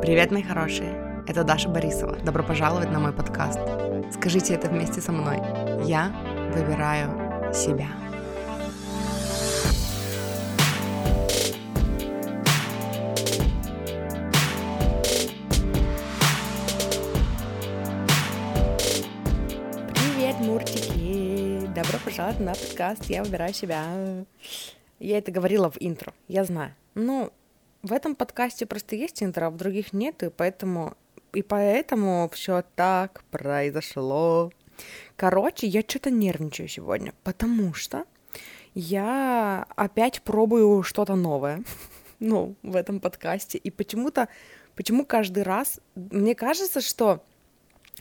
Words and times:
Привет, 0.00 0.30
мои 0.30 0.44
хорошие! 0.44 1.24
Это 1.26 1.42
Даша 1.42 1.68
Борисова. 1.68 2.16
Добро 2.18 2.44
пожаловать 2.44 2.88
на 2.92 3.00
мой 3.00 3.12
подкаст. 3.12 3.58
Скажите 4.12 4.54
это 4.54 4.68
вместе 4.68 5.00
со 5.00 5.10
мной. 5.10 5.38
Я 5.84 6.12
выбираю 6.54 7.52
себя. 7.52 7.88
Привет, 19.94 20.36
муртики! 20.38 21.66
Добро 21.74 21.98
пожаловать 22.04 22.38
на 22.38 22.54
подкаст 22.54 23.04
«Я 23.06 23.24
выбираю 23.24 23.52
себя». 23.52 23.82
Я 25.00 25.18
это 25.18 25.32
говорила 25.32 25.70
в 25.70 25.76
интро, 25.80 26.12
я 26.28 26.44
знаю. 26.44 26.72
Ну, 26.94 27.32
в 27.82 27.92
этом 27.92 28.14
подкасте 28.14 28.66
просто 28.66 28.96
есть 28.96 29.22
интро, 29.22 29.46
а 29.46 29.50
в 29.50 29.56
других 29.56 29.92
нет, 29.92 30.22
и 30.22 30.30
поэтому 30.30 30.96
и 31.32 31.42
поэтому 31.42 32.30
все 32.32 32.64
так 32.74 33.22
произошло. 33.30 34.50
Короче, 35.16 35.66
я 35.66 35.82
что-то 35.82 36.10
нервничаю 36.10 36.68
сегодня, 36.68 37.12
потому 37.22 37.74
что 37.74 38.04
я 38.74 39.66
опять 39.76 40.22
пробую 40.22 40.82
что-то 40.82 41.16
новое, 41.16 41.62
ну, 42.18 42.54
в 42.62 42.76
этом 42.76 43.00
подкасте, 43.00 43.58
и 43.58 43.70
почему-то, 43.70 44.28
почему 44.74 45.04
каждый 45.04 45.42
раз, 45.42 45.80
мне 45.94 46.34
кажется, 46.34 46.80
что 46.80 47.22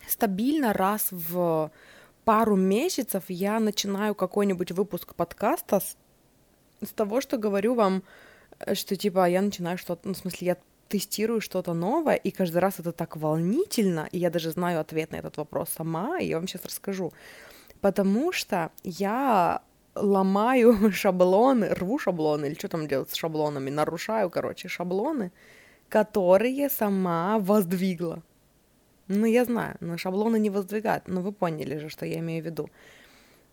стабильно 0.08 0.74
раз 0.74 1.08
в 1.12 1.72
пару 2.24 2.56
месяцев 2.56 3.24
я 3.30 3.60
начинаю 3.60 4.14
какой-нибудь 4.14 4.72
выпуск 4.72 5.16
подкаста 5.16 5.80
с, 5.80 5.98
с 6.86 6.90
того, 6.90 7.22
что 7.22 7.38
говорю 7.38 7.74
вам, 7.74 8.04
что 8.74 8.96
типа 8.96 9.30
я 9.30 9.42
начинаю 9.42 9.78
что-то, 9.78 10.08
ну, 10.08 10.14
в 10.14 10.18
смысле, 10.18 10.48
я 10.48 10.58
тестирую 10.88 11.42
что-то 11.42 11.74
новое, 11.74 12.16
и 12.16 12.32
каждый 12.32 12.60
раз 12.60 12.80
это 12.80 12.92
так 12.92 13.18
волнительно, 13.18 14.08
и 14.12 14.18
я 14.18 14.30
даже 14.30 14.52
знаю 14.52 14.80
ответ 14.80 15.12
на 15.12 15.18
этот 15.18 15.38
вопрос 15.38 15.70
сама, 15.70 16.20
и 16.20 16.28
я 16.28 16.38
вам 16.38 16.48
сейчас 16.48 16.66
расскажу. 16.66 17.12
Потому 17.82 18.32
что 18.32 18.72
я 18.84 19.62
ломаю 19.96 20.92
шаблоны, 20.92 21.74
рву 21.74 22.00
шаблоны, 22.00 22.46
или 22.48 22.56
что 22.56 22.70
там 22.70 22.88
делать 22.88 23.12
с 23.12 23.16
шаблонами, 23.16 23.70
нарушаю, 23.70 24.30
короче, 24.30 24.68
шаблоны, 24.68 25.32
которые 25.90 26.70
сама 26.70 27.40
воздвигла. 27.40 28.22
Ну, 29.08 29.26
я 29.26 29.46
знаю, 29.46 29.78
но 29.80 29.98
шаблоны 29.98 30.38
не 30.38 30.50
воздвигают, 30.50 31.08
но 31.08 31.22
вы 31.22 31.32
поняли 31.32 31.78
же, 31.78 31.90
что 31.90 32.06
я 32.06 32.20
имею 32.20 32.44
в 32.44 32.46
виду. 32.46 32.70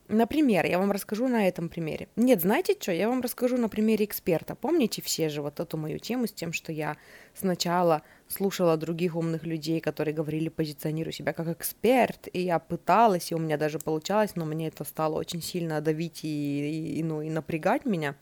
Например, 0.07 0.65
я 0.67 0.77
вам 0.77 0.91
расскажу 0.91 1.27
на 1.27 1.47
этом 1.47 1.67
примере. 1.67 2.07
Нет, 2.15 2.41
знаете 2.41 2.75
что, 2.79 2.91
я 2.91 3.09
вам 3.09 3.21
расскажу 3.21 3.57
на 3.57 3.69
примере 3.69 4.05
эксперта. 4.05 4.53
Помните 4.53 5.01
все 5.01 5.29
же 5.29 5.41
вот 5.41 5.59
эту 5.59 5.77
мою 5.77 5.97
тему 5.97 6.27
с 6.27 6.31
тем, 6.31 6.53
что 6.53 6.71
я 6.71 6.97
сначала 7.33 8.03
слушала 8.27 8.77
других 8.77 9.15
умных 9.15 9.45
людей, 9.45 9.79
которые 9.79 10.13
говорили, 10.13 10.49
позиционирую 10.49 11.11
себя 11.11 11.33
как 11.33 11.47
эксперт, 11.47 12.27
и 12.31 12.41
я 12.41 12.59
пыталась, 12.59 13.31
и 13.31 13.35
у 13.35 13.39
меня 13.39 13.57
даже 13.57 13.79
получалось, 13.79 14.35
но 14.35 14.45
мне 14.45 14.67
это 14.67 14.83
стало 14.83 15.15
очень 15.15 15.41
сильно 15.41 15.81
давить 15.81 16.19
и, 16.23 16.99
и, 16.99 17.03
ну, 17.03 17.23
и 17.23 17.29
напрягать 17.31 17.85
меня. 17.85 18.15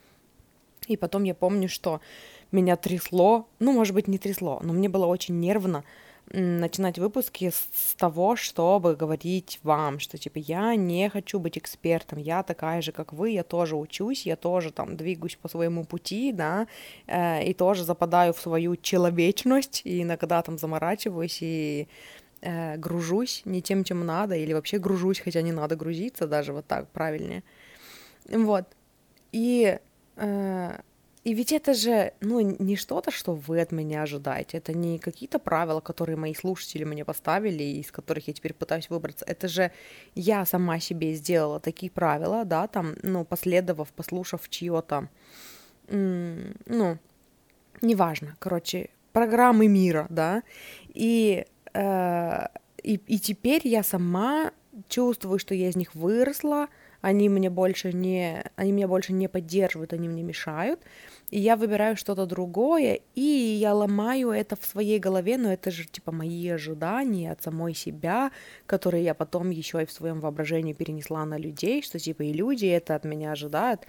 И 0.88 0.96
потом 0.96 1.24
я 1.24 1.36
помню, 1.36 1.68
что 1.68 2.00
меня 2.54 2.78
трясло, 2.78 3.48
ну, 3.60 3.74
может 3.74 3.94
быть, 3.94 4.08
не 4.08 4.18
трясло, 4.18 4.62
но 4.64 4.72
мне 4.72 4.88
было 4.88 5.06
очень 5.06 5.38
нервно, 5.40 5.84
начинать 6.34 6.98
выпуски 6.98 7.52
с 7.52 7.94
того, 7.96 8.36
чтобы 8.36 8.96
говорить 8.96 9.60
вам, 9.62 10.00
что 10.00 10.18
типа 10.18 10.40
я 10.40 10.76
не 10.76 11.10
хочу 11.10 11.40
быть 11.40 11.58
экспертом, 11.60 12.18
я 12.18 12.42
такая 12.42 12.82
же, 12.82 12.92
как 12.92 13.14
вы, 13.14 13.30
я 13.30 13.44
тоже 13.44 13.76
учусь, 13.76 14.26
я 14.26 14.36
тоже 14.36 14.72
там 14.72 14.98
двигаюсь 14.98 15.36
по 15.36 15.48
своему 15.48 15.86
пути, 15.86 16.32
да, 16.32 16.68
э, 17.06 17.46
и 17.46 17.54
тоже 17.54 17.84
западаю 17.84 18.34
в 18.34 18.40
свою 18.40 18.76
человечность, 18.76 19.82
и 19.86 20.02
иногда 20.02 20.42
там 20.42 20.58
заморачиваюсь 20.58 21.38
и 21.42 21.88
э, 22.42 22.78
гружусь 22.78 23.44
не 23.46 23.62
тем, 23.62 23.84
чем 23.84 24.04
надо, 24.04 24.36
или 24.36 24.54
вообще 24.54 24.80
гружусь, 24.80 25.20
хотя 25.20 25.42
не 25.44 25.52
надо 25.52 25.76
грузиться, 25.76 26.26
даже 26.26 26.52
вот 26.52 26.66
так 26.66 26.90
правильнее. 26.90 27.44
Вот. 28.28 28.66
И 29.32 29.78
э, 30.16 30.80
и 31.24 31.34
ведь 31.34 31.54
это 31.54 31.74
же, 31.74 32.14
ну, 32.20 32.42
не 32.42 32.76
что-то, 32.76 33.10
что 33.10 33.34
вы 33.34 33.62
от 33.62 33.72
меня 33.72 34.04
ожидаете. 34.04 34.58
Это 34.58 34.74
не 34.74 35.00
какие-то 35.00 35.40
правила, 35.40 35.80
которые 35.80 36.18
мои 36.18 36.34
слушатели 36.34 36.84
мне 36.84 37.06
поставили, 37.06 37.64
из 37.64 37.92
которых 37.92 38.28
я 38.28 38.34
теперь 38.34 38.54
пытаюсь 38.54 38.90
выбраться. 38.90 39.24
Это 39.26 39.48
же 39.48 39.72
я 40.16 40.46
сама 40.46 40.80
себе 40.80 41.14
сделала 41.14 41.62
такие 41.62 41.90
правила, 41.90 42.44
да, 42.44 42.68
там, 42.68 42.96
ну, 43.04 43.24
последовав, 43.24 43.94
послушав 43.94 44.50
чье-то, 44.50 45.08
ну, 45.88 46.98
неважно, 47.82 48.36
короче, 48.40 48.90
программы 49.14 49.68
мира, 49.68 50.08
да, 50.10 50.44
и, 50.94 51.46
э, 51.74 52.48
и, 52.84 52.96
и 52.96 53.20
теперь 53.20 53.68
я 53.68 53.84
сама 53.84 54.52
чувствую, 54.90 55.40
что 55.40 55.56
я 55.56 55.70
из 55.70 55.76
них 55.76 55.96
выросла, 55.96 56.68
они 57.04 57.28
мне 57.28 57.50
больше 57.50 57.92
не, 57.92 58.46
они 58.56 58.72
меня 58.72 58.88
больше 58.88 59.12
не 59.12 59.28
поддерживают, 59.28 59.92
они 59.92 60.08
мне 60.08 60.24
мешают, 60.24 60.80
и 61.32 61.38
я 61.38 61.58
выбираю 61.58 61.98
что-то 61.98 62.26
другое, 62.26 63.02
и 63.14 63.22
я 63.22 63.74
ломаю 63.74 64.30
это 64.30 64.56
в 64.56 64.64
своей 64.64 65.00
голове, 65.00 65.38
но 65.38 65.52
это 65.52 65.70
же 65.70 65.84
типа 65.84 66.14
мои 66.14 66.48
ожидания 66.48 67.34
от 67.34 67.44
самой 67.44 67.74
себя, 67.74 68.32
которые 68.66 69.04
я 69.04 69.14
потом 69.14 69.50
еще 69.50 69.82
и 69.82 69.86
в 69.86 69.92
своем 69.92 70.22
воображении 70.22 70.72
перенесла 70.72 71.26
на 71.26 71.38
людей, 71.38 71.82
что 71.82 72.00
типа 72.00 72.22
и 72.22 72.32
люди 72.32 72.68
это 72.68 72.96
от 72.96 73.04
меня 73.04 73.34
ожидают, 73.34 73.82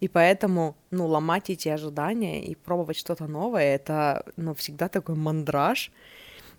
и 0.00 0.08
поэтому, 0.08 0.74
ну, 0.90 1.06
ломать 1.06 1.50
эти 1.50 1.68
ожидания 1.68 2.42
и 2.42 2.54
пробовать 2.54 2.96
что-то 2.96 3.26
новое, 3.26 3.74
это, 3.74 4.24
ну, 4.36 4.54
всегда 4.54 4.88
такой 4.88 5.16
мандраж, 5.16 5.92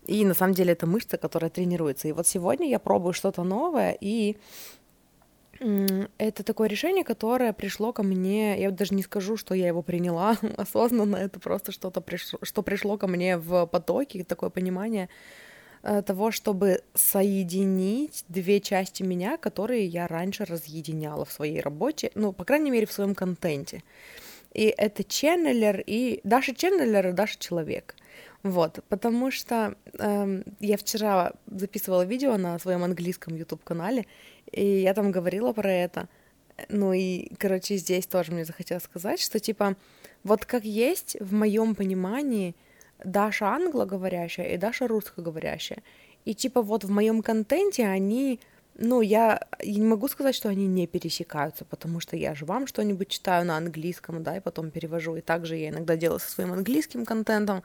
и 0.05 0.23
на 0.23 0.35
самом 0.35 0.53
деле 0.53 0.73
это 0.73 0.85
мышца, 0.85 1.17
которая 1.17 1.49
тренируется. 1.49 2.07
И 2.07 2.11
вот 2.11 2.27
сегодня 2.27 2.69
я 2.69 2.77
пробую 2.77 3.13
что-то 3.13 3.43
новое, 3.43 3.97
и 3.99 4.37
это 5.59 6.43
такое 6.43 6.67
решение, 6.67 7.03
которое 7.03 7.53
пришло 7.53 7.93
ко 7.93 8.03
мне, 8.03 8.59
я 8.59 8.71
даже 8.71 8.93
не 8.93 9.03
скажу, 9.03 9.37
что 9.37 9.55
я 9.55 9.67
его 9.67 9.81
приняла 9.81 10.37
осознанно, 10.57 11.15
это 11.15 11.39
просто 11.39 11.71
что-то 11.71 12.01
пришло, 12.01 12.39
что 12.41 12.61
пришло 12.61 12.97
ко 12.97 13.07
мне 13.07 13.37
в 13.37 13.65
потоке, 13.65 14.23
такое 14.23 14.49
понимание 14.49 15.09
э, 15.83 16.01
того, 16.01 16.31
чтобы 16.31 16.81
соединить 16.93 18.25
две 18.27 18.59
части 18.59 19.03
меня, 19.03 19.37
которые 19.37 19.85
я 19.85 20.07
раньше 20.07 20.45
разъединяла 20.45 21.25
в 21.25 21.31
своей 21.31 21.61
работе, 21.61 22.11
ну, 22.15 22.33
по 22.33 22.43
крайней 22.43 22.71
мере, 22.71 22.85
в 22.85 22.91
своем 22.91 23.15
контенте. 23.15 23.83
И 24.53 24.73
это 24.77 25.03
ченнелер 25.03 25.83
и 25.85 26.21
Даша 26.23 26.55
ченнелер 26.55 27.09
и 27.09 27.11
Даша 27.11 27.37
человек. 27.37 27.95
Вот, 28.45 28.81
потому 28.89 29.31
что 29.31 29.75
э, 29.97 30.43
я 30.59 30.77
вчера 30.77 31.33
записывала 31.47 32.05
видео 32.05 32.37
на 32.37 32.59
своем 32.59 32.83
английском 32.83 33.35
YouTube 33.35 33.63
канале, 33.63 34.05
и 34.51 34.63
я 34.63 34.93
там 34.93 35.11
говорила 35.11 35.51
про 35.51 35.71
это. 35.71 36.07
Ну 36.69 36.93
и, 36.93 37.33
короче, 37.39 37.77
здесь 37.77 38.05
тоже 38.05 38.31
мне 38.31 38.45
захотелось 38.45 38.83
сказать, 38.83 39.19
что 39.19 39.39
типа 39.39 39.75
вот 40.23 40.45
как 40.45 40.63
есть 40.63 41.17
в 41.19 41.33
моем 41.33 41.73
понимании 41.73 42.55
Даша 43.03 43.47
англоговорящая 43.47 44.53
и 44.53 44.57
Даша 44.57 44.87
русскоговорящая. 44.87 45.81
И 46.25 46.35
типа 46.35 46.61
вот 46.61 46.83
в 46.83 46.91
моем 46.91 47.23
контенте 47.23 47.87
они, 47.87 48.39
ну 48.77 49.01
я, 49.01 49.39
я 49.61 49.79
не 49.79 49.85
могу 49.85 50.07
сказать, 50.09 50.35
что 50.35 50.49
они 50.49 50.67
не 50.67 50.85
пересекаются, 50.85 51.63
потому 51.63 52.01
что 52.01 52.17
я 52.17 52.35
же 52.35 52.45
вам 52.45 52.67
что-нибудь 52.67 53.07
читаю 53.07 53.45
на 53.45 53.55
английском, 53.57 54.21
да, 54.21 54.37
и 54.37 54.41
потом 54.41 54.69
перевожу. 54.69 55.15
И 55.15 55.21
также 55.21 55.55
я 55.55 55.69
иногда 55.69 55.95
делаю 55.95 56.19
со 56.19 56.29
своим 56.29 56.51
английским 56.51 57.05
контентом, 57.05 57.63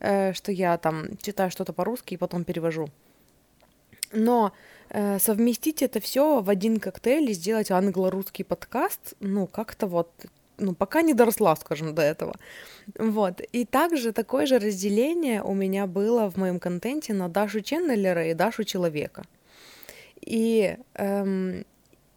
э, 0.00 0.34
что 0.34 0.52
я 0.52 0.76
там 0.76 1.16
читаю 1.22 1.50
что-то 1.50 1.72
по-русски 1.72 2.14
и 2.14 2.16
потом 2.18 2.44
перевожу. 2.44 2.88
Но 4.12 4.52
э, 4.90 5.18
совместить 5.18 5.82
это 5.82 5.98
все 6.00 6.42
в 6.42 6.50
один 6.50 6.78
коктейль 6.78 7.30
и 7.30 7.34
сделать 7.34 7.70
англо-русский 7.70 8.44
подкаст, 8.44 9.14
ну, 9.20 9.46
как-то 9.46 9.86
вот, 9.86 10.10
ну, 10.58 10.74
пока 10.74 11.00
не 11.00 11.14
доросла, 11.14 11.56
скажем, 11.56 11.94
до 11.94 12.02
этого. 12.02 12.34
Вот. 12.98 13.40
И 13.40 13.64
также 13.64 14.12
такое 14.12 14.44
же 14.44 14.58
разделение 14.58 15.42
у 15.42 15.54
меня 15.54 15.86
было 15.86 16.30
в 16.30 16.36
моем 16.36 16.58
контенте 16.58 17.14
на 17.14 17.30
Дашу 17.30 17.62
Ченнелера 17.62 18.26
и 18.26 18.34
Дашу 18.34 18.64
Человека. 18.64 19.24
И, 20.20 20.76
эм, 20.94 21.64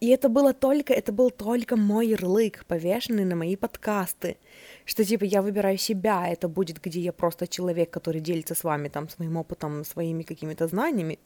и 0.00 0.08
это 0.08 0.28
было 0.28 0.52
только, 0.52 0.92
это 0.92 1.12
был 1.12 1.30
только 1.30 1.76
мой 1.76 2.08
ярлык, 2.08 2.64
повешенный 2.66 3.24
на 3.24 3.36
мои 3.36 3.56
подкасты, 3.56 4.36
что 4.84 5.04
типа 5.04 5.24
я 5.24 5.40
выбираю 5.40 5.78
себя, 5.78 6.28
это 6.28 6.48
будет, 6.48 6.82
где 6.82 7.00
я 7.00 7.12
просто 7.12 7.46
человек, 7.46 7.90
который 7.90 8.20
делится 8.20 8.54
с 8.54 8.64
вами 8.64 8.88
там 8.88 9.08
своим 9.08 9.36
опытом, 9.36 9.84
своими 9.84 10.22
какими-то 10.22 10.66
знаниями, 10.66 11.18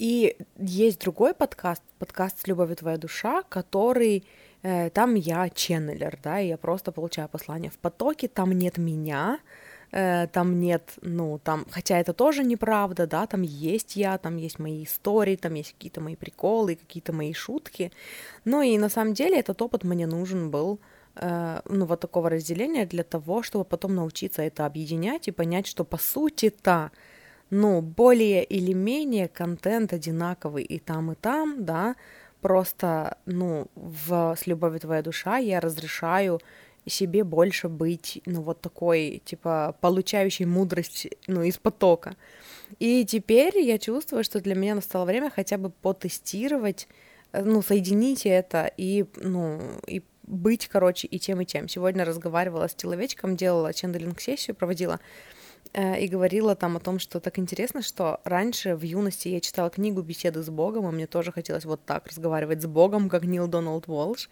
и 0.00 0.36
есть 0.56 1.00
другой 1.00 1.34
подкаст, 1.34 1.82
подкаст 1.98 2.40
«С 2.40 2.46
любовью 2.46 2.76
твоя 2.76 2.96
душа», 2.96 3.42
который 3.42 4.24
э, 4.62 4.88
там 4.90 5.14
я 5.14 5.50
ченнелер, 5.50 6.18
да, 6.22 6.40
и 6.40 6.48
я 6.48 6.56
просто 6.56 6.90
получаю 6.90 7.28
послание 7.28 7.70
в 7.70 7.76
потоке, 7.76 8.26
там 8.26 8.52
нет 8.52 8.78
меня, 8.78 9.40
э, 9.92 10.26
там 10.32 10.60
нет, 10.60 10.92
ну, 11.02 11.38
там, 11.38 11.66
хотя 11.70 11.98
это 11.98 12.12
тоже 12.12 12.44
неправда, 12.44 13.06
да, 13.06 13.26
там 13.26 13.42
есть 13.42 13.96
я, 13.96 14.18
там 14.18 14.36
есть 14.36 14.58
мои 14.58 14.84
истории, 14.84 15.36
там 15.36 15.54
есть 15.54 15.72
какие-то 15.72 16.00
мои 16.00 16.16
приколы, 16.16 16.76
какие-то 16.76 17.12
мои 17.12 17.32
шутки, 17.32 17.92
но 18.44 18.62
и 18.62 18.78
на 18.78 18.88
самом 18.88 19.14
деле 19.14 19.38
этот 19.38 19.60
опыт 19.62 19.84
мне 19.84 20.06
нужен 20.06 20.50
был, 20.50 20.80
э, 21.16 21.60
ну, 21.64 21.86
вот 21.86 22.00
такого 22.00 22.30
разделения 22.30 22.86
для 22.86 23.04
того, 23.04 23.42
чтобы 23.42 23.64
потом 23.64 23.94
научиться 23.94 24.42
это 24.42 24.66
объединять 24.66 25.28
и 25.28 25.32
понять, 25.32 25.66
что 25.66 25.84
по 25.84 25.98
сути-то 25.98 26.90
ну, 27.50 27.82
более 27.82 28.44
или 28.44 28.72
менее 28.72 29.28
контент 29.28 29.92
одинаковый 29.92 30.62
и 30.62 30.78
там, 30.78 31.12
и 31.12 31.14
там, 31.16 31.64
да, 31.64 31.96
просто, 32.40 33.18
ну, 33.26 33.66
в 33.74 34.36
«С 34.38 34.46
любовью 34.46 34.80
твоя 34.80 35.02
душа» 35.02 35.38
я 35.38 35.60
разрешаю 35.60 36.40
себе 36.86 37.24
больше 37.24 37.68
быть, 37.68 38.22
ну, 38.26 38.42
вот 38.42 38.60
такой, 38.60 39.22
типа, 39.24 39.76
получающей 39.80 40.44
мудрость, 40.44 41.08
ну, 41.26 41.42
из 41.42 41.58
потока. 41.58 42.16
И 42.78 43.04
теперь 43.04 43.58
я 43.58 43.78
чувствую, 43.78 44.24
что 44.24 44.40
для 44.40 44.54
меня 44.54 44.74
настало 44.74 45.04
время 45.04 45.30
хотя 45.30 45.58
бы 45.58 45.70
потестировать, 45.70 46.88
э, 47.32 47.42
ну, 47.42 47.62
соединить 47.62 48.26
это 48.26 48.70
и, 48.76 49.04
ну, 49.16 49.60
и 49.86 50.02
быть, 50.22 50.68
короче, 50.68 51.08
и 51.08 51.18
тем, 51.18 51.40
и 51.40 51.44
тем. 51.44 51.68
Сегодня 51.68 52.04
разговаривала 52.04 52.68
с 52.68 52.74
человечком, 52.74 53.36
делала 53.36 53.72
ченделинг-сессию, 53.72 54.54
проводила, 54.54 55.00
э, 55.72 56.00
и 56.00 56.08
говорила 56.08 56.54
там 56.54 56.76
о 56.76 56.80
том, 56.80 56.98
что 56.98 57.20
так 57.20 57.38
интересно, 57.38 57.82
что 57.82 58.20
раньше 58.24 58.76
в 58.76 58.82
юности 58.82 59.28
я 59.28 59.40
читала 59.40 59.70
книгу 59.70 60.02
«Беседы 60.02 60.42
с 60.42 60.48
Богом», 60.48 60.88
и 60.88 60.92
мне 60.92 61.06
тоже 61.06 61.32
хотелось 61.32 61.64
вот 61.64 61.84
так 61.84 62.06
разговаривать 62.06 62.62
с 62.62 62.66
Богом, 62.66 63.08
как 63.08 63.24
Нил 63.24 63.48
Доналд 63.48 63.88
Уолш. 63.88 64.30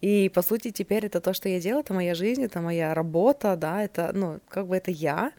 И, 0.00 0.28
по 0.28 0.42
сути, 0.42 0.70
теперь 0.70 1.06
это 1.06 1.20
то, 1.20 1.32
что 1.32 1.48
я 1.48 1.60
делаю, 1.60 1.80
это 1.82 1.94
моя 1.94 2.14
жизнь, 2.14 2.42
это 2.44 2.60
моя 2.60 2.94
работа, 2.94 3.56
да, 3.56 3.82
это, 3.82 4.10
ну, 4.14 4.40
как 4.48 4.66
бы 4.66 4.76
это 4.76 4.90
я. 4.90 5.32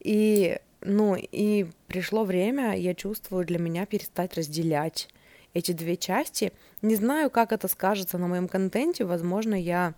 И, 0.00 0.58
ну, 0.80 1.16
и 1.16 1.66
пришло 1.86 2.24
время, 2.24 2.76
я 2.76 2.94
чувствую, 2.94 3.46
для 3.46 3.58
меня 3.58 3.86
перестать 3.86 4.36
разделять 4.36 5.08
эти 5.54 5.72
две 5.72 5.96
части. 5.96 6.52
Не 6.82 6.96
знаю, 6.96 7.30
как 7.30 7.52
это 7.52 7.68
скажется 7.68 8.18
на 8.18 8.26
моем 8.26 8.48
контенте, 8.48 9.04
возможно, 9.04 9.54
я 9.54 9.94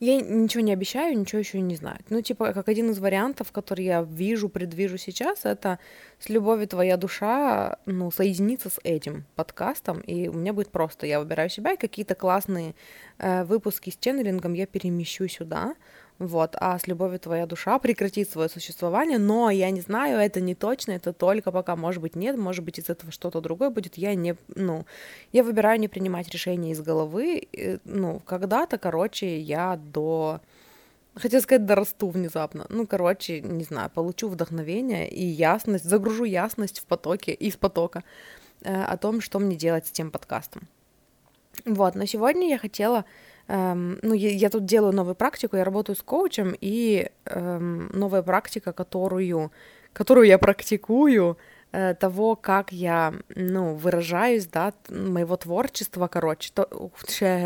я 0.00 0.20
ничего 0.20 0.62
не 0.62 0.72
обещаю, 0.72 1.18
ничего 1.18 1.38
еще 1.38 1.60
не 1.60 1.76
знаю. 1.76 1.98
Ну, 2.10 2.20
типа, 2.20 2.52
как 2.52 2.68
один 2.68 2.90
из 2.90 2.98
вариантов, 2.98 3.52
который 3.52 3.84
я 3.84 4.02
вижу, 4.02 4.48
предвижу 4.48 4.98
сейчас, 4.98 5.44
это 5.44 5.78
с 6.18 6.28
любовью 6.28 6.68
твоя 6.68 6.96
душа, 6.96 7.78
ну, 7.86 8.10
соединиться 8.10 8.70
с 8.70 8.78
этим 8.82 9.24
подкастом, 9.36 10.00
и 10.00 10.28
у 10.28 10.34
меня 10.34 10.52
будет 10.52 10.70
просто, 10.70 11.06
я 11.06 11.20
выбираю 11.20 11.50
себя, 11.50 11.72
и 11.72 11.76
какие-то 11.76 12.14
классные 12.14 12.74
э, 13.18 13.44
выпуски 13.44 13.90
с 13.90 13.96
ченнелингом 13.96 14.54
я 14.54 14.66
перемещу 14.66 15.28
сюда, 15.28 15.74
вот, 16.18 16.56
а 16.60 16.78
с 16.78 16.86
любовью 16.86 17.18
твоя 17.18 17.46
душа 17.46 17.78
прекратит 17.78 18.30
свое 18.30 18.48
существование, 18.48 19.18
но 19.18 19.50
я 19.50 19.70
не 19.70 19.80
знаю, 19.80 20.18
это 20.18 20.40
не 20.40 20.54
точно, 20.54 20.92
это 20.92 21.12
только 21.12 21.50
пока, 21.50 21.74
может 21.74 22.00
быть, 22.00 22.14
нет, 22.14 22.36
может 22.36 22.64
быть, 22.64 22.78
из 22.78 22.88
этого 22.88 23.10
что-то 23.10 23.40
другое 23.40 23.70
будет, 23.70 23.96
я 23.96 24.14
не, 24.14 24.36
ну, 24.54 24.86
я 25.32 25.42
выбираю 25.42 25.80
не 25.80 25.88
принимать 25.88 26.28
решения 26.28 26.72
из 26.72 26.80
головы, 26.80 27.48
ну, 27.84 28.20
когда-то, 28.24 28.78
короче, 28.78 29.40
я 29.40 29.76
до, 29.76 30.40
хотел 31.14 31.40
сказать, 31.40 31.66
дорасту 31.66 32.08
внезапно, 32.08 32.66
ну, 32.68 32.86
короче, 32.86 33.40
не 33.40 33.64
знаю, 33.64 33.90
получу 33.90 34.28
вдохновение 34.28 35.10
и 35.10 35.24
ясность, 35.24 35.84
загружу 35.84 36.24
ясность 36.24 36.78
в 36.78 36.86
потоке, 36.86 37.32
из 37.32 37.56
потока 37.56 38.04
э, 38.62 38.82
о 38.82 38.96
том, 38.96 39.20
что 39.20 39.38
мне 39.40 39.56
делать 39.56 39.86
с 39.86 39.90
тем 39.90 40.10
подкастом. 40.10 40.68
Вот, 41.64 41.94
но 41.96 42.06
сегодня 42.06 42.48
я 42.48 42.58
хотела 42.58 43.04
эм, 43.48 43.98
ну, 44.02 44.14
я, 44.14 44.30
я 44.30 44.50
тут 44.50 44.64
делаю 44.64 44.92
новую 44.94 45.14
практику, 45.14 45.56
я 45.56 45.64
работаю 45.64 45.96
с 45.96 46.02
коучем, 46.02 46.54
и 46.60 47.10
эм, 47.26 47.88
новая 47.92 48.22
практика, 48.22 48.72
которую, 48.72 49.50
которую 49.92 50.26
я 50.26 50.38
практикую, 50.38 51.36
э, 51.72 51.94
того, 51.94 52.36
как 52.36 52.72
я, 52.72 53.14
ну, 53.34 53.74
выражаюсь, 53.74 54.46
да, 54.46 54.72
моего 54.88 55.36
творчества, 55.36 56.08
короче, 56.08 56.50
то, 56.54 56.68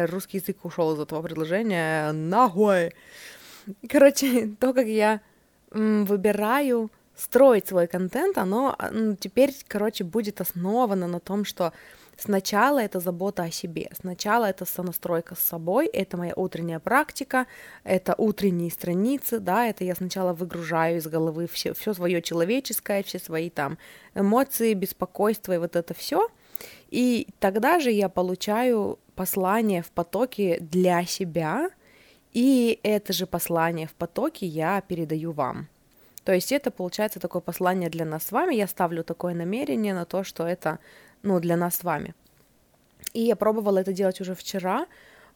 русский 0.06 0.38
язык 0.38 0.64
ушел 0.64 0.94
из 0.94 1.00
этого 1.00 1.22
предложения, 1.22 2.12
нахуй. 2.12 2.92
Короче, 3.88 4.46
то, 4.60 4.72
как 4.72 4.86
я 4.86 5.20
м, 5.72 6.04
выбираю 6.04 6.90
строить 7.16 7.66
свой 7.68 7.86
контент, 7.86 8.36
оно 8.38 8.76
теперь, 9.18 9.54
короче, 9.66 10.04
будет 10.04 10.40
основано 10.40 11.06
на 11.06 11.18
том, 11.18 11.44
что 11.46 11.72
Сначала 12.18 12.78
это 12.78 12.98
забота 12.98 13.42
о 13.42 13.50
себе, 13.50 13.90
сначала 14.00 14.46
это 14.46 14.64
сонастройка 14.64 15.34
с 15.34 15.40
собой, 15.40 15.86
это 15.86 16.16
моя 16.16 16.32
утренняя 16.34 16.78
практика, 16.78 17.46
это 17.84 18.14
утренние 18.16 18.70
страницы, 18.70 19.38
да, 19.38 19.66
это 19.66 19.84
я 19.84 19.94
сначала 19.94 20.32
выгружаю 20.32 20.96
из 20.96 21.06
головы 21.06 21.46
все, 21.46 21.74
все 21.74 21.92
свое 21.92 22.22
человеческое, 22.22 23.02
все 23.02 23.18
свои 23.18 23.50
там 23.50 23.76
эмоции, 24.14 24.72
беспокойство 24.72 25.52
и 25.52 25.58
вот 25.58 25.76
это 25.76 25.92
все, 25.92 26.30
и 26.88 27.28
тогда 27.38 27.80
же 27.80 27.90
я 27.90 28.08
получаю 28.08 28.98
послание 29.14 29.82
в 29.82 29.90
потоке 29.90 30.58
для 30.58 31.04
себя, 31.04 31.68
и 32.32 32.80
это 32.82 33.12
же 33.12 33.26
послание 33.26 33.86
в 33.86 33.94
потоке 33.94 34.46
я 34.46 34.80
передаю 34.80 35.32
вам. 35.32 35.68
То 36.24 36.32
есть 36.32 36.50
это 36.50 36.72
получается 36.72 37.20
такое 37.20 37.40
послание 37.40 37.88
для 37.88 38.04
нас 38.04 38.24
с 38.24 38.32
вами. 38.32 38.54
Я 38.54 38.66
ставлю 38.66 39.04
такое 39.04 39.32
намерение 39.32 39.94
на 39.94 40.04
то, 40.04 40.24
что 40.24 40.44
это 40.44 40.80
ну, 41.22 41.40
для 41.40 41.56
нас 41.56 41.76
с 41.76 41.84
вами. 41.84 42.14
И 43.12 43.20
я 43.20 43.36
пробовала 43.36 43.78
это 43.78 43.92
делать 43.92 44.20
уже 44.20 44.34
вчера, 44.34 44.86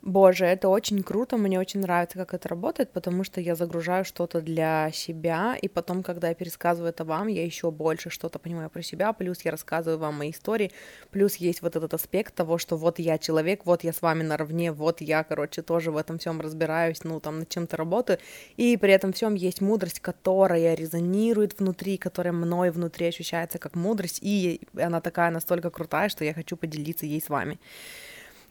Боже, 0.02 0.46
это 0.46 0.70
очень 0.70 1.02
круто, 1.02 1.36
мне 1.36 1.60
очень 1.60 1.80
нравится, 1.80 2.16
как 2.16 2.32
это 2.32 2.48
работает, 2.48 2.90
потому 2.90 3.22
что 3.22 3.38
я 3.38 3.54
загружаю 3.54 4.06
что-то 4.06 4.40
для 4.40 4.90
себя, 4.92 5.56
и 5.60 5.68
потом, 5.68 6.02
когда 6.02 6.28
я 6.28 6.34
пересказываю 6.34 6.88
это 6.88 7.04
вам, 7.04 7.26
я 7.26 7.44
еще 7.44 7.70
больше 7.70 8.08
что-то 8.08 8.38
понимаю 8.38 8.70
про 8.70 8.80
себя, 8.80 9.12
плюс 9.12 9.42
я 9.42 9.50
рассказываю 9.50 9.98
вам 9.98 10.14
мои 10.14 10.30
истории, 10.30 10.72
плюс 11.10 11.36
есть 11.36 11.60
вот 11.60 11.76
этот 11.76 11.92
аспект 11.92 12.34
того, 12.34 12.56
что 12.56 12.78
вот 12.78 12.98
я 12.98 13.18
человек, 13.18 13.66
вот 13.66 13.84
я 13.84 13.92
с 13.92 14.00
вами 14.00 14.22
наравне, 14.22 14.72
вот 14.72 15.02
я, 15.02 15.22
короче, 15.22 15.60
тоже 15.60 15.90
в 15.90 15.98
этом 15.98 16.16
всем 16.18 16.40
разбираюсь, 16.40 17.04
ну, 17.04 17.20
там, 17.20 17.40
над 17.40 17.50
чем-то 17.50 17.76
работаю, 17.76 18.18
и 18.56 18.78
при 18.78 18.94
этом 18.94 19.12
всем 19.12 19.34
есть 19.34 19.60
мудрость, 19.60 20.00
которая 20.00 20.72
резонирует 20.74 21.58
внутри, 21.58 21.98
которая 21.98 22.32
мной 22.32 22.70
внутри 22.70 23.08
ощущается 23.08 23.58
как 23.58 23.74
мудрость, 23.74 24.20
и 24.22 24.62
она 24.80 25.02
такая 25.02 25.30
настолько 25.30 25.68
крутая, 25.68 26.08
что 26.08 26.24
я 26.24 26.32
хочу 26.32 26.56
поделиться 26.56 27.04
ей 27.04 27.20
с 27.20 27.28
вами. 27.28 27.58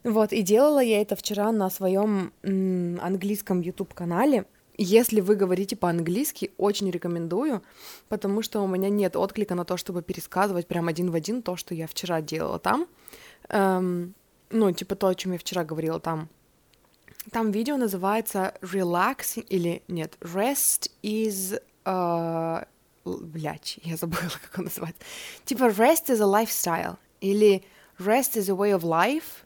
Вот, 0.04 0.31
и 0.31 0.42
делала 0.42 0.80
я 0.80 1.01
это 1.01 1.16
вчера 1.16 1.51
на 1.51 1.69
своем 1.69 2.31
английском 2.44 3.62
YouTube-канале. 3.62 4.46
Если 4.78 5.19
вы 5.19 5.36
говорите 5.36 5.75
по-английски, 5.75 6.51
очень 6.57 6.90
рекомендую, 6.90 7.62
потому 8.07 8.42
что 8.42 8.62
у 8.62 8.68
меня 8.68 8.90
нет 8.90 9.18
отклика 9.18 9.54
на 9.54 9.66
то, 9.66 9.75
чтобы 9.75 10.01
пересказывать 10.01 10.68
прям 10.68 10.88
один 10.88 11.12
в 11.12 11.16
один 11.16 11.42
то, 11.42 11.57
что 11.57 11.75
я 11.75 11.86
вчера 11.86 12.22
делала 12.22 12.60
там. 12.60 12.88
Эм, 13.50 14.13
ну, 14.50 14.72
типа 14.72 14.96
то, 14.96 15.07
о 15.07 15.16
чем 15.16 15.34
я 15.34 15.38
вчера 15.38 15.66
говорила 15.66 16.00
там. 16.00 16.30
Там 17.30 17.51
видео 17.51 17.75
называется 17.75 18.54
Relaxing 18.62 19.46
или 19.50 19.84
нет, 19.90 20.18
Rest 20.22 20.89
is... 21.03 21.62
Э, 21.84 22.63
блять, 23.03 23.79
я 23.84 23.98
забыла, 23.98 24.22
как 24.41 24.60
он 24.60 24.65
называется. 24.65 25.01
Типа 25.44 25.63
Rest 25.63 26.08
is 26.08 26.22
a 26.22 26.44
lifestyle 26.44 26.96
или 27.20 27.65
Rest 28.00 28.38
is 28.38 28.50
a 28.50 28.56
way 28.56 28.74
of 28.74 28.84
life 28.84 29.44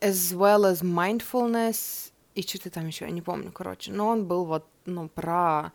as 0.00 0.34
well 0.34 0.64
as 0.64 0.82
mindfulness 0.82 2.10
и 2.34 2.42
что-то 2.42 2.70
там 2.70 2.86
еще, 2.86 3.04
я 3.04 3.10
не 3.10 3.22
помню, 3.22 3.52
короче. 3.52 3.92
Но 3.92 4.08
он 4.08 4.26
был 4.26 4.44
вот, 4.44 4.66
ну, 4.86 5.08
про 5.08 5.72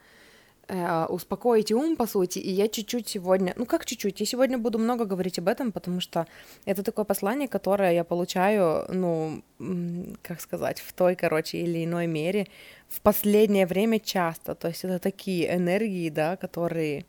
э, 0.67 1.05
успокоить 1.05 1.71
ум, 1.71 1.95
по 1.95 2.05
сути, 2.05 2.39
и 2.39 2.51
я 2.51 2.67
чуть-чуть 2.67 3.07
сегодня, 3.07 3.53
ну 3.55 3.65
как 3.65 3.85
чуть-чуть, 3.85 4.19
я 4.19 4.25
сегодня 4.25 4.57
буду 4.57 4.77
много 4.77 5.05
говорить 5.05 5.39
об 5.39 5.47
этом, 5.47 5.71
потому 5.71 6.01
что 6.01 6.27
это 6.65 6.83
такое 6.83 7.05
послание, 7.05 7.47
которое 7.47 7.93
я 7.93 8.03
получаю, 8.03 8.85
ну, 8.89 9.41
как 10.21 10.41
сказать, 10.41 10.79
в 10.79 10.93
той, 10.93 11.15
короче, 11.15 11.59
или 11.59 11.85
иной 11.85 12.07
мере 12.07 12.47
в 12.87 13.01
последнее 13.01 13.65
время 13.65 13.99
часто, 13.99 14.53
то 14.53 14.67
есть 14.67 14.83
это 14.83 14.99
такие 14.99 15.53
энергии, 15.55 16.09
да, 16.09 16.35
которые... 16.35 17.05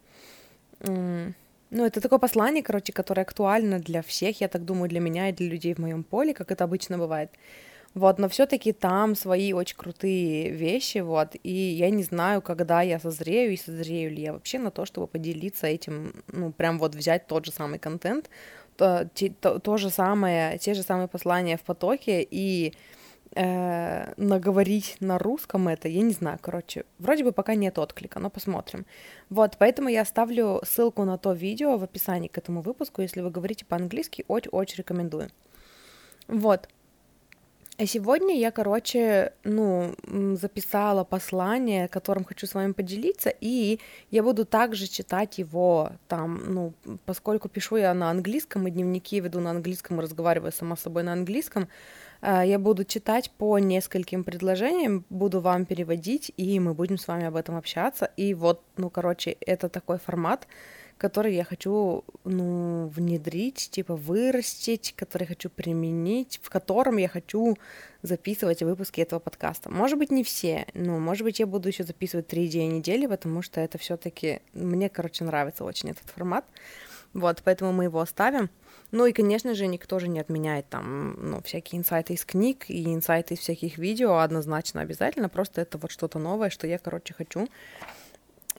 Ну, 1.70 1.84
это 1.84 2.00
такое 2.00 2.18
послание, 2.18 2.62
короче, 2.64 2.92
которое 2.92 3.22
актуально 3.22 3.78
для 3.78 4.02
всех, 4.02 4.40
я 4.40 4.48
так 4.48 4.64
думаю, 4.64 4.88
для 4.88 4.98
меня 5.00 5.28
и 5.28 5.32
для 5.32 5.48
людей 5.48 5.74
в 5.74 5.78
моем 5.78 6.02
поле, 6.02 6.34
как 6.34 6.50
это 6.50 6.64
обычно 6.64 6.98
бывает. 6.98 7.30
Вот, 7.94 8.18
но 8.18 8.28
все-таки 8.28 8.72
там 8.72 9.16
свои 9.16 9.52
очень 9.52 9.76
крутые 9.76 10.50
вещи, 10.50 10.98
вот, 10.98 11.36
и 11.42 11.52
я 11.52 11.90
не 11.90 12.04
знаю, 12.04 12.42
когда 12.42 12.82
я 12.82 13.00
созрею 13.00 13.52
и 13.52 13.56
созрею 13.56 14.10
ли 14.12 14.22
я 14.22 14.32
вообще 14.32 14.58
на 14.58 14.70
то, 14.70 14.86
чтобы 14.86 15.08
поделиться 15.08 15.66
этим, 15.68 16.14
ну, 16.28 16.52
прям 16.52 16.78
вот 16.78 16.94
взять 16.94 17.26
тот 17.26 17.46
же 17.46 17.52
самый 17.52 17.78
контент, 17.80 18.30
то, 18.76 19.10
то, 19.40 19.58
то 19.60 19.76
же 19.76 19.90
самое, 19.90 20.58
те 20.58 20.74
же 20.74 20.82
самые 20.82 21.08
послания 21.08 21.56
в 21.56 21.62
потоке 21.62 22.26
и 22.30 22.74
э, 23.34 24.12
наговорить 24.16 24.96
на 25.00 25.18
русском 25.18 25.68
это, 25.68 25.88
я 25.88 26.02
не 26.02 26.12
знаю, 26.12 26.38
короче, 26.40 26.84
вроде 26.98 27.24
бы 27.24 27.32
пока 27.32 27.54
нет 27.54 27.78
отклика, 27.78 28.18
но 28.18 28.30
посмотрим. 28.30 28.86
Вот, 29.28 29.56
поэтому 29.58 29.88
я 29.88 30.02
оставлю 30.02 30.60
ссылку 30.64 31.04
на 31.04 31.18
то 31.18 31.32
видео 31.32 31.76
в 31.76 31.84
описании 31.84 32.28
к 32.28 32.38
этому 32.38 32.62
выпуску, 32.62 33.02
если 33.02 33.20
вы 33.20 33.30
говорите 33.30 33.64
по-английски, 33.64 34.24
очень-очень 34.28 34.78
рекомендую. 34.78 35.30
Вот. 36.28 36.68
А 37.80 37.86
сегодня 37.86 38.38
я, 38.38 38.50
короче, 38.50 39.32
ну, 39.42 39.94
записала 40.36 41.02
послание, 41.02 41.88
которым 41.88 42.24
хочу 42.24 42.46
с 42.46 42.52
вами 42.52 42.72
поделиться, 42.72 43.32
и 43.40 43.80
я 44.10 44.22
буду 44.22 44.44
также 44.44 44.86
читать 44.86 45.38
его 45.38 45.92
там, 46.06 46.42
ну, 46.52 46.74
поскольку 47.06 47.48
пишу 47.48 47.76
я 47.76 47.94
на 47.94 48.10
английском, 48.10 48.68
и 48.68 48.70
дневники 48.70 49.18
веду 49.18 49.40
на 49.40 49.52
английском, 49.52 49.98
и 49.98 50.02
разговариваю 50.02 50.52
сама 50.52 50.76
с 50.76 50.82
собой 50.82 51.04
на 51.04 51.14
английском, 51.14 51.68
я 52.22 52.58
буду 52.58 52.84
читать 52.84 53.30
по 53.30 53.58
нескольким 53.58 54.24
предложениям, 54.24 55.04
буду 55.10 55.40
вам 55.40 55.64
переводить, 55.64 56.32
и 56.36 56.60
мы 56.60 56.74
будем 56.74 56.98
с 56.98 57.08
вами 57.08 57.24
об 57.24 57.36
этом 57.36 57.56
общаться. 57.56 58.10
И 58.16 58.34
вот, 58.34 58.62
ну, 58.76 58.90
короче, 58.90 59.36
это 59.40 59.68
такой 59.68 59.98
формат, 59.98 60.46
который 60.98 61.34
я 61.34 61.44
хочу, 61.44 62.04
ну, 62.24 62.88
внедрить, 62.88 63.70
типа 63.70 63.96
вырастить, 63.96 64.92
который 64.96 65.26
хочу 65.26 65.48
применить, 65.48 66.38
в 66.42 66.50
котором 66.50 66.98
я 66.98 67.08
хочу 67.08 67.56
записывать 68.02 68.62
выпуски 68.62 69.00
этого 69.00 69.18
подкаста. 69.18 69.70
Может 69.70 69.98
быть, 69.98 70.10
не 70.10 70.22
все, 70.22 70.66
но, 70.74 70.98
может 70.98 71.24
быть, 71.24 71.40
я 71.40 71.46
буду 71.46 71.68
еще 71.68 71.84
записывать 71.84 72.26
три 72.26 72.48
дня 72.48 72.66
недели, 72.66 73.06
потому 73.06 73.40
что 73.40 73.62
это 73.62 73.78
все-таки 73.78 74.40
мне, 74.52 74.90
короче, 74.90 75.24
нравится 75.24 75.64
очень 75.64 75.88
этот 75.88 76.06
формат. 76.10 76.44
Вот, 77.12 77.42
поэтому 77.44 77.72
мы 77.72 77.84
его 77.84 78.00
оставим. 78.00 78.50
Ну 78.92 79.06
и, 79.06 79.12
конечно 79.12 79.54
же, 79.54 79.66
никто 79.66 79.98
же 79.98 80.08
не 80.08 80.20
отменяет 80.20 80.68
там, 80.68 81.16
ну, 81.18 81.42
всякие 81.42 81.80
инсайты 81.80 82.14
из 82.14 82.24
книг 82.24 82.66
и 82.68 82.92
инсайты 82.94 83.34
из 83.34 83.40
всяких 83.40 83.78
видео 83.78 84.18
однозначно 84.18 84.80
обязательно. 84.80 85.28
Просто 85.28 85.60
это 85.60 85.78
вот 85.78 85.90
что-то 85.90 86.18
новое, 86.18 86.50
что 86.50 86.66
я, 86.66 86.78
короче, 86.78 87.14
хочу 87.14 87.48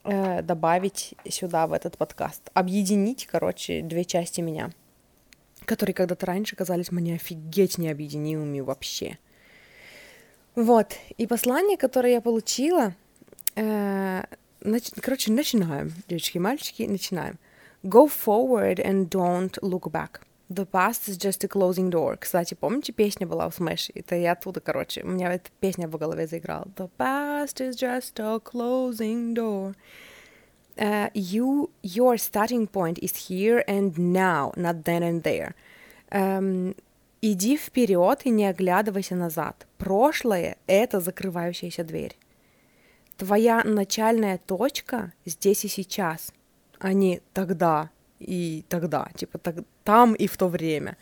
э, 0.04 0.42
добавить 0.42 1.14
сюда, 1.30 1.68
в 1.68 1.74
этот 1.74 1.98
подкаст. 1.98 2.50
Объединить, 2.54 3.26
короче, 3.26 3.82
две 3.82 4.04
части 4.04 4.42
меня, 4.42 4.72
которые 5.66 5.94
когда-то 5.94 6.26
раньше 6.26 6.56
казались 6.56 6.92
мне 6.92 7.16
офигеть 7.16 7.78
необъединимыми 7.78 8.60
вообще. 8.60 9.18
Вот, 10.56 10.98
и 11.18 11.28
послание, 11.28 11.78
которое 11.78 12.14
я 12.14 12.22
получила, 12.22 12.96
э, 13.56 14.24
нач... 14.60 14.92
короче, 15.02 15.32
начинаем, 15.32 15.94
девочки 16.10 16.36
и 16.36 16.42
мальчики, 16.42 16.84
начинаем. 16.84 17.40
Go 17.88 18.08
forward 18.08 18.80
and 18.80 19.10
don't 19.10 19.58
look 19.64 19.92
back. 19.92 20.22
The 20.52 20.66
past 20.66 21.08
is 21.08 21.18
just 21.18 21.44
a 21.44 21.48
closing 21.48 21.90
door. 21.90 22.18
Кстати, 22.18 22.54
помните, 22.54 22.92
песня 22.92 23.26
была 23.26 23.50
в 23.50 23.58
Smash? 23.58 23.90
Это 23.96 24.16
я 24.16 24.34
оттуда, 24.34 24.60
короче. 24.60 25.02
У 25.02 25.08
меня 25.08 25.34
эта 25.34 25.50
песня 25.62 25.88
в 25.88 25.98
голове 25.98 26.28
заиграла. 26.28 26.68
The 26.76 26.90
past 27.00 27.60
is 27.62 27.76
just 27.76 28.20
a 28.20 28.40
closing 28.40 29.34
door. 29.34 29.76
Uh, 30.78 31.10
you, 31.14 31.70
your 31.82 32.18
starting 32.18 32.68
point 32.68 33.00
is 33.00 33.30
here 33.30 33.64
and 33.68 33.98
now, 33.98 34.52
not 34.56 34.84
then 34.84 35.04
and 35.04 35.24
there. 35.24 35.56
Um, 36.12 36.76
иди 37.22 37.58
вперед 37.58 38.22
и 38.26 38.30
не 38.30 38.46
оглядывайся 38.46 39.16
назад. 39.16 39.66
Прошлое— 39.78 40.58
это 40.68 41.00
закрывающаяся 41.00 41.84
дверь. 41.84 42.18
Твоя 43.18 43.64
начальная 43.64 44.38
точка 44.38 45.14
здесь 45.26 45.64
и 45.64 45.68
сейчас— 45.68 46.34
а 46.82 46.94
не 46.94 47.22
тогда 47.34 47.90
и 48.20 48.66
тогда, 48.70 49.08
типа 49.16 49.38
так, 49.38 49.56
там 49.84 50.14
и 50.14 50.28
в 50.28 50.38
то 50.38 50.48
время. 50.48 50.98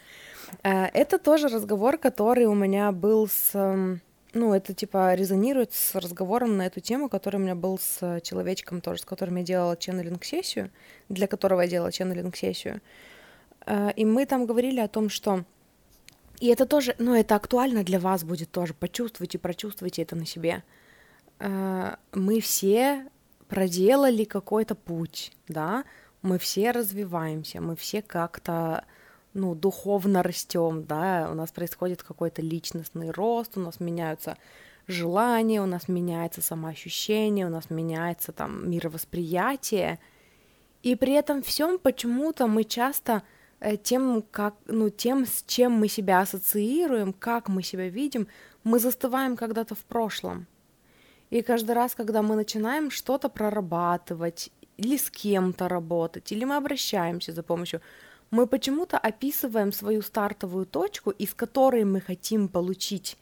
Э, 0.63 0.86
это 0.86 1.17
тоже 1.17 1.48
разговор, 1.48 1.98
который 1.98 2.45
у 2.45 2.53
меня 2.53 2.91
был 2.91 3.27
с... 3.27 3.51
Эм, 3.53 4.01
ну, 4.33 4.53
это 4.53 4.74
типа 4.74 5.15
резонирует 5.15 5.74
с 5.74 5.95
разговором 5.95 6.57
на 6.57 6.65
эту 6.65 6.81
тему, 6.81 7.09
который 7.09 7.38
у 7.38 7.39
меня 7.39 7.55
был 7.55 7.79
с 7.79 8.21
человечком 8.21 8.81
тоже, 8.81 9.01
с 9.01 9.05
которым 9.05 9.38
я 9.38 9.43
делала 9.43 9.75
ченнелинг-сессию, 9.77 10.69
для 11.09 11.27
которого 11.27 11.62
я 11.62 11.67
делала 11.67 11.91
ченнелинг-сессию. 11.91 12.81
Э, 13.65 13.91
и 13.95 14.05
мы 14.05 14.25
там 14.25 14.45
говорили 14.45 14.79
о 14.79 14.88
том, 14.88 15.09
что... 15.09 15.45
И 16.39 16.48
это 16.48 16.65
тоже, 16.65 16.95
ну, 17.00 17.15
это 17.15 17.36
актуально 17.36 17.83
для 17.83 18.00
вас 18.00 18.24
будет 18.24 18.51
тоже. 18.51 18.74
Почувствуйте, 18.74 19.38
прочувствуйте 19.39 20.03
это 20.03 20.15
на 20.15 20.25
себе. 20.25 20.63
Э, 21.39 21.95
мы 22.13 22.39
все 22.39 23.05
проделали 23.50 24.24
какой-то 24.24 24.75
путь, 24.75 25.34
да, 25.48 25.84
мы 26.22 26.38
все 26.38 26.72
развиваемся, 26.72 27.60
мы 27.60 27.75
все 27.75 28.01
как-то, 28.01 28.86
ну, 29.34 29.56
духовно 29.56 30.24
растем, 30.24 30.84
да, 30.84 31.27
у 31.32 31.34
нас 31.34 31.51
происходит 31.51 32.03
какой-то 32.03 32.41
личностный 32.41 33.10
рост, 33.10 33.58
у 33.58 33.60
нас 33.60 33.79
меняются 33.79 34.38
желания, 34.88 35.62
у 35.62 35.65
нас 35.65 35.88
меняется 35.88 36.41
самоощущение, 36.41 37.48
у 37.48 37.50
нас 37.50 37.70
меняется 37.70 38.32
там 38.32 38.70
мировосприятие, 38.70 40.00
и 40.84 40.96
при 40.96 41.13
этом 41.13 41.41
всем 41.41 41.79
почему-то 41.79 42.48
мы 42.48 42.63
часто 42.63 43.24
э, 43.60 43.77
тем, 43.77 44.24
как, 44.32 44.56
ну, 44.68 44.89
тем, 44.89 45.25
с 45.25 45.44
чем 45.48 45.74
мы 45.74 45.88
себя 45.88 46.22
ассоциируем, 46.22 47.13
как 47.13 47.50
мы 47.50 47.63
себя 47.63 47.89
видим, 47.89 48.27
мы 48.63 48.79
застываем 48.79 49.36
когда-то 49.36 49.74
в 49.74 49.86
прошлом. 49.86 50.48
И 51.29 51.41
каждый 51.41 51.75
раз, 51.75 51.95
когда 51.95 52.21
мы 52.21 52.36
начинаем 52.36 52.89
что-то 52.91 53.29
прорабатывать, 53.29 54.51
или 54.77 54.98
с 54.98 55.09
кем-то 55.09 55.67
работать, 55.67 56.31
или 56.31 56.45
мы 56.45 56.55
обращаемся 56.55 57.33
за 57.33 57.43
помощью, 57.43 57.81
мы 58.31 58.48
почему-то 58.48 58.98
описываем 58.98 59.71
свою 59.71 60.01
стартовую 60.01 60.65
точку, 60.65 61.12
из 61.12 61.33
которой 61.33 61.83
мы 61.83 62.01
хотим 62.01 62.48
получить 62.48 63.17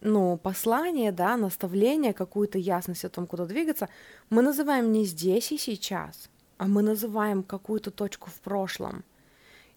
ну, 0.00 0.36
послание, 0.36 1.12
да, 1.12 1.36
наставление, 1.36 2.12
какую-то 2.12 2.58
ясность 2.58 3.04
о 3.04 3.08
том, 3.08 3.26
куда 3.26 3.46
двигаться, 3.46 3.88
мы 4.30 4.42
называем 4.42 4.92
не 4.92 5.04
здесь 5.04 5.52
и 5.52 5.58
сейчас, 5.58 6.30
а 6.56 6.66
мы 6.66 6.82
называем 6.82 7.42
какую-то 7.42 7.90
точку 7.90 8.30
в 8.30 8.40
прошлом. 8.40 9.04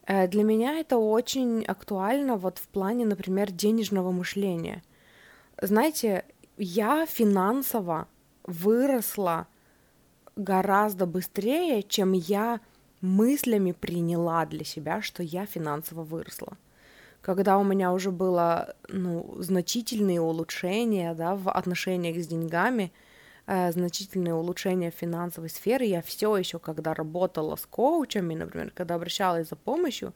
Э, 0.05 0.27
для 0.27 0.43
меня 0.43 0.79
это 0.79 0.97
очень 0.97 1.63
актуально 1.63 2.35
вот 2.35 2.59
в 2.59 2.67
плане, 2.67 3.05
например, 3.05 3.51
денежного 3.51 4.11
мышления. 4.11 4.83
Знаете, 5.61 6.25
я 6.58 7.05
финансово 7.05 8.08
выросла 8.43 9.48
гораздо 10.36 11.05
быстрее, 11.05 11.84
чем 11.84 12.13
я 12.13 12.60
мыслями 13.01 13.72
приняла 13.72 14.46
для 14.46 14.63
себя, 14.63 15.01
что 15.01 15.24
я 15.24 15.46
финансово 15.46 16.03
выросла. 16.03 16.58
Когда 17.22 17.58
у 17.58 17.63
меня 17.63 17.93
уже 17.93 18.12
было 18.12 18.75
ну, 18.89 19.36
значительные 19.39 20.22
улучшения 20.22 21.13
да, 21.13 21.36
в 21.36 21.51
отношениях 21.51 22.17
с 22.17 22.27
деньгами, 22.27 22.91
э, 23.46 23.72
значительные 23.72 24.34
улучшения 24.34 24.89
в 24.89 24.96
финансовой 24.96 25.50
сфере, 25.50 25.88
я 25.88 26.01
все 26.01 26.36
еще, 26.38 26.58
когда 26.58 26.93
работала 26.93 27.55
с 27.55 27.65
коучами, 27.65 28.34
например, 28.34 28.72
когда 28.72 28.96
обращалась 28.96 29.50
за 29.50 29.55
помощью, 29.55 30.13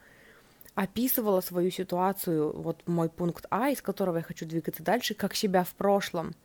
описывала 0.75 1.39
свою 1.39 1.71
ситуацию, 1.71 2.51
вот 2.53 2.83
мой 2.85 3.09
пункт 3.09 3.45
А, 3.49 3.69
из 3.69 3.81
которого 3.81 4.17
я 4.17 4.23
хочу 4.23 4.45
двигаться 4.45 4.83
дальше, 4.83 5.13
как 5.13 5.33
себя 5.33 5.63
в 5.63 5.73
прошлом. 5.73 6.35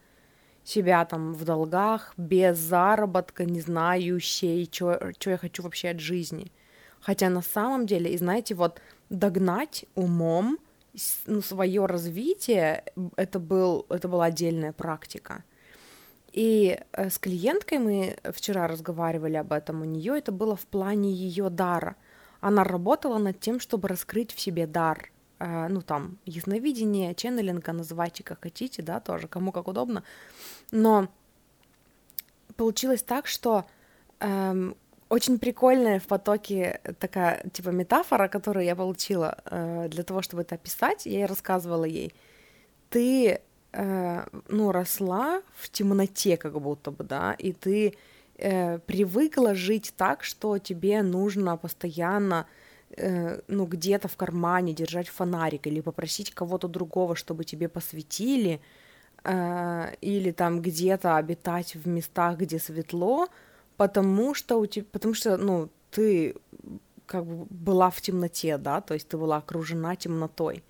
Себя 0.63 1.05
там 1.05 1.35
в 1.35 1.45
долгах, 1.45 2.15
без 2.17 2.59
заработка, 2.59 3.45
не 3.45 3.61
знающей, 3.61 4.69
что 4.73 5.31
я 5.31 5.37
хочу 5.37 5.63
вообще 5.63 5.91
от 5.91 6.01
жизни. 6.01 6.53
Хотя 7.01 7.29
на 7.29 7.43
самом 7.43 7.87
деле, 7.87 8.13
и 8.13 8.19
знаете, 8.19 8.55
вот 8.55 8.81
догнать 9.09 9.85
умом 9.95 10.59
ну, 11.27 11.41
свое 11.41 11.87
развитие, 11.87 12.85
это, 13.17 13.41
был, 13.41 13.87
это 13.89 14.07
была 14.07 14.27
отдельная 14.27 14.73
практика. 14.73 15.45
И 16.33 16.79
э, 16.93 17.11
с 17.11 17.19
клиенткой 17.19 17.79
мы 17.79 18.17
вчера 18.33 18.69
разговаривали 18.69 19.37
об 19.37 19.53
этом, 19.53 19.81
у 19.81 19.85
нее 19.85 20.19
это 20.19 20.31
было 20.31 20.55
в 20.55 20.67
плане 20.67 21.11
ее 21.11 21.51
дара– 21.51 21.97
она 22.41 22.65
работала 22.65 23.19
над 23.19 23.41
тем, 23.41 23.61
чтобы 23.61 23.89
раскрыть 23.89 24.33
в 24.33 24.41
себе 24.41 24.67
дар, 24.67 25.11
э, 25.39 25.69
ну 25.69 25.83
там, 25.83 26.19
ясновидение, 26.25 27.15
ченнелинга, 27.15 27.73
называйте 27.73 28.23
как 28.23 28.43
хотите, 28.43 28.83
да, 28.83 29.01
тоже, 29.01 29.29
кому 29.29 29.53
как 29.53 29.69
удобно, 29.69 30.03
но 30.71 31.09
получилось 32.57 33.03
так, 33.03 33.27
что 33.27 33.65
эм, 34.21 34.77
очень 35.09 35.39
прикольная 35.39 35.99
в 35.99 36.07
потоке 36.07 36.81
такая, 36.99 37.43
типа, 37.53 37.71
метафора, 37.71 38.29
которую 38.29 38.65
я 38.65 38.77
получила 38.77 39.39
э, 39.45 39.89
для 39.89 40.05
того, 40.05 40.23
чтобы 40.23 40.43
это 40.43 40.55
описать, 40.55 41.05
я 41.07 41.21
ей 41.21 41.27
рассказывала 41.27 41.85
ей, 41.85 42.15
ты, 42.91 43.41
э, 43.73 44.25
ну, 44.49 44.73
росла 44.73 45.43
в 45.57 45.69
темноте 45.69 46.37
как 46.37 46.61
будто 46.61 46.91
бы, 46.91 47.03
да, 47.03 47.33
и 47.33 47.53
ты 47.53 47.95
э, 48.41 48.79
привыкла 48.79 49.55
жить 49.55 49.93
так, 49.97 50.25
что 50.25 50.59
тебе 50.59 51.03
нужно 51.03 51.57
постоянно 51.57 52.47
э, 52.97 53.41
ну, 53.49 53.67
где-то 53.67 54.09
в 54.09 54.17
кармане 54.17 54.73
держать 54.73 55.09
фонарик 55.09 55.67
или 55.67 55.81
попросить 55.81 56.31
кого-то 56.31 56.69
другого, 56.69 57.15
чтобы 57.15 57.45
тебе 57.45 57.69
посветили, 57.69 58.61
э, 59.25 59.95
или 60.01 60.33
там 60.33 60.61
где-то 60.63 61.17
обитать 61.17 61.75
в 61.75 61.87
местах, 61.89 62.39
где 62.39 62.59
светло, 62.59 63.29
потому 63.77 64.35
что 64.35 64.61
у 64.61 64.67
тебя, 64.67 64.87
потому 64.93 65.15
что, 65.15 65.37
ну, 65.37 65.69
ты 65.91 66.35
как 67.07 67.27
бы 67.27 67.47
была 67.51 67.91
в 67.91 68.01
темноте, 68.01 68.59
да, 68.59 68.81
то 68.81 68.95
есть 68.95 69.09
ты 69.09 69.17
была 69.19 69.39
окружена 69.39 69.97
темнотой 69.97 70.63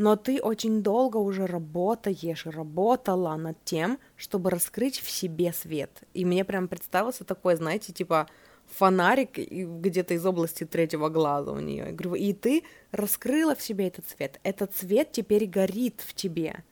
но 0.00 0.16
ты 0.16 0.40
очень 0.40 0.82
долго 0.82 1.18
уже 1.18 1.46
работаешь, 1.46 2.46
работала 2.46 3.36
над 3.36 3.62
тем, 3.64 3.98
чтобы 4.16 4.48
раскрыть 4.48 4.98
в 4.98 5.10
себе 5.10 5.52
свет. 5.52 5.90
И 6.14 6.24
мне 6.24 6.42
прям 6.42 6.68
представился 6.68 7.22
такой, 7.22 7.56
знаете, 7.56 7.92
типа 7.92 8.26
фонарик 8.78 9.36
где-то 9.36 10.14
из 10.14 10.24
области 10.24 10.64
третьего 10.64 11.10
глаза 11.10 11.52
у 11.52 11.60
нее. 11.60 11.94
И 12.18 12.32
ты 12.32 12.62
раскрыла 12.92 13.54
в 13.54 13.60
себе 13.60 13.88
этот 13.88 14.06
цвет. 14.06 14.40
Этот 14.42 14.72
цвет 14.72 15.12
теперь 15.12 15.44
горит 15.44 16.00
в 16.06 16.14
тебе. 16.14 16.64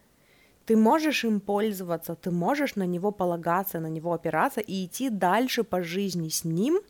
Ты 0.65 0.75
можешь 0.75 1.23
им 1.23 1.39
пользоваться, 1.39 2.15
ты 2.15 2.31
можешь 2.31 2.75
на 2.75 2.87
него 2.87 3.11
полагаться, 3.11 3.79
на 3.79 3.89
него 3.89 4.11
опираться 4.11 4.59
и 4.59 4.85
идти 4.85 5.11
дальше 5.11 5.63
по 5.63 5.83
жизни 5.83 6.29
с 6.29 6.43
ним, 6.43 6.81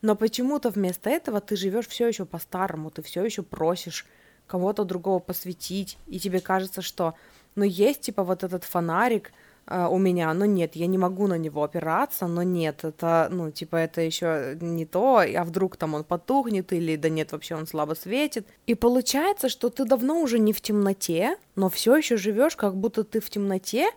но 0.00 0.14
почему-то 0.14 0.70
вместо 0.70 1.10
этого 1.10 1.40
ты 1.40 1.56
живешь 1.56 1.88
все 1.88 2.06
еще 2.06 2.24
по-старому, 2.24 2.92
ты 2.92 3.02
все 3.02 3.24
еще 3.24 3.42
просишь 3.42 4.06
кого-то 4.46 4.84
другого 4.84 5.18
посвятить, 5.18 5.98
и 6.06 6.18
тебе 6.18 6.40
кажется, 6.40 6.82
что, 6.82 7.14
ну, 7.54 7.64
есть, 7.64 8.02
типа, 8.02 8.24
вот 8.24 8.44
этот 8.44 8.64
фонарик, 8.64 9.32
Uh, 9.68 9.88
у 9.88 9.98
меня, 9.98 10.32
но 10.32 10.44
нет, 10.44 10.76
я 10.76 10.86
не 10.86 10.96
могу 10.96 11.26
на 11.26 11.38
него 11.38 11.64
опираться, 11.64 12.28
но 12.28 12.44
нет, 12.44 12.84
это, 12.84 13.26
ну, 13.32 13.50
типа, 13.50 13.74
это 13.74 14.00
еще 14.00 14.56
не 14.60 14.86
то, 14.86 15.24
а 15.26 15.42
вдруг 15.42 15.76
там 15.76 15.94
он 15.94 16.04
потухнет, 16.04 16.72
или 16.72 16.94
да 16.94 17.08
нет, 17.08 17.32
вообще 17.32 17.56
он 17.56 17.66
слабо 17.66 17.94
светит. 17.94 18.46
И 18.68 18.76
получается, 18.76 19.48
что 19.48 19.68
ты 19.68 19.84
давно 19.84 20.20
уже 20.20 20.38
не 20.38 20.52
в 20.52 20.60
темноте, 20.60 21.36
но 21.56 21.68
все 21.68 21.96
еще 21.96 22.16
живешь, 22.16 22.54
как 22.54 22.76
будто 22.76 23.02
ты 23.02 23.18
в 23.18 23.28
темноте, 23.28 23.90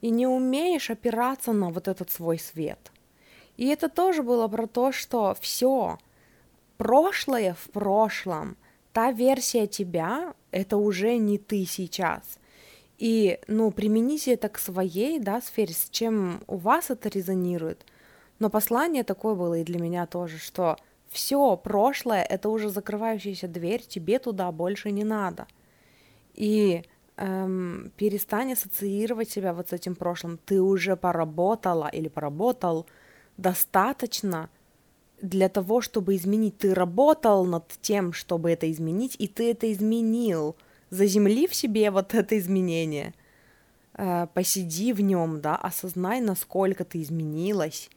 и 0.00 0.10
не 0.10 0.28
умеешь 0.28 0.90
опираться 0.90 1.52
на 1.52 1.70
вот 1.70 1.88
этот 1.88 2.08
свой 2.12 2.38
свет. 2.38 2.92
И 3.56 3.66
это 3.66 3.88
тоже 3.88 4.22
было 4.22 4.46
про 4.46 4.68
то, 4.68 4.92
что 4.92 5.36
все, 5.40 5.98
прошлое 6.76 7.54
в 7.54 7.68
прошлом, 7.70 8.56
та 8.96 9.12
версия 9.12 9.66
тебя, 9.66 10.32
это 10.52 10.78
уже 10.78 11.18
не 11.18 11.36
ты 11.36 11.66
сейчас. 11.66 12.38
И, 12.96 13.38
ну, 13.46 13.70
примените 13.70 14.32
это 14.32 14.48
к 14.48 14.58
своей, 14.58 15.18
да, 15.18 15.42
сфере, 15.42 15.74
с 15.74 15.90
чем 15.90 16.42
у 16.46 16.56
вас 16.56 16.88
это 16.88 17.10
резонирует. 17.10 17.84
Но 18.38 18.48
послание 18.48 19.04
такое 19.04 19.34
было 19.34 19.58
и 19.58 19.64
для 19.64 19.78
меня 19.78 20.06
тоже, 20.06 20.38
что 20.38 20.78
все 21.10 21.58
прошлое 21.58 22.22
это 22.22 22.48
уже 22.48 22.70
закрывающаяся 22.70 23.48
дверь, 23.48 23.82
тебе 23.82 24.18
туда 24.18 24.50
больше 24.50 24.90
не 24.90 25.04
надо. 25.04 25.46
И 26.32 26.82
эм, 27.18 27.92
перестань 27.98 28.54
ассоциировать 28.54 29.28
себя 29.28 29.52
вот 29.52 29.68
с 29.68 29.72
этим 29.74 29.94
прошлым. 29.94 30.38
Ты 30.46 30.62
уже 30.62 30.96
поработала 30.96 31.90
или 31.92 32.08
поработал 32.08 32.86
достаточно 33.36 34.48
для 35.22 35.48
того, 35.48 35.80
чтобы 35.80 36.16
изменить. 36.16 36.58
Ты 36.58 36.74
работал 36.74 37.44
над 37.44 37.66
тем, 37.80 38.12
чтобы 38.12 38.50
это 38.50 38.70
изменить, 38.70 39.16
и 39.18 39.28
ты 39.28 39.50
это 39.50 39.72
изменил. 39.72 40.56
Заземли 40.90 41.46
в 41.46 41.54
себе 41.54 41.90
вот 41.90 42.14
это 42.14 42.38
изменение. 42.38 43.14
Э, 43.94 44.26
посиди 44.34 44.92
в 44.92 45.00
нем, 45.00 45.40
да, 45.40 45.56
осознай, 45.56 46.20
насколько 46.20 46.84
ты 46.84 47.02
изменилась, 47.02 47.90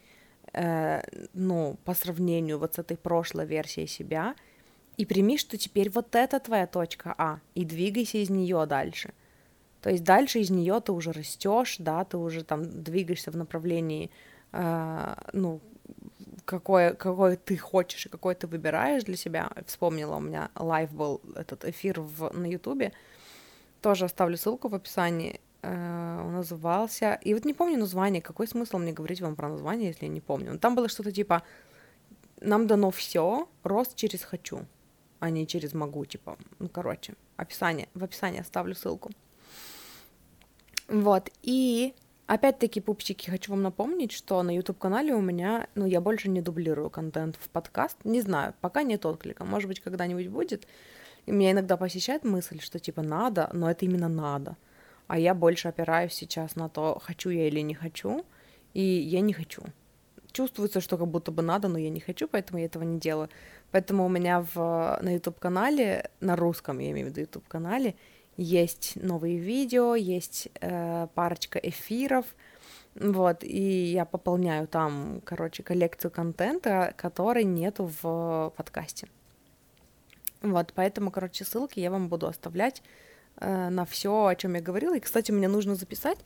э, 0.54 1.02
ну, 1.34 1.78
по 1.84 1.94
сравнению 1.94 2.58
вот 2.58 2.76
с 2.76 2.80
этой 2.80 2.98
прошлой 2.98 3.46
версией 3.46 3.88
себя, 3.88 4.36
и 4.98 5.06
прими, 5.06 5.38
что 5.38 5.58
теперь 5.58 5.90
вот 5.90 6.16
это 6.16 6.40
твоя 6.40 6.68
точка 6.68 7.16
А, 7.18 7.40
и 7.56 7.64
двигайся 7.64 8.18
из 8.18 8.30
нее 8.30 8.66
дальше. 8.66 9.14
То 9.82 9.90
есть 9.90 10.04
дальше 10.04 10.40
из 10.40 10.50
нее 10.50 10.82
ты 10.82 10.92
уже 10.92 11.12
растешь, 11.12 11.78
да, 11.80 12.04
ты 12.04 12.18
уже 12.18 12.44
там 12.44 12.84
двигаешься 12.84 13.32
в 13.32 13.38
направлении 13.38 14.10
э, 14.52 15.16
ну, 15.34 15.62
какое, 16.50 16.94
какое 16.94 17.38
ты 17.38 17.58
хочешь 17.58 18.08
и 18.08 18.10
какое 18.10 18.34
ты 18.34 18.48
выбираешь 18.48 19.04
для 19.04 19.16
себя. 19.16 19.52
Вспомнила, 19.68 20.16
у 20.16 20.20
меня 20.20 20.50
live 20.56 20.92
был 20.92 21.22
этот 21.36 21.64
эфир 21.66 22.02
в, 22.02 22.32
на 22.34 22.48
Ютубе. 22.48 22.92
Тоже 23.82 24.06
оставлю 24.06 24.36
ссылку 24.36 24.68
в 24.68 24.76
описании. 24.76 25.40
Э, 25.62 26.22
он 26.26 26.34
назывался... 26.34 27.20
И 27.24 27.34
вот 27.34 27.46
не 27.46 27.54
помню 27.54 27.78
название. 27.78 28.22
Какой 28.22 28.48
смысл 28.48 28.80
мне 28.80 28.94
говорить 28.94 29.22
вам 29.22 29.36
про 29.36 29.50
название, 29.50 29.90
если 29.90 30.06
я 30.06 30.12
не 30.12 30.22
помню. 30.22 30.54
Но 30.54 30.58
там 30.58 30.76
было 30.76 30.90
что-то 30.90 31.12
типа 31.12 31.44
«Нам 32.42 32.66
дано 32.66 32.90
все, 32.90 33.48
рост 33.64 33.96
через 33.96 34.24
хочу, 34.24 34.66
а 35.20 35.30
не 35.30 35.46
через 35.46 35.74
могу». 35.74 36.04
Типа, 36.06 36.36
ну, 36.58 36.68
короче, 36.68 37.14
описание. 37.38 37.88
В 37.94 38.04
описании 38.04 38.42
оставлю 38.42 38.74
ссылку. 38.74 39.12
Вот, 40.88 41.30
и 41.44 41.94
Опять-таки, 42.30 42.80
пупчики, 42.80 43.28
хочу 43.28 43.52
вам 43.54 43.64
напомнить, 43.64 44.12
что 44.12 44.44
на 44.44 44.56
YouTube-канале 44.56 45.16
у 45.16 45.20
меня, 45.20 45.66
ну, 45.74 45.88
я 45.88 46.00
больше 46.00 46.30
не 46.30 46.42
дублирую 46.42 46.92
контент 46.92 47.38
в 47.38 47.50
подкаст. 47.50 47.98
Не 48.04 48.22
знаю, 48.22 48.54
пока 48.62 48.84
нет 48.84 49.04
отклика. 49.08 49.46
Может 49.46 49.68
быть, 49.68 49.80
когда-нибудь 49.80 50.28
будет. 50.28 50.68
И 51.26 51.32
меня 51.32 51.54
иногда 51.54 51.76
посещает 51.76 52.24
мысль, 52.24 52.60
что 52.62 52.78
типа 52.78 53.02
надо, 53.02 53.50
но 53.52 53.72
это 53.72 53.86
именно 53.86 54.10
надо. 54.10 54.58
А 55.08 55.18
я 55.18 55.34
больше 55.34 55.70
опираюсь 55.70 56.14
сейчас 56.14 56.56
на 56.56 56.70
то, 56.70 57.02
хочу 57.04 57.32
я 57.32 57.48
или 57.48 57.62
не 57.62 57.74
хочу. 57.74 58.24
И 58.76 58.84
я 58.84 59.22
не 59.22 59.34
хочу. 59.34 59.64
Чувствуется, 60.32 60.82
что 60.82 61.00
как 61.00 61.08
будто 61.08 61.32
бы 61.32 61.42
надо, 61.42 61.68
но 61.68 61.80
я 61.80 61.90
не 61.90 62.00
хочу, 62.00 62.28
поэтому 62.28 62.60
я 62.60 62.66
этого 62.66 62.84
не 62.84 63.00
делаю. 63.00 63.30
Поэтому 63.72 64.06
у 64.06 64.10
меня 64.10 64.46
в, 64.54 65.00
на 65.02 65.16
YouTube-канале, 65.16 66.12
на 66.20 66.36
русском, 66.36 66.78
я 66.78 66.92
имею 66.92 67.08
в 67.08 67.10
виду 67.10 67.22
YouTube-канале, 67.22 67.96
есть 68.40 68.94
новые 68.96 69.38
видео, 69.38 69.96
есть 69.96 70.48
э, 70.62 71.08
парочка 71.14 71.60
эфиров, 71.60 72.26
вот, 72.96 73.44
и 73.44 73.92
я 73.92 74.06
пополняю 74.06 74.68
там, 74.68 75.22
короче, 75.24 75.62
коллекцию 75.62 76.12
контента, 76.12 76.94
который 76.98 77.44
нету 77.44 77.92
в 78.02 78.54
подкасте. 78.56 79.08
Вот, 80.42 80.72
поэтому, 80.74 81.12
короче, 81.12 81.44
ссылки 81.44 81.80
я 81.80 81.92
вам 81.92 82.08
буду 82.08 82.28
оставлять 82.28 82.82
э, 83.42 83.70
на 83.70 83.86
все, 83.86 84.28
о 84.28 84.36
чем 84.36 84.56
я 84.56 84.62
говорила. 84.62 84.96
И, 84.96 85.02
кстати, 85.02 85.32
мне 85.32 85.50
нужно 85.50 85.76
записать, 85.76 86.18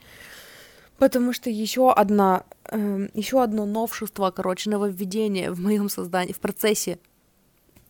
потому 0.98 1.34
что 1.34 1.50
еще 1.50 1.92
одна, 1.92 2.44
э, 2.70 3.08
еще 3.16 3.42
одно 3.42 3.66
новшество, 3.66 4.30
короче, 4.30 4.70
нововведение 4.70 5.52
в 5.52 5.60
моем 5.60 5.90
создании, 5.90 6.34
в 6.34 6.40
процессе. 6.40 7.00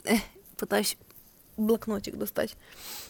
Э, 0.06 0.16
пытаюсь 0.58 0.98
блокнотик 1.58 2.18
достать. 2.18 2.56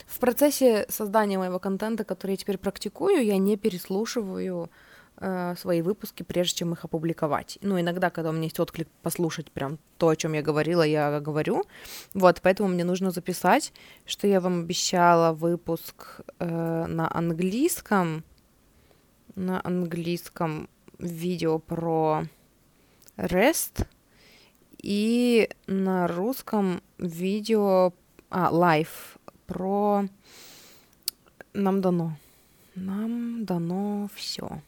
В 0.05 0.19
процессе 0.19 0.85
создания 0.89 1.37
моего 1.37 1.59
контента, 1.59 2.03
который 2.03 2.31
я 2.31 2.37
теперь 2.37 2.57
практикую, 2.57 3.23
я 3.25 3.37
не 3.37 3.57
переслушиваю 3.57 4.69
э, 5.17 5.55
свои 5.57 5.81
выпуски, 5.81 6.23
прежде 6.23 6.59
чем 6.59 6.73
их 6.73 6.85
опубликовать. 6.85 7.57
Ну, 7.61 7.79
иногда, 7.79 8.09
когда 8.09 8.29
у 8.29 8.33
меня 8.33 8.43
есть 8.43 8.59
отклик 8.59 8.87
послушать 9.01 9.51
прям 9.51 9.79
то, 9.97 10.09
о 10.09 10.15
чем 10.15 10.33
я 10.33 10.41
говорила, 10.41 10.83
я 10.83 11.19
говорю. 11.19 11.63
Вот, 12.13 12.41
поэтому 12.41 12.69
мне 12.69 12.83
нужно 12.83 13.11
записать, 13.11 13.73
что 14.05 14.27
я 14.27 14.39
вам 14.39 14.61
обещала 14.61 15.33
выпуск 15.33 16.21
э, 16.39 16.85
на 16.87 17.09
английском, 17.15 18.23
на 19.35 19.61
английском 19.63 20.69
видео 20.99 21.59
про 21.59 22.23
REST 23.17 23.87
и 24.81 25.49
на 25.67 26.07
русском 26.07 26.81
видео 26.97 27.93
а, 28.33 28.49
live 28.49 29.19
про 29.45 30.05
нам 31.53 31.81
дано. 31.81 32.17
Нам 32.75 33.45
дано 33.45 34.09
все. 34.15 34.59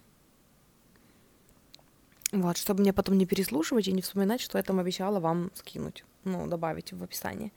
Вот, 2.31 2.57
чтобы 2.57 2.81
мне 2.81 2.93
потом 2.93 3.17
не 3.17 3.25
переслушивать 3.25 3.87
и 3.87 3.91
не 3.91 4.03
вспоминать, 4.03 4.41
что 4.41 4.59
я 4.59 4.63
там 4.63 4.79
обещала 4.79 5.19
вам 5.19 5.49
скинуть. 5.55 6.05
Ну, 6.25 6.45
добавить 6.47 6.93
в 6.93 7.03
описание. 7.03 7.51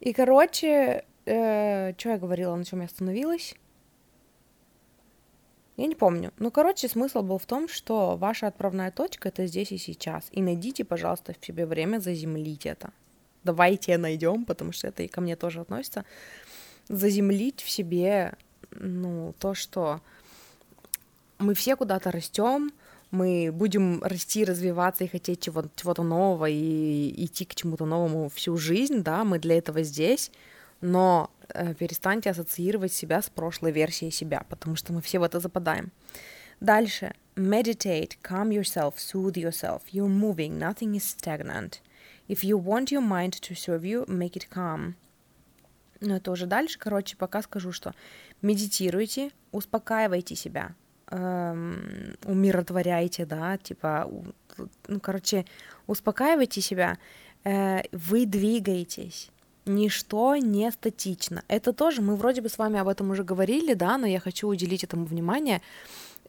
И, 0.00 0.12
короче, 0.12 1.04
э, 1.24 1.94
что 1.96 2.10
я 2.10 2.18
говорила, 2.18 2.54
на 2.54 2.64
чем 2.66 2.80
я 2.80 2.86
остановилась? 2.86 3.54
Я 5.78 5.86
не 5.86 5.94
помню. 5.94 6.32
Ну, 6.38 6.50
короче, 6.50 6.86
смысл 6.86 7.22
был 7.22 7.38
в 7.38 7.46
том, 7.46 7.66
что 7.68 8.16
ваша 8.16 8.48
отправная 8.48 8.90
точка 8.90 9.28
это 9.28 9.46
здесь 9.46 9.72
и 9.72 9.78
сейчас. 9.78 10.28
И 10.32 10.42
найдите, 10.42 10.84
пожалуйста, 10.84 11.32
в 11.32 11.44
себе 11.44 11.64
время 11.64 11.98
заземлить 11.98 12.66
это 12.66 12.92
давайте 13.44 13.96
найдем, 13.98 14.44
потому 14.44 14.72
что 14.72 14.88
это 14.88 15.02
и 15.02 15.08
ко 15.08 15.20
мне 15.20 15.36
тоже 15.36 15.60
относится, 15.60 16.04
заземлить 16.88 17.62
в 17.62 17.70
себе, 17.70 18.34
ну, 18.70 19.34
то, 19.38 19.54
что 19.54 20.00
мы 21.38 21.54
все 21.54 21.76
куда-то 21.76 22.10
растем, 22.10 22.72
мы 23.10 23.50
будем 23.52 24.02
расти, 24.02 24.44
развиваться 24.44 25.04
и 25.04 25.08
хотеть 25.08 25.40
чего- 25.40 25.70
чего-то 25.76 26.02
нового 26.02 26.48
и 26.48 27.24
идти 27.24 27.44
к 27.44 27.54
чему-то 27.54 27.86
новому 27.86 28.28
всю 28.28 28.56
жизнь, 28.56 29.02
да, 29.02 29.24
мы 29.24 29.38
для 29.38 29.58
этого 29.58 29.82
здесь, 29.82 30.32
но 30.80 31.30
э, 31.48 31.74
перестаньте 31.74 32.30
ассоциировать 32.30 32.92
себя 32.92 33.22
с 33.22 33.30
прошлой 33.30 33.72
версией 33.72 34.10
себя, 34.10 34.44
потому 34.48 34.76
что 34.76 34.92
мы 34.92 35.00
все 35.00 35.18
в 35.18 35.22
это 35.22 35.40
западаем. 35.40 35.92
Дальше. 36.60 37.14
Meditate, 37.36 38.12
calm 38.22 38.50
yourself, 38.50 38.94
soothe 38.96 39.36
yourself. 39.36 39.82
You're 39.90 40.08
moving, 40.08 40.58
nothing 40.58 40.94
is 40.94 41.04
stagnant. 41.04 41.80
If 42.28 42.42
you 42.42 42.58
want 42.58 42.90
your 42.90 43.02
mind 43.02 43.32
to 43.42 43.54
serve 43.54 43.82
you, 43.82 44.06
make 44.06 44.32
it 44.32 44.48
calm. 44.50 44.94
Но 46.00 46.16
это 46.16 46.30
уже 46.30 46.46
дальше. 46.46 46.78
Короче, 46.78 47.16
пока 47.16 47.42
скажу, 47.42 47.72
что 47.72 47.94
медитируйте, 48.42 49.30
успокаивайте 49.52 50.34
себя, 50.34 50.74
эм, 51.10 52.16
умиротворяйте, 52.24 53.26
да, 53.26 53.58
типа, 53.58 54.10
ну, 54.86 55.00
короче, 55.00 55.44
успокаивайте 55.86 56.60
себя, 56.60 56.98
э, 57.44 57.82
вы 57.92 58.26
двигаетесь. 58.26 59.30
Ничто 59.66 60.36
не 60.36 60.70
статично. 60.70 61.42
Это 61.48 61.72
тоже, 61.72 62.02
мы 62.02 62.16
вроде 62.16 62.42
бы 62.42 62.50
с 62.50 62.58
вами 62.58 62.78
об 62.78 62.88
этом 62.88 63.10
уже 63.10 63.24
говорили, 63.24 63.72
да, 63.72 63.96
но 63.96 64.06
я 64.06 64.20
хочу 64.20 64.46
уделить 64.48 64.84
этому 64.84 65.06
внимание. 65.06 65.62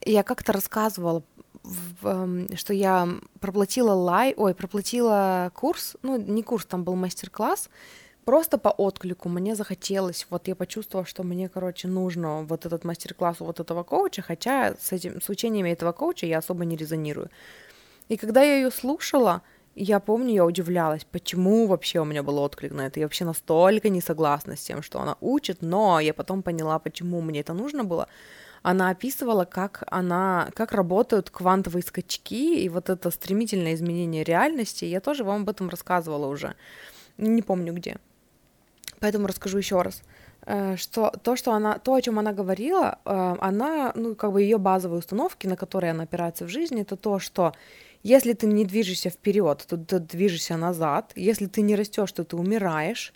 Я 0.06 0.24
как-то 0.24 0.54
рассказывала 0.54 1.24
в, 1.66 2.08
эм, 2.08 2.56
что 2.56 2.74
я 2.74 3.08
проплатила 3.40 3.94
лай, 3.94 4.34
ой, 4.38 4.54
проплатила 4.54 5.52
курс, 5.54 5.96
ну, 6.02 6.18
не 6.18 6.44
курс, 6.44 6.66
там 6.66 6.84
был 6.84 6.96
мастер-класс, 6.96 7.70
просто 8.26 8.58
по 8.58 8.70
отклику 8.70 9.30
мне 9.30 9.56
захотелось, 9.56 10.28
вот 10.30 10.48
я 10.48 10.56
почувствовала, 10.56 11.06
что 11.06 11.24
мне, 11.24 11.50
короче, 11.50 11.88
нужно 11.88 12.44
вот 12.44 12.66
этот 12.66 12.84
мастер-класс 12.84 13.42
у 13.42 13.46
вот 13.46 13.60
этого 13.60 13.84
коуча, 13.84 14.22
хотя 14.22 14.76
с, 14.80 14.92
этим, 14.92 15.22
с 15.22 15.30
учениями 15.30 15.72
этого 15.72 15.92
коуча 15.92 16.26
я 16.26 16.40
особо 16.40 16.66
не 16.66 16.76
резонирую. 16.76 17.30
И 18.10 18.18
когда 18.18 18.44
я 18.44 18.58
ее 18.58 18.72
слушала, 18.72 19.42
я 19.76 20.00
помню, 20.00 20.34
я 20.34 20.46
удивлялась, 20.46 21.04
почему 21.04 21.68
вообще 21.68 22.00
у 22.00 22.06
меня 22.06 22.24
был 22.24 22.38
отклик 22.40 22.72
на 22.72 22.88
это. 22.88 23.00
Я 23.00 23.08
вообще 23.08 23.26
настолько 23.26 23.90
не 23.90 24.00
согласна 24.00 24.56
с 24.56 24.62
тем, 24.62 24.82
что 24.82 25.02
она 25.02 25.18
учит, 25.20 25.62
но 25.62 26.00
я 26.00 26.14
потом 26.14 26.44
поняла, 26.44 26.80
почему 26.80 27.22
мне 27.22 27.42
это 27.42 27.54
нужно 27.54 27.84
было. 27.84 28.08
Она 28.68 28.90
описывала, 28.90 29.46
как 29.46 29.84
она, 29.92 30.50
как 30.56 30.72
работают 30.72 31.30
квантовые 31.30 31.84
скачки 31.84 32.60
и 32.60 32.68
вот 32.68 32.90
это 32.90 33.12
стремительное 33.12 33.76
изменение 33.76 34.24
реальности. 34.24 34.86
Я 34.86 35.02
тоже 35.02 35.24
вам 35.24 35.44
об 35.44 35.50
этом 35.50 35.70
рассказывала 35.70 36.26
уже, 36.26 36.56
не 37.20 37.44
помню 37.44 37.74
где. 37.74 37.98
Поэтому 39.00 39.28
расскажу 39.28 39.60
еще 39.60 39.84
раз 39.84 40.02
э, 40.48 40.78
что 40.78 41.12
то, 41.22 41.36
что 41.36 41.52
она, 41.52 41.78
то, 41.78 41.94
о 41.94 42.02
чем 42.02 42.18
она 42.18 42.34
говорила, 42.34 42.98
э, 43.06 43.36
она, 43.40 43.92
ну, 43.94 44.16
как 44.16 44.32
бы 44.32 44.42
ее 44.42 44.58
базовые 44.58 44.98
установки, 44.98 45.46
на 45.46 45.58
которые 45.58 45.92
она 45.92 46.06
опирается 46.06 46.46
в 46.46 46.50
жизни, 46.50 46.82
это 46.82 46.96
то, 46.96 47.20
что 47.20 47.54
если 48.02 48.34
ты 48.34 48.48
не 48.48 48.66
движешься 48.66 49.12
вперед, 49.12 49.64
то 49.68 49.78
ты 49.78 50.00
движешься 50.00 50.58
назад. 50.58 51.12
Если 51.16 51.46
ты 51.46 51.62
не 51.62 51.76
растешь, 51.76 52.12
то 52.14 52.24
ты 52.24 52.36
умираешь. 52.36 53.14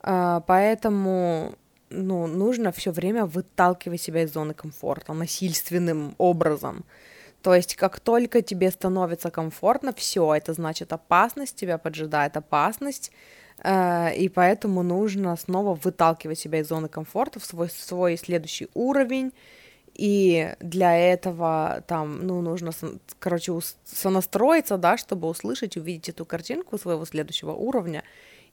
А, 0.00 0.42
поэтому 0.46 1.56
ну, 1.90 2.26
нужно 2.26 2.72
все 2.72 2.90
время 2.90 3.26
выталкивать 3.26 4.00
себя 4.00 4.22
из 4.22 4.32
зоны 4.32 4.54
комфорта 4.54 5.12
насильственным 5.12 6.14
образом. 6.18 6.84
То 7.42 7.54
есть, 7.54 7.76
как 7.76 8.00
только 8.00 8.42
тебе 8.42 8.70
становится 8.70 9.30
комфортно, 9.30 9.92
все, 9.92 10.34
это 10.34 10.52
значит 10.52 10.92
опасность, 10.92 11.54
тебя 11.54 11.78
поджидает 11.78 12.36
опасность, 12.36 13.12
а, 13.62 14.10
и 14.10 14.28
поэтому 14.28 14.82
нужно 14.82 15.36
снова 15.36 15.74
выталкивать 15.74 16.38
себя 16.38 16.60
из 16.60 16.68
зоны 16.68 16.88
комфорта 16.88 17.38
в 17.38 17.44
свой, 17.44 17.70
свой 17.70 18.16
следующий 18.16 18.68
уровень, 18.74 19.32
и 19.94 20.54
для 20.60 20.94
этого 20.96 21.82
там, 21.86 22.26
ну, 22.26 22.42
нужно, 22.42 22.72
короче, 23.18 23.52
сонастроиться, 23.84 24.76
да, 24.76 24.98
чтобы 24.98 25.28
услышать, 25.28 25.76
увидеть 25.76 26.10
эту 26.10 26.26
картинку 26.26 26.76
своего 26.76 27.06
следующего 27.06 27.52
уровня, 27.52 28.02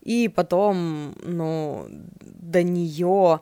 и 0.03 0.27
потом, 0.27 1.15
ну, 1.23 1.87
до 2.19 2.61
нее, 2.61 3.39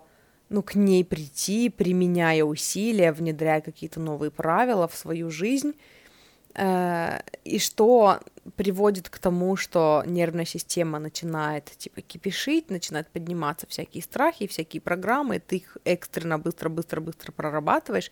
ну, 0.50 0.62
к 0.62 0.76
ней 0.76 1.04
прийти, 1.04 1.70
применяя 1.70 2.44
усилия, 2.44 3.12
внедряя 3.12 3.62
какие-то 3.62 4.00
новые 4.00 4.30
правила 4.30 4.88
в 4.88 4.96
свою 4.96 5.32
жизнь, 5.32 5.74
э, 6.54 7.20
и 7.44 7.58
что 7.58 8.20
приводит 8.56 9.10
к 9.10 9.18
тому, 9.18 9.56
что 9.56 10.04
нервная 10.06 10.46
система 10.46 11.00
начинает 11.00 11.66
типа 11.78 12.02
кипишить, 12.02 12.70
начинает 12.70 13.08
подниматься 13.08 13.66
всякие 13.68 14.04
страхи, 14.04 14.46
всякие 14.46 14.82
программы, 14.82 15.40
ты 15.40 15.58
их 15.58 15.78
экстренно 15.84 16.38
быстро-быстро-быстро 16.38 17.32
прорабатываешь 17.32 18.12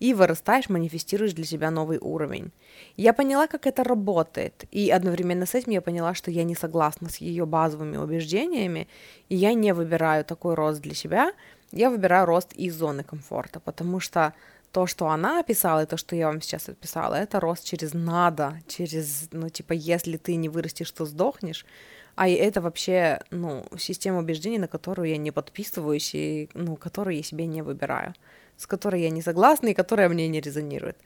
и 0.00 0.14
вырастаешь, 0.14 0.68
манифестируешь 0.68 1.34
для 1.34 1.44
себя 1.44 1.70
новый 1.70 1.98
уровень. 1.98 2.50
Я 2.96 3.12
поняла, 3.12 3.46
как 3.46 3.66
это 3.66 3.84
работает, 3.84 4.64
и 4.72 4.90
одновременно 4.90 5.46
с 5.46 5.54
этим 5.54 5.72
я 5.72 5.82
поняла, 5.82 6.14
что 6.14 6.30
я 6.30 6.42
не 6.42 6.54
согласна 6.54 7.08
с 7.08 7.18
ее 7.18 7.46
базовыми 7.46 7.98
убеждениями, 7.98 8.88
и 9.28 9.36
я 9.36 9.54
не 9.54 9.74
выбираю 9.74 10.24
такой 10.24 10.54
рост 10.54 10.80
для 10.80 10.94
себя, 10.94 11.32
я 11.72 11.90
выбираю 11.90 12.26
рост 12.26 12.52
из 12.54 12.74
зоны 12.74 13.04
комфорта, 13.04 13.60
потому 13.60 14.00
что 14.00 14.34
то, 14.72 14.86
что 14.86 15.08
она 15.08 15.40
описала, 15.40 15.82
и 15.82 15.86
то, 15.86 15.96
что 15.96 16.16
я 16.16 16.26
вам 16.26 16.40
сейчас 16.40 16.68
описала, 16.68 17.14
это 17.14 17.40
рост 17.40 17.64
через 17.64 17.92
надо, 17.92 18.60
через, 18.68 19.28
ну, 19.32 19.48
типа, 19.48 19.72
если 19.72 20.16
ты 20.16 20.36
не 20.36 20.48
вырастешь, 20.48 20.90
то 20.90 21.04
сдохнешь. 21.04 21.66
А 22.14 22.28
это 22.28 22.60
вообще, 22.60 23.20
ну, 23.30 23.64
система 23.78 24.18
убеждений, 24.18 24.58
на 24.58 24.68
которую 24.68 25.08
я 25.08 25.16
не 25.16 25.30
подписываюсь 25.30 26.14
и, 26.14 26.48
ну, 26.54 26.76
которую 26.76 27.16
я 27.16 27.22
себе 27.22 27.46
не 27.46 27.62
выбираю, 27.62 28.14
с 28.60 28.66
которой 28.66 29.02
я 29.02 29.10
не 29.10 29.22
согласна 29.22 29.68
и 29.68 29.74
которая 29.74 30.08
мне 30.08 30.28
не 30.28 30.40
резонирует. 30.40 30.96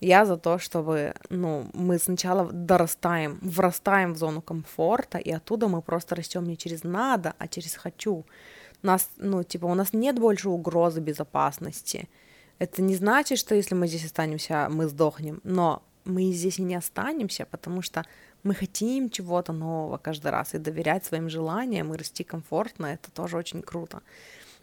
Я 0.00 0.26
за 0.26 0.36
то, 0.36 0.58
чтобы, 0.58 1.14
ну, 1.30 1.70
мы 1.72 1.98
сначала 1.98 2.52
дорастаем, 2.52 3.38
врастаем 3.40 4.12
в 4.12 4.18
зону 4.18 4.42
комфорта, 4.42 5.18
и 5.18 5.30
оттуда 5.30 5.68
мы 5.68 5.82
просто 5.82 6.16
растем 6.16 6.44
не 6.44 6.56
через 6.56 6.84
надо, 6.84 7.32
а 7.38 7.48
через 7.48 7.76
хочу. 7.76 8.24
У 8.82 8.86
нас, 8.86 9.08
ну, 9.16 9.42
типа, 9.42 9.66
у 9.66 9.74
нас 9.74 9.92
нет 9.92 10.18
больше 10.18 10.48
угрозы 10.48 11.00
безопасности, 11.00 12.08
это 12.58 12.82
не 12.82 12.94
значит, 12.94 13.38
что 13.38 13.54
если 13.54 13.74
мы 13.74 13.86
здесь 13.86 14.04
останемся, 14.04 14.68
мы 14.70 14.88
сдохнем, 14.88 15.40
но 15.44 15.82
мы 16.04 16.32
здесь 16.32 16.58
и 16.58 16.62
не 16.62 16.74
останемся, 16.74 17.46
потому 17.50 17.82
что 17.82 18.04
мы 18.42 18.54
хотим 18.54 19.10
чего-то 19.10 19.52
нового 19.52 19.98
каждый 19.98 20.30
раз 20.30 20.54
и 20.54 20.58
доверять 20.58 21.04
своим 21.04 21.28
желаниям 21.28 21.92
и 21.92 21.96
расти 21.96 22.24
комфортно, 22.24 22.86
это 22.86 23.10
тоже 23.10 23.36
очень 23.36 23.62
круто. 23.62 24.00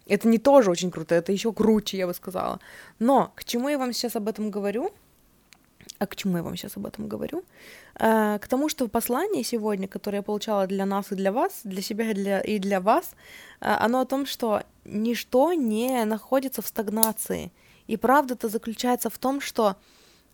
Это 0.08 0.28
не 0.28 0.38
тоже 0.38 0.72
очень 0.72 0.92
круто, 0.92 1.16
это 1.16 1.32
еще 1.32 1.54
круче, 1.54 1.98
я 1.98 2.08
бы 2.08 2.14
сказала. 2.14 2.60
Но 3.00 3.32
к 3.36 3.44
чему 3.44 3.70
я 3.70 3.78
вам 3.78 3.94
сейчас 3.94 4.16
об 4.16 4.28
этом 4.28 4.52
говорю? 4.52 4.92
А 6.00 6.08
к 6.08 6.16
чему 6.16 6.38
я 6.38 6.44
вам 6.44 6.58
сейчас 6.58 6.78
об 6.78 6.86
этом 6.86 7.08
говорю? 7.08 7.44
А, 7.96 8.38
к 8.40 8.48
тому, 8.48 8.70
что 8.70 8.88
послание 8.88 9.44
сегодня, 9.44 9.88
которое 9.88 10.18
я 10.18 10.24
получала 10.24 10.68
для 10.68 10.86
нас 10.86 11.12
и 11.12 11.16
для 11.16 11.32
вас, 11.32 11.62
для 11.64 11.82
себя 11.82 12.12
и 12.12 12.14
для, 12.14 12.42
и 12.42 12.60
для 12.60 12.80
вас, 12.82 13.16
а, 13.62 13.86
оно 13.86 14.02
о 14.02 14.06
том, 14.06 14.26
что 14.26 14.64
ничто 14.86 15.54
не 15.54 16.04
находится 16.06 16.62
в 16.62 16.68
стагнации– 16.68 17.52
и 17.88 17.98
правда-то 17.98 18.50
заключается 18.50 19.10
в 19.10 19.18
том, 19.18 19.42
что, 19.42 19.76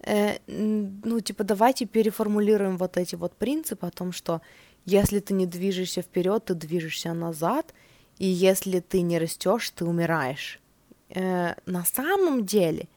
э, 0.05 0.37
ну, 0.47 1.19
типа, 1.19 1.43
давайте 1.43 1.85
переформулируем 1.85 2.77
вот 2.77 2.97
эти 2.97 3.15
вот 3.15 3.35
принципы 3.35 3.87
о 3.87 3.91
том, 3.91 4.11
что 4.11 4.41
если 4.85 5.19
ты 5.19 5.33
не 5.33 5.45
движешься 5.45 6.01
вперед, 6.01 6.45
ты 6.45 6.53
движешься 6.53 7.13
назад, 7.13 7.73
и 8.19 8.27
если 8.27 8.81
ты 8.81 9.01
не 9.01 9.17
растешь, 9.17 9.69
ты 9.71 9.85
умираешь. 9.85 10.59
Э, 11.09 11.55
на 11.65 11.85
самом 11.85 12.45
деле 12.45 12.87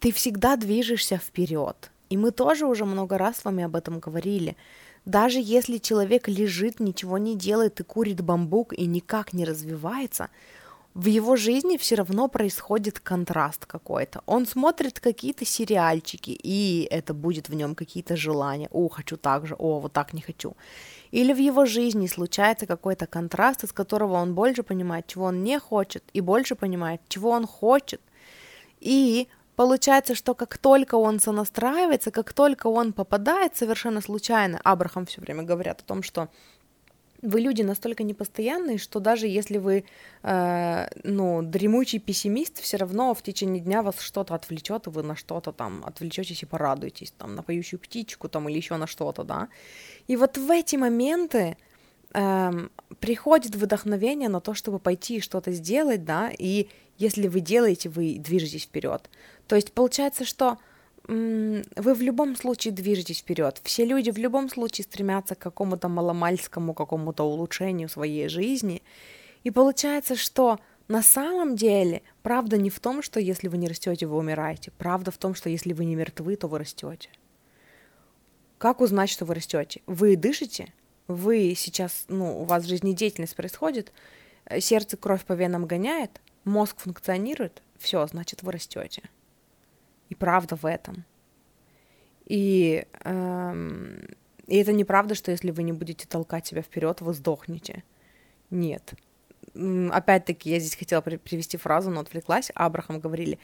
ты 0.00 0.10
всегда 0.12 0.56
движешься 0.56 1.18
вперед. 1.18 1.90
И 2.08 2.16
мы 2.16 2.30
тоже 2.30 2.66
уже 2.66 2.84
много 2.84 3.18
раз 3.18 3.38
с 3.38 3.44
вами 3.44 3.64
об 3.64 3.76
этом 3.76 4.00
говорили. 4.00 4.56
Даже 5.04 5.38
если 5.40 5.78
человек 5.78 6.28
лежит, 6.28 6.80
ничего 6.80 7.18
не 7.18 7.36
делает 7.36 7.80
и 7.80 7.84
курит 7.84 8.20
бамбук 8.20 8.72
и 8.72 8.86
никак 8.86 9.32
не 9.32 9.44
развивается, 9.44 10.28
в 10.94 11.06
его 11.06 11.36
жизни 11.36 11.78
все 11.78 11.94
равно 11.94 12.28
происходит 12.28 13.00
контраст 13.00 13.64
какой-то. 13.64 14.22
Он 14.26 14.46
смотрит 14.46 15.00
какие-то 15.00 15.44
сериальчики, 15.46 16.30
и 16.30 16.86
это 16.90 17.14
будет 17.14 17.48
в 17.48 17.54
нем 17.54 17.74
какие-то 17.74 18.16
желания. 18.16 18.68
О, 18.70 18.88
хочу 18.88 19.16
так 19.16 19.46
же, 19.46 19.54
о, 19.58 19.80
вот 19.80 19.92
так 19.92 20.12
не 20.12 20.20
хочу. 20.20 20.54
Или 21.10 21.32
в 21.32 21.38
его 21.38 21.64
жизни 21.64 22.06
случается 22.06 22.66
какой-то 22.66 23.06
контраст, 23.06 23.64
из 23.64 23.72
которого 23.72 24.14
он 24.14 24.34
больше 24.34 24.62
понимает, 24.62 25.06
чего 25.06 25.26
он 25.26 25.42
не 25.42 25.58
хочет, 25.58 26.04
и 26.12 26.20
больше 26.20 26.56
понимает, 26.56 27.00
чего 27.08 27.30
он 27.30 27.46
хочет. 27.46 28.02
И 28.80 29.28
получается, 29.56 30.14
что 30.14 30.34
как 30.34 30.58
только 30.58 30.96
он 30.96 31.20
сонастраивается, 31.20 32.10
как 32.10 32.34
только 32.34 32.66
он 32.66 32.92
попадает 32.92 33.56
совершенно 33.56 34.02
случайно, 34.02 34.60
Абрахам 34.62 35.06
все 35.06 35.22
время 35.22 35.42
говорят 35.42 35.80
о 35.80 35.84
том, 35.84 36.02
что 36.02 36.28
вы 37.22 37.40
люди 37.40 37.62
настолько 37.62 38.02
непостоянные, 38.02 38.78
что 38.78 38.98
даже 38.98 39.28
если 39.28 39.58
вы, 39.58 39.84
э, 40.22 40.86
ну, 41.04 41.42
дремучий 41.42 42.00
пессимист, 42.00 42.60
все 42.60 42.76
равно 42.76 43.14
в 43.14 43.22
течение 43.22 43.62
дня 43.62 43.82
вас 43.82 44.00
что-то 44.00 44.34
отвлечет, 44.34 44.88
и 44.88 44.90
вы 44.90 45.04
на 45.04 45.14
что-то 45.14 45.52
там 45.52 45.84
отвлечетесь 45.84 46.42
и 46.42 46.46
порадуетесь, 46.46 47.12
там, 47.12 47.36
на 47.36 47.42
поющую 47.42 47.78
птичку, 47.78 48.28
там, 48.28 48.48
или 48.48 48.56
еще 48.56 48.76
на 48.76 48.88
что-то, 48.88 49.22
да. 49.22 49.48
И 50.08 50.16
вот 50.16 50.36
в 50.36 50.50
эти 50.50 50.74
моменты 50.74 51.56
э, 52.12 52.50
приходит 52.98 53.54
вдохновение 53.54 54.28
на 54.28 54.40
то, 54.40 54.54
чтобы 54.54 54.80
пойти 54.80 55.16
и 55.16 55.20
что-то 55.20 55.52
сделать, 55.52 56.04
да, 56.04 56.30
и 56.36 56.68
если 56.98 57.28
вы 57.28 57.40
делаете, 57.40 57.88
вы 57.88 58.18
движетесь 58.18 58.64
вперед. 58.64 59.08
То 59.46 59.54
есть 59.54 59.72
получается, 59.72 60.24
что 60.24 60.58
вы 61.08 61.94
в 61.94 62.00
любом 62.00 62.36
случае 62.36 62.72
движетесь 62.72 63.20
вперед. 63.20 63.60
Все 63.64 63.84
люди 63.84 64.10
в 64.10 64.18
любом 64.18 64.48
случае 64.48 64.84
стремятся 64.84 65.34
к 65.34 65.40
какому-то 65.40 65.88
маломальскому, 65.88 66.74
какому-то 66.74 67.24
улучшению 67.24 67.88
своей 67.88 68.28
жизни. 68.28 68.82
И 69.42 69.50
получается, 69.50 70.14
что 70.16 70.58
на 70.88 71.02
самом 71.02 71.56
деле 71.56 72.02
правда 72.22 72.56
не 72.56 72.70
в 72.70 72.78
том, 72.78 73.02
что 73.02 73.18
если 73.18 73.48
вы 73.48 73.58
не 73.58 73.68
растете, 73.68 74.06
вы 74.06 74.16
умираете. 74.16 74.70
Правда 74.78 75.10
в 75.10 75.18
том, 75.18 75.34
что 75.34 75.48
если 75.48 75.72
вы 75.72 75.84
не 75.84 75.96
мертвы, 75.96 76.36
то 76.36 76.46
вы 76.46 76.58
растете. 76.58 77.08
Как 78.58 78.80
узнать, 78.80 79.10
что 79.10 79.24
вы 79.24 79.34
растете? 79.34 79.82
Вы 79.86 80.16
дышите, 80.16 80.72
вы 81.08 81.54
сейчас, 81.56 82.04
ну, 82.08 82.42
у 82.42 82.44
вас 82.44 82.64
жизнедеятельность 82.64 83.34
происходит, 83.34 83.92
сердце 84.60 84.96
кровь 84.96 85.24
по 85.24 85.32
венам 85.32 85.66
гоняет, 85.66 86.20
мозг 86.44 86.78
функционирует, 86.78 87.62
все, 87.78 88.06
значит, 88.06 88.42
вы 88.42 88.52
растете. 88.52 89.02
И 90.12 90.14
правда 90.14 90.56
в 90.56 90.66
этом. 90.66 91.06
И, 92.26 92.84
эм, 93.02 94.06
и 94.46 94.56
это 94.58 94.74
неправда, 94.74 95.14
что 95.14 95.30
если 95.30 95.50
вы 95.50 95.62
не 95.62 95.72
будете 95.72 96.06
толкать 96.06 96.46
себя 96.46 96.60
вперед, 96.60 97.00
вы 97.00 97.14
сдохнете. 97.14 97.82
Нет. 98.50 98.92
Опять-таки, 99.54 100.50
я 100.50 100.58
здесь 100.58 100.76
хотела 100.76 101.00
привести 101.00 101.56
фразу, 101.56 101.90
но 101.90 102.00
отвлеклась. 102.00 102.50
Абрахам 102.54 103.00
говорили, 103.00 103.38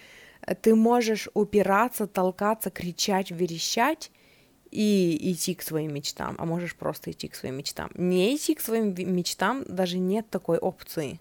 ты 0.61 0.75
можешь 0.75 1.31
упираться, 1.33 2.07
толкаться, 2.07 2.69
кричать, 2.69 3.31
верещать 3.31 4.11
и 4.71 5.33
идти 5.33 5.55
к 5.55 5.63
своим 5.63 5.95
мечтам, 5.95 6.37
а 6.39 6.45
можешь 6.45 6.77
просто 6.77 7.13
идти 7.13 7.29
к 7.29 7.35
своим 7.35 7.57
мечтам. 7.57 7.91
Не 7.95 8.37
идти 8.37 8.55
к 8.55 8.61
своим 8.61 8.95
мечтам 8.95 9.65
даже 9.67 9.97
нет 9.97 10.29
такой 10.29 10.59
опции. 10.59 11.19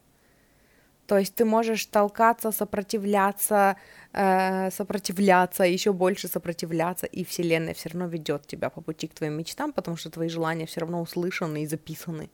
То 1.08 1.18
есть 1.18 1.36
ты 1.36 1.46
можешь 1.46 1.86
толкаться, 1.86 2.52
сопротивляться, 2.52 3.78
э, 4.14 4.70
сопротивляться, 4.72 5.64
еще 5.64 5.94
больше 5.94 6.28
сопротивляться, 6.28 7.06
и 7.06 7.24
Вселенная 7.24 7.74
все 7.74 7.90
равно 7.90 8.08
ведет 8.08 8.46
тебя 8.46 8.70
по 8.70 8.82
пути 8.82 9.08
к 9.08 9.14
твоим 9.14 9.34
мечтам, 9.34 9.72
потому 9.72 9.96
что 9.96 10.10
твои 10.10 10.28
желания 10.28 10.66
все 10.66 10.82
равно 10.82 11.02
услышаны 11.02 11.64
и 11.64 11.68
записаны, 11.68 12.30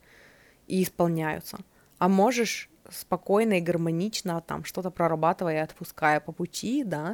и 0.67 0.81
исполняются. 0.81 1.59
А 1.99 2.07
можешь 2.07 2.69
спокойно 2.89 3.59
и 3.59 3.61
гармонично 3.61 4.41
там 4.41 4.63
что-то 4.63 4.89
прорабатывая 4.89 5.55
и 5.55 5.63
отпуская 5.63 6.19
по 6.19 6.31
пути, 6.31 6.83
да, 6.83 7.13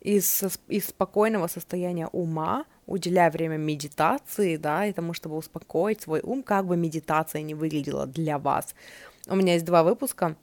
из, 0.00 0.42
из 0.68 0.86
спокойного 0.86 1.46
состояния 1.48 2.06
ума, 2.06 2.64
уделяя 2.86 3.30
время 3.30 3.58
медитации, 3.58 4.56
да, 4.56 4.86
и 4.86 4.94
тому, 4.94 5.12
чтобы 5.12 5.36
успокоить 5.36 6.00
свой 6.00 6.20
ум, 6.22 6.42
как 6.42 6.64
бы 6.64 6.76
медитация 6.76 7.42
не 7.42 7.54
выглядела 7.54 8.06
для 8.06 8.38
вас. 8.38 8.74
У 9.28 9.34
меня 9.34 9.54
есть 9.54 9.66
два 9.66 9.82
выпуска 9.82 10.36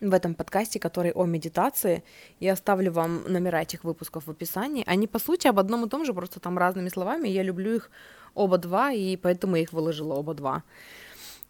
в 0.00 0.14
этом 0.14 0.34
подкасте, 0.34 0.78
который 0.78 1.12
о 1.12 1.24
медитации. 1.24 2.02
Я 2.40 2.52
оставлю 2.52 2.92
вам 2.92 3.22
номера 3.26 3.62
этих 3.62 3.84
выпусков 3.84 4.26
в 4.26 4.30
описании. 4.30 4.84
Они, 4.86 5.06
по 5.06 5.18
сути, 5.18 5.48
об 5.48 5.58
одном 5.58 5.84
и 5.84 5.88
том 5.88 6.04
же, 6.04 6.14
просто 6.14 6.40
там 6.40 6.58
разными 6.58 6.88
словами. 6.88 7.28
Я 7.28 7.42
люблю 7.42 7.74
их 7.74 7.90
оба 8.34 8.58
два, 8.58 8.92
и 8.92 9.16
поэтому 9.16 9.56
я 9.56 9.62
их 9.62 9.72
выложила 9.72 10.14
оба 10.14 10.34
два. 10.34 10.62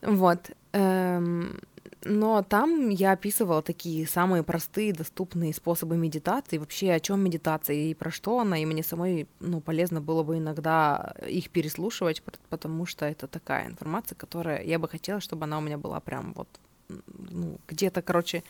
Вот. 0.01 0.51
Эм, 0.73 1.61
но 2.05 2.43
там 2.43 2.89
я 2.91 3.13
описывала 3.13 3.63
такие 3.63 4.07
самые 4.07 4.43
простые, 4.43 4.93
доступные 4.93 5.53
способы 5.53 5.97
медитации, 5.97 6.59
вообще 6.59 6.93
о 6.93 7.01
чем 7.01 7.21
медитация 7.21 7.77
и 7.77 7.95
про 7.95 8.11
что 8.11 8.39
она, 8.39 8.59
и 8.59 8.67
мне 8.67 8.83
самой 8.83 9.27
ну, 9.41 9.61
полезно 9.61 10.01
было 10.01 10.23
бы 10.23 10.39
иногда 10.39 11.15
их 11.27 11.51
переслушивать, 11.51 12.23
потому 12.49 12.87
что 12.87 13.05
это 13.07 13.27
такая 13.27 13.67
информация, 13.67 14.17
которая 14.17 14.63
я 14.63 14.79
бы 14.79 14.89
хотела, 14.89 15.21
чтобы 15.21 15.45
она 15.45 15.59
у 15.59 15.61
меня 15.61 15.77
была 15.77 15.99
прям 16.01 16.33
вот 16.35 16.49
ну, 16.89 17.59
где-то, 17.69 18.03
короче, 18.03 18.43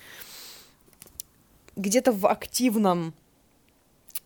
где-то 1.77 2.13
в 2.13 2.27
активном 2.27 3.15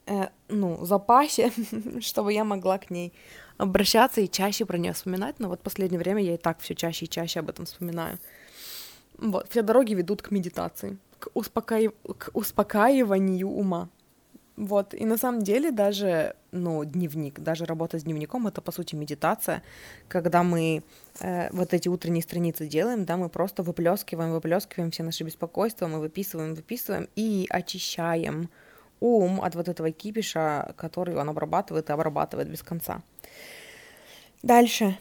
э, 0.07 0.29
ну, 0.49 0.85
запасе, 0.85 1.53
чтобы 2.01 2.33
я 2.33 2.45
могла 2.45 2.79
к 2.79 2.91
ней 2.91 3.13
обращаться 3.59 4.21
и 4.21 4.31
чаще 4.31 4.65
про 4.65 4.79
нее 4.79 4.93
вспоминать. 4.93 5.39
Но 5.39 5.49
вот 5.49 5.61
в 5.61 5.63
последнее 5.63 5.99
время 5.99 6.23
я 6.23 6.35
и 6.35 6.39
так 6.39 6.61
все 6.61 6.75
чаще 6.75 7.07
и 7.07 7.09
чаще 7.09 7.41
об 7.41 7.51
этом 7.51 7.65
вспоминаю. 7.65 8.19
Вот, 9.19 9.49
все 9.51 9.63
дороги 9.63 9.95
ведут 9.95 10.23
к 10.23 10.31
медитации, 10.31 10.99
к, 11.19 11.29
успокаив... 11.35 11.93
к 12.19 12.31
успокаиванию 12.33 13.49
ума. 13.49 13.89
Вот, 14.57 14.95
и 14.95 15.07
на 15.07 15.17
самом 15.17 15.43
деле 15.43 15.71
даже, 15.71 16.37
ну, 16.51 16.85
дневник, 16.85 17.41
даже 17.41 17.65
работа 17.65 17.99
с 17.99 18.03
дневником, 18.03 18.47
это, 18.47 18.61
по 18.61 18.71
сути, 18.71 18.95
медитация, 18.95 19.63
когда 20.09 20.43
мы 20.43 20.83
э, 21.21 21.49
вот 21.53 21.73
эти 21.73 21.89
утренние 21.89 22.23
страницы 22.23 22.67
делаем, 22.67 23.07
да, 23.07 23.17
мы 23.17 23.31
просто 23.31 23.63
выплескиваем, 23.63 24.33
выплескиваем 24.33 24.91
все 24.91 25.05
наши 25.05 25.25
беспокойства, 25.25 25.87
мы 25.87 26.01
выписываем, 26.01 26.55
выписываем 26.55 27.09
и 27.17 27.47
очищаем 27.49 28.51
ум 29.01 29.41
от 29.41 29.55
вот 29.55 29.69
этого 29.69 29.91
кипиша, 29.91 30.75
который 30.77 31.17
он 31.17 31.31
обрабатывает 31.31 31.89
и 31.89 31.93
обрабатывает 31.93 32.49
без 32.49 32.63
конца. 32.63 33.03
Дальше. 34.43 34.99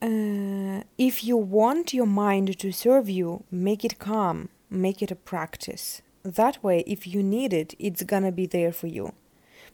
Uh, 0.00 0.82
if 0.96 1.22
you 1.22 1.36
want 1.36 1.92
your 1.92 2.06
mind 2.06 2.56
to 2.58 2.72
serve 2.72 3.10
you, 3.10 3.44
make 3.50 3.84
it 3.84 3.98
calm, 3.98 4.48
make 4.70 5.02
it 5.02 5.10
a 5.10 5.14
practice. 5.14 6.00
That 6.22 6.62
way, 6.62 6.84
if 6.86 7.06
you 7.06 7.22
need 7.22 7.52
it, 7.52 7.74
it's 7.78 8.02
gonna 8.02 8.32
be 8.32 8.46
there 8.46 8.72
for 8.72 8.86
you. 8.86 9.12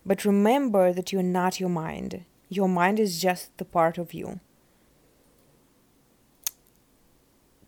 But 0.04 0.24
remember 0.24 0.92
that 0.92 1.12
you're 1.12 1.22
not 1.22 1.58
your 1.58 1.70
mind. 1.70 2.24
Your 2.48 2.68
mind 2.68 3.00
is 3.00 3.20
just 3.20 3.50
the 3.58 3.64
part 3.64 3.98
of 3.98 4.14
you. 4.14 4.38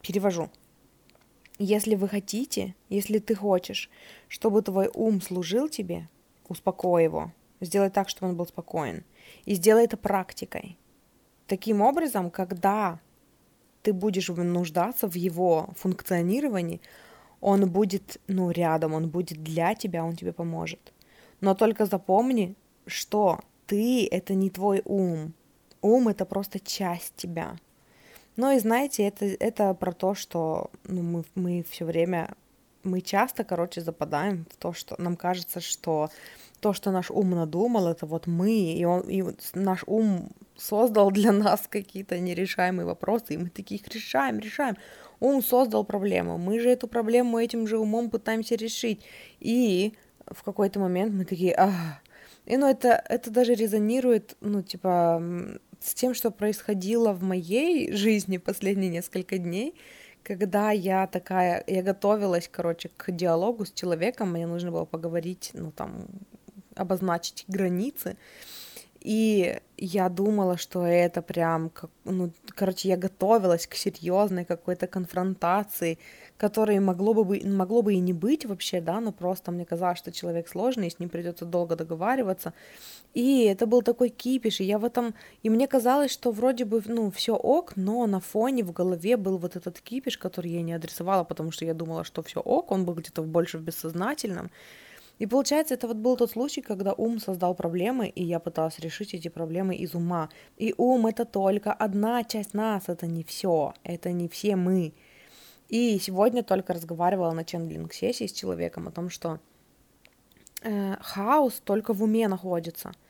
Перевожу. 0.02 0.48
Если 1.58 1.96
вы 1.96 2.08
хотите, 2.08 2.76
если 2.88 3.18
ты 3.18 3.34
хочешь, 3.34 3.90
чтобы 4.28 4.62
твой 4.62 4.88
ум 4.94 5.20
служил 5.20 5.68
тебе, 5.68 6.08
успокой 6.48 7.02
его. 7.02 7.32
Сделай 7.60 7.90
так, 7.90 8.08
чтобы 8.08 8.30
он 8.30 8.36
был 8.36 8.46
спокоен. 8.46 9.04
И 9.44 9.54
сделай 9.54 9.84
это 9.84 9.96
практикой. 9.96 10.78
Таким 11.48 11.80
образом, 11.80 12.30
когда 12.30 13.00
ты 13.82 13.92
будешь 13.92 14.28
нуждаться 14.28 15.08
в 15.08 15.14
его 15.14 15.70
функционировании, 15.76 16.80
он 17.40 17.70
будет, 17.70 18.20
ну, 18.26 18.50
рядом, 18.50 18.94
он 18.94 19.08
будет 19.08 19.42
для 19.42 19.74
тебя, 19.74 20.04
он 20.04 20.16
тебе 20.16 20.32
поможет. 20.32 20.92
Но 21.40 21.54
только 21.54 21.86
запомни, 21.86 22.54
что 22.86 23.40
ты— 23.66 24.06
это 24.10 24.34
не 24.34 24.50
твой 24.50 24.82
ум. 24.84 25.34
Ум— 25.82 26.08
это 26.08 26.24
просто 26.24 26.58
часть 26.58 27.14
тебя. 27.16 27.56
Ну 28.36 28.50
и 28.54 28.58
знаете, 28.58 29.06
это, 29.06 29.26
это 29.26 29.74
про 29.74 29.92
то, 29.92 30.14
что 30.14 30.70
ну, 30.84 31.02
мы, 31.02 31.24
мы 31.34 31.64
все 31.68 31.84
время, 31.84 32.34
мы 32.82 33.00
часто, 33.00 33.44
короче, 33.44 33.80
западаем 33.80 34.46
в 34.50 34.56
то, 34.56 34.72
что 34.72 34.94
нам 34.98 35.16
кажется, 35.16 35.60
что 35.60 36.08
то, 36.60 36.72
что 36.72 36.90
наш 36.90 37.10
ум 37.10 37.30
надумал, 37.30 37.88
это 37.88 38.06
вот 38.06 38.26
мы, 38.26 38.52
и, 38.52 38.84
он, 38.84 39.00
и 39.02 39.24
наш 39.54 39.84
ум 39.86 40.30
создал 40.56 41.10
для 41.10 41.32
нас 41.44 41.66
какие-то 41.68 42.18
нерешаемые 42.18 42.86
вопросы, 42.86 43.34
и 43.34 43.38
мы 43.38 43.48
такие 43.48 43.80
их 43.80 43.88
решаем, 43.88 44.38
решаем. 44.38 44.76
Ум 45.20 45.42
создал 45.42 45.84
проблему, 45.84 46.38
мы 46.38 46.60
же 46.60 46.70
эту 46.70 46.88
проблему 46.88 47.38
этим 47.38 47.66
же 47.66 47.78
умом 47.78 48.10
пытаемся 48.10 48.54
решить. 48.54 49.04
И 49.40 49.94
в 50.26 50.42
какой-то 50.42 50.78
момент 50.80 51.12
мы 51.12 51.24
такие, 51.24 51.54
ах, 51.56 51.72
и 52.46 52.56
ну 52.56 52.66
это, 52.66 53.02
это 53.08 53.30
даже 53.30 53.54
резонирует, 53.54 54.36
ну 54.40 54.62
типа, 54.62 55.22
с 55.80 55.94
тем, 55.94 56.14
что 56.14 56.30
происходило 56.30 57.12
в 57.12 57.22
моей 57.22 57.92
жизни 57.92 58.38
последние 58.38 58.90
несколько 58.90 59.38
дней, 59.38 59.74
когда 60.22 60.70
я 60.70 61.06
такая, 61.06 61.64
я 61.66 61.82
готовилась, 61.82 62.48
короче, 62.50 62.90
к 62.96 63.10
диалогу 63.12 63.64
с 63.64 63.72
человеком, 63.72 64.32
мне 64.32 64.46
нужно 64.46 64.70
было 64.70 64.84
поговорить, 64.84 65.50
ну 65.54 65.72
там, 65.72 66.06
обозначить 66.74 67.44
границы, 67.48 68.16
и 69.00 69.60
я 69.78 70.08
думала, 70.08 70.56
что 70.56 70.84
это 70.84 71.22
прям, 71.22 71.70
как, 71.70 71.90
ну, 72.04 72.30
короче, 72.48 72.88
я 72.88 72.96
готовилась 72.96 73.66
к 73.66 73.74
серьезной 73.74 74.44
какой-то 74.44 74.86
конфронтации, 74.86 75.98
которой 76.36 76.80
могло 76.80 77.14
бы, 77.14 77.40
могло 77.44 77.82
бы 77.82 77.94
и 77.94 78.00
не 78.00 78.12
быть 78.12 78.44
вообще, 78.44 78.80
да, 78.80 79.00
но 79.00 79.12
просто 79.12 79.52
мне 79.52 79.64
казалось, 79.64 79.98
что 79.98 80.12
человек 80.12 80.48
сложный, 80.48 80.88
и 80.88 80.90
с 80.90 80.98
ним 80.98 81.08
придется 81.08 81.44
долго 81.44 81.76
договариваться. 81.76 82.52
И 83.14 83.44
это 83.44 83.66
был 83.66 83.82
такой 83.82 84.08
кипиш, 84.08 84.60
и 84.60 84.64
я 84.64 84.78
в 84.78 84.84
этом... 84.84 85.14
И 85.44 85.50
мне 85.50 85.68
казалось, 85.68 86.10
что 86.10 86.32
вроде 86.32 86.64
бы, 86.64 86.82
ну, 86.86 87.10
все 87.10 87.34
ок, 87.34 87.76
но 87.76 88.06
на 88.06 88.20
фоне 88.20 88.64
в 88.64 88.72
голове 88.72 89.16
был 89.16 89.38
вот 89.38 89.56
этот 89.56 89.80
кипиш, 89.80 90.18
который 90.18 90.50
я 90.50 90.62
не 90.62 90.72
адресовала, 90.72 91.24
потому 91.24 91.52
что 91.52 91.64
я 91.64 91.74
думала, 91.74 92.04
что 92.04 92.22
все 92.22 92.40
ок, 92.40 92.72
он 92.72 92.84
был 92.84 92.94
где-то 92.94 93.22
больше 93.22 93.58
в 93.58 93.62
бессознательном. 93.62 94.50
И 95.18 95.26
получается, 95.26 95.74
это 95.74 95.88
вот 95.88 95.96
был 95.96 96.16
тот 96.16 96.30
случай, 96.30 96.62
когда 96.62 96.92
ум 96.92 97.18
создал 97.18 97.54
проблемы, 97.54 98.08
и 98.08 98.22
я 98.22 98.38
пыталась 98.38 98.78
решить 98.78 99.14
эти 99.14 99.28
проблемы 99.28 99.74
из 99.74 99.94
ума. 99.94 100.28
И 100.56 100.74
ум 100.76 101.06
это 101.06 101.24
только 101.24 101.72
одна 101.72 102.24
часть 102.24 102.54
нас, 102.54 102.84
это 102.88 103.06
не 103.06 103.24
все, 103.24 103.74
это 103.82 104.12
не 104.12 104.28
все 104.28 104.56
мы. 104.56 104.92
И 105.68 105.98
сегодня 105.98 106.42
только 106.42 106.72
разговаривала 106.72 107.32
на 107.32 107.44
чендлинг 107.44 107.92
сессии 107.92 108.26
с 108.26 108.32
человеком 108.32 108.88
о 108.88 108.90
том, 108.90 109.10
что 109.10 109.40
э, 110.62 110.96
хаос 111.00 111.60
только 111.64 111.92
в 111.92 112.02
уме 112.02 112.28
находится– 112.28 112.92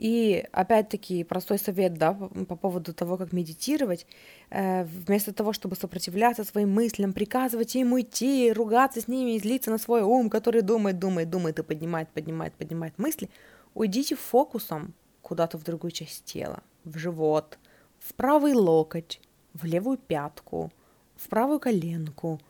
и 0.00 0.46
опять-таки 0.52 1.24
простой 1.24 1.58
совет, 1.58 1.92
да, 1.98 2.14
по 2.14 2.56
поводу 2.56 2.94
того, 2.94 3.18
как 3.18 3.34
медитировать. 3.34 4.06
Э, 4.48 4.84
вместо 4.84 5.34
того, 5.34 5.52
чтобы 5.52 5.76
сопротивляться 5.76 6.42
своим 6.42 6.72
мыслям, 6.72 7.12
приказывать 7.12 7.76
им 7.76 7.92
уйти, 7.92 8.50
ругаться 8.50 9.02
с 9.02 9.08
ними 9.08 9.36
злиться 9.36 9.70
на 9.70 9.76
свой 9.76 10.00
ум, 10.00 10.30
который 10.30 10.62
думает, 10.62 10.98
думает, 10.98 11.28
думает 11.28 11.58
и 11.58 11.62
поднимает, 11.62 12.08
поднимает, 12.08 12.54
поднимает 12.54 12.98
мысли, 12.98 13.28
уйдите 13.74 14.16
фокусом 14.16 14.94
куда-то 15.20 15.58
в 15.58 15.64
другую 15.64 15.90
часть 15.90 16.24
тела, 16.24 16.62
в 16.84 16.96
живот, 16.96 17.58
в 17.98 18.14
правый 18.14 18.54
локоть, 18.54 19.20
в 19.52 19.66
левую 19.66 19.98
пятку, 19.98 20.72
в 21.14 21.28
правую 21.28 21.60
коленку. 21.60 22.40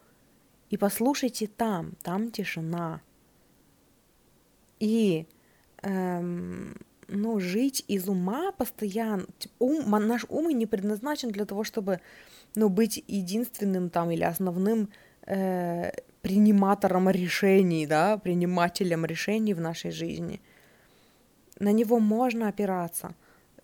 И 0.70 0.76
послушайте 0.76 1.48
там, 1.48 1.96
там 2.04 2.30
тишина. 2.30 3.00
И 4.78 5.26
эм, 5.82 6.76
ну, 7.10 7.40
жить 7.40 7.84
из 7.88 8.08
ума 8.08 8.52
постоянно. 8.52 9.26
Ум, 9.58 9.90
наш 9.90 10.24
ум 10.28 10.50
и 10.50 10.54
не 10.54 10.66
предназначен 10.66 11.30
для 11.30 11.44
того, 11.44 11.64
чтобы, 11.64 12.00
ну, 12.54 12.68
быть 12.68 13.04
единственным 13.08 13.90
там 13.90 14.10
или 14.10 14.24
основным 14.24 14.88
э, 15.26 15.90
приниматором 16.22 17.10
решений, 17.10 17.86
да, 17.86 18.16
принимателем 18.18 19.04
решений 19.06 19.54
в 19.54 19.60
нашей 19.60 19.90
жизни. 19.90 20.40
На 21.58 21.72
него 21.72 21.98
можно 21.98 22.48
опираться, 22.48 23.14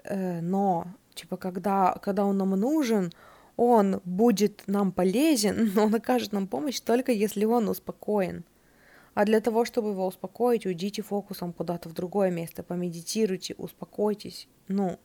э, 0.05 0.41
но, 0.41 0.87
типа, 1.15 1.37
когда, 1.37 1.99
когда 2.03 2.25
он 2.25 2.39
нам 2.39 2.51
нужен, 2.51 3.13
он 3.57 4.01
будет 4.05 4.63
нам 4.67 4.93
полезен, 4.93 5.73
но 5.75 5.85
он 5.85 5.95
окажет 5.95 6.33
нам 6.33 6.47
помощь 6.47 6.81
только 6.81 7.13
если 7.13 7.45
он 7.45 7.69
успокоен. 7.69 8.45
А 9.17 9.25
для 9.25 9.41
того, 9.41 9.65
чтобы 9.65 9.93
его 9.93 10.07
успокоить, 10.07 10.67
уйдите 10.67 11.01
фокусом 11.01 11.55
куда-то 11.55 11.89
в 11.89 11.95
другое 11.95 12.31
место, 12.31 12.63
помедитируйте, 12.63 13.55
успокойтесь. 13.57 14.47
Ну, 14.69 14.99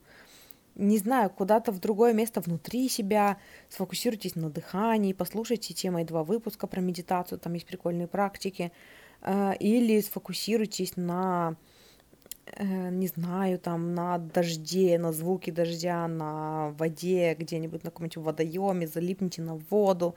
не 0.74 0.98
знаю, 0.98 1.30
куда-то 1.30 1.72
в 1.72 1.80
другое 1.80 2.12
место 2.12 2.42
внутри 2.42 2.90
себя, 2.90 3.38
сфокусируйтесь 3.70 4.36
на 4.36 4.50
дыхании, 4.50 5.14
послушайте 5.14 5.72
те 5.72 5.90
мои 5.90 6.04
два 6.04 6.24
выпуска 6.24 6.66
про 6.66 6.82
медитацию, 6.82 7.38
там 7.38 7.54
есть 7.54 7.64
прикольные 7.64 8.06
практики, 8.06 8.70
э, 9.22 9.54
или 9.58 9.98
сфокусируйтесь 10.02 10.98
на, 10.98 11.56
э, 12.56 12.90
не 12.90 13.06
знаю, 13.06 13.58
там, 13.58 13.94
на 13.94 14.18
дожде, 14.18 14.98
на 14.98 15.12
звуки 15.12 15.50
дождя, 15.50 16.06
на 16.06 16.74
воде, 16.76 17.34
где-нибудь 17.38 17.82
на 17.82 17.90
каком-нибудь 17.90 18.18
водоеме, 18.18 18.86
залипните 18.86 19.40
на 19.40 19.54
воду, 19.54 20.16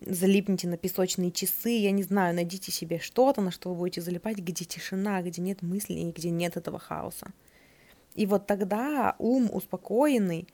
залипните 0.00 0.68
на 0.68 0.76
песочные 0.76 1.30
часы, 1.30 1.70
я 1.70 1.90
не 1.90 2.02
знаю, 2.02 2.34
найдите 2.34 2.72
себе 2.72 2.98
что-то, 2.98 3.40
на 3.40 3.50
что 3.50 3.70
вы 3.70 3.76
будете 3.76 4.00
залипать, 4.00 4.38
где 4.38 4.64
тишина, 4.64 5.22
где 5.22 5.40
нет 5.40 5.62
мыслей 5.62 6.12
где 6.12 6.30
нет 6.30 6.56
этого 6.56 6.78
хаоса. 6.78 7.32
И 8.14 8.26
вот 8.26 8.46
тогда 8.46 9.16
ум 9.18 9.50
успокоенный 9.52 10.46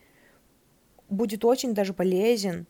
будет 1.08 1.44
очень 1.44 1.74
даже 1.74 1.92
полезен, 1.92 2.66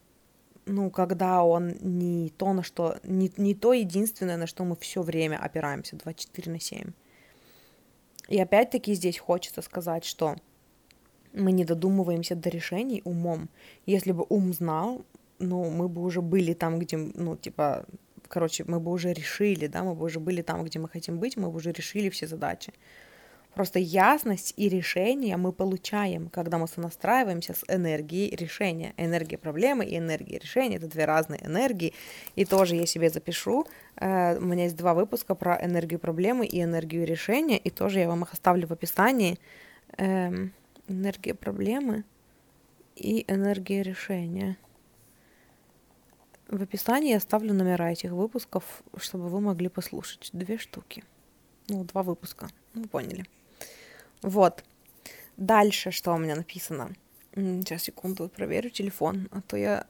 ну, 0.66 0.90
когда 0.90 1.42
он 1.42 1.74
не 1.80 2.30
то, 2.30 2.52
на 2.52 2.62
что, 2.62 2.98
не, 3.02 3.32
не 3.36 3.54
то 3.54 3.72
единственное, 3.72 4.36
на 4.36 4.46
что 4.46 4.64
мы 4.64 4.76
все 4.76 5.02
время 5.02 5.36
опираемся 5.36 5.96
24 5.96 6.52
на 6.52 6.60
7. 6.60 6.92
И 8.28 8.40
опять-таки 8.40 8.94
здесь 8.94 9.18
хочется 9.18 9.62
сказать, 9.62 10.04
что 10.04 10.36
мы 11.32 11.52
не 11.52 11.64
додумываемся 11.64 12.34
до 12.34 12.48
решений 12.48 13.02
умом. 13.04 13.48
Если 13.86 14.12
бы 14.12 14.24
ум 14.28 14.52
знал, 14.52 15.04
ну, 15.40 15.70
мы 15.70 15.88
бы 15.88 16.02
уже 16.02 16.22
были 16.22 16.52
там, 16.52 16.78
где, 16.78 16.96
ну, 16.96 17.36
типа, 17.36 17.86
короче, 18.28 18.64
мы 18.66 18.80
бы 18.80 18.92
уже 18.92 19.12
решили, 19.12 19.66
да, 19.66 19.82
мы 19.82 19.94
бы 19.94 20.04
уже 20.04 20.20
были 20.20 20.42
там, 20.42 20.64
где 20.64 20.78
мы 20.78 20.88
хотим 20.88 21.18
быть, 21.18 21.36
мы 21.36 21.50
бы 21.50 21.56
уже 21.56 21.72
решили 21.72 22.08
все 22.10 22.26
задачи. 22.26 22.72
Просто 23.54 23.80
ясность 23.80 24.54
и 24.56 24.68
решение 24.68 25.36
мы 25.36 25.52
получаем, 25.52 26.28
когда 26.28 26.56
мы 26.56 26.68
сонастраиваемся 26.68 27.52
с 27.52 27.64
энергией 27.66 28.34
решения. 28.36 28.94
Энергия 28.96 29.38
проблемы 29.38 29.84
и 29.84 29.98
энергия 29.98 30.38
решения— 30.38 30.76
это 30.78 30.86
две 30.86 31.04
разные 31.04 31.44
энергии. 31.44 31.92
И 32.36 32.44
тоже 32.44 32.76
я 32.76 32.86
себе 32.86 33.10
запишу. 33.10 33.66
Э, 33.96 34.38
у 34.38 34.44
меня 34.44 34.64
есть 34.64 34.76
два 34.76 34.94
выпуска 34.94 35.34
про 35.34 35.58
энергию 35.64 35.98
проблемы 35.98 36.46
и 36.46 36.62
энергию 36.62 37.04
решения, 37.04 37.58
и 37.58 37.70
тоже 37.70 37.98
я 37.98 38.08
вам 38.08 38.22
их 38.22 38.32
оставлю 38.32 38.68
в 38.68 38.72
описании. 38.72 39.38
Эм, 39.96 40.52
энергия 40.86 41.34
проблемы 41.34 42.04
и 42.94 43.24
энергия 43.26 43.82
решения. 43.82 44.56
В 46.50 46.60
описании 46.60 47.10
я 47.10 47.18
оставлю 47.18 47.54
номера 47.54 47.92
этих 47.92 48.10
выпусков, 48.10 48.82
чтобы 48.96 49.28
вы 49.28 49.40
могли 49.40 49.68
послушать. 49.68 50.30
Две 50.32 50.58
штуки. 50.58 51.04
Ну, 51.68 51.84
два 51.84 52.02
выпуска. 52.02 52.48
Вы 52.74 52.88
поняли. 52.88 53.24
Вот. 54.22 54.64
Дальше, 55.36 55.92
что 55.92 56.12
у 56.12 56.18
меня 56.18 56.34
написано. 56.34 56.90
Сейчас, 57.36 57.84
секунду, 57.84 58.28
проверю 58.28 58.70
телефон, 58.70 59.28
а 59.30 59.42
то 59.42 59.56
я 59.56 59.86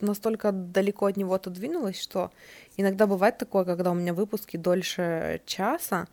настолько 0.00 0.52
далеко 0.52 1.06
от 1.06 1.16
него 1.16 1.32
отодвинулась, 1.32 1.98
что 1.98 2.30
иногда 2.76 3.06
бывает 3.06 3.38
такое, 3.38 3.64
когда 3.64 3.90
у 3.90 3.94
меня 3.94 4.12
выпуски 4.12 4.58
дольше 4.58 5.40
часа, 5.46 6.08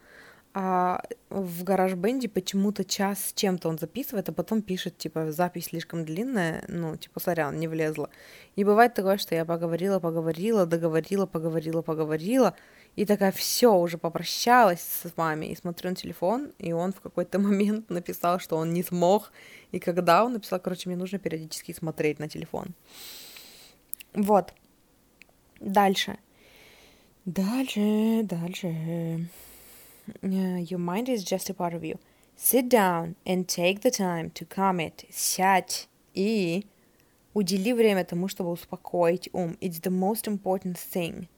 а 0.54 1.02
в 1.30 1.64
гараж 1.64 1.96
бенде 1.96 2.30
почему-то 2.30 2.86
час 2.86 3.26
с 3.26 3.34
чем-то 3.34 3.70
он 3.70 3.80
записывает, 3.80 4.30
а 4.30 4.34
потом 4.34 4.62
пишет, 4.62 4.98
типа, 4.98 5.32
запись 5.32 5.66
слишком 5.66 6.06
длинная, 6.06 6.64
ну, 6.68 6.96
типа, 6.96 7.20
сорян, 7.20 7.58
не 7.58 7.68
влезла. 7.68 8.10
И 8.56 8.64
бывает 8.64 8.94
такое, 8.94 9.18
что 9.18 9.34
я 9.34 9.46
поговорила, 9.46 10.00
поговорила, 10.00 10.68
договорила, 10.68 11.26
поговорила, 11.26 11.82
поговорила, 11.82 12.56
и 12.96 13.06
такая, 13.06 13.32
все, 13.32 13.74
уже 13.74 13.98
попрощалась 13.98 14.82
с 14.82 15.12
вами, 15.16 15.48
и 15.48 15.56
смотрю 15.56 15.90
на 15.90 15.96
телефон, 15.96 16.52
и 16.60 16.72
он 16.72 16.94
в 16.94 17.02
какой-то 17.02 17.40
момент 17.48 17.90
написал, 17.90 18.40
что 18.40 18.58
он 18.58 18.74
не 18.74 18.84
смог, 18.84 19.32
и 19.72 19.80
когда 19.80 20.24
он 20.24 20.34
написал, 20.34 20.60
короче, 20.60 20.88
мне 20.88 20.98
нужно 20.98 21.18
периодически 21.18 21.74
смотреть 21.74 22.20
на 22.20 22.30
телефон. 22.30 22.76
Вот. 24.14 24.54
Дальше. 25.60 26.18
Дальше, 27.26 28.22
дальше. 28.24 29.28
Your 30.23 30.79
mind 30.79 31.09
is 31.09 31.25
just 31.25 31.51
a 31.51 31.55
part 31.55 31.75
of 31.75 31.85
you. 31.85 31.99
Sit 32.37 32.69
down 32.69 33.17
and 33.27 33.49
take 33.49 33.81
the 33.81 33.91
time 33.91 34.31
to 34.31 34.45
commit. 34.45 35.05
Сядь 35.11 35.89
и 36.15 36.65
удели 37.35 37.73
время 37.73 38.05
тому, 38.05 38.29
чтобы 38.29 38.51
успокоить 38.51 39.29
ум. 39.33 39.57
It's 39.61 39.81
the 39.81 39.91
most 39.91 40.27
important 40.27 40.79
thing. 40.79 41.29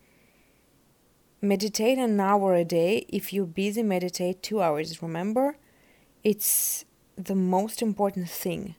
Meditate 1.43 1.99
an 1.99 2.21
hour 2.21 2.55
a 2.55 2.65
day. 2.65 3.07
If 3.09 3.33
you're 3.33 3.47
busy, 3.47 3.83
meditate 3.83 4.43
two 4.43 4.61
hours. 4.61 5.03
Remember, 5.03 5.57
it's 6.23 6.85
the 7.17 7.35
most 7.35 7.81
important 7.81 8.29
thing. 8.29 8.75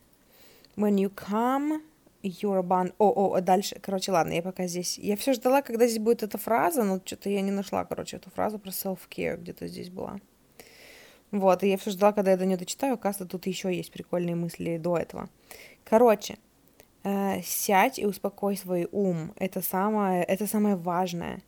When 0.76 1.00
you 1.00 1.10
come, 1.10 1.82
you're 2.27 2.61
abandoned. 2.61 2.95
О, 2.99 3.35
о, 3.35 3.41
дальше. 3.41 3.79
Короче, 3.81 4.13
ладно, 4.13 4.33
я 4.33 4.43
пока 4.43 4.67
здесь... 4.67 4.99
Я 4.99 5.17
все 5.17 5.33
ждала, 5.33 5.63
когда 5.63 5.87
здесь 5.87 5.99
будет 5.99 6.23
эта 6.23 6.39
фраза, 6.39 6.83
но 6.85 7.01
что-то 7.05 7.31
я 7.31 7.41
не 7.41 7.51
нашла, 7.51 7.85
короче, 7.85 8.17
эту 8.17 8.31
фразу 8.31 8.59
про 8.59 8.71
self-care 8.71 9.37
где-то 9.37 9.67
здесь 9.67 9.91
была. 9.91 10.19
Вот, 11.31 11.63
и 11.63 11.69
я 11.69 11.77
все 11.77 11.91
ждала, 11.91 12.13
когда 12.13 12.31
я 12.33 12.37
до 12.37 12.47
нее 12.47 12.57
дочитаю, 12.57 12.95
оказывается, 12.95 13.31
тут 13.31 13.47
еще 13.47 13.75
есть 13.75 13.93
прикольные 13.93 14.37
мысли 14.37 14.77
до 14.77 14.97
этого. 14.97 15.29
Короче, 15.85 16.39
э, 17.03 17.43
сядь 17.43 17.99
и 17.99 18.07
успокой 18.07 18.57
свой 18.57 18.89
ум. 18.93 19.33
Это 19.37 19.61
самое, 19.61 20.23
это 20.23 20.47
самое 20.47 20.77
важное 20.77 21.43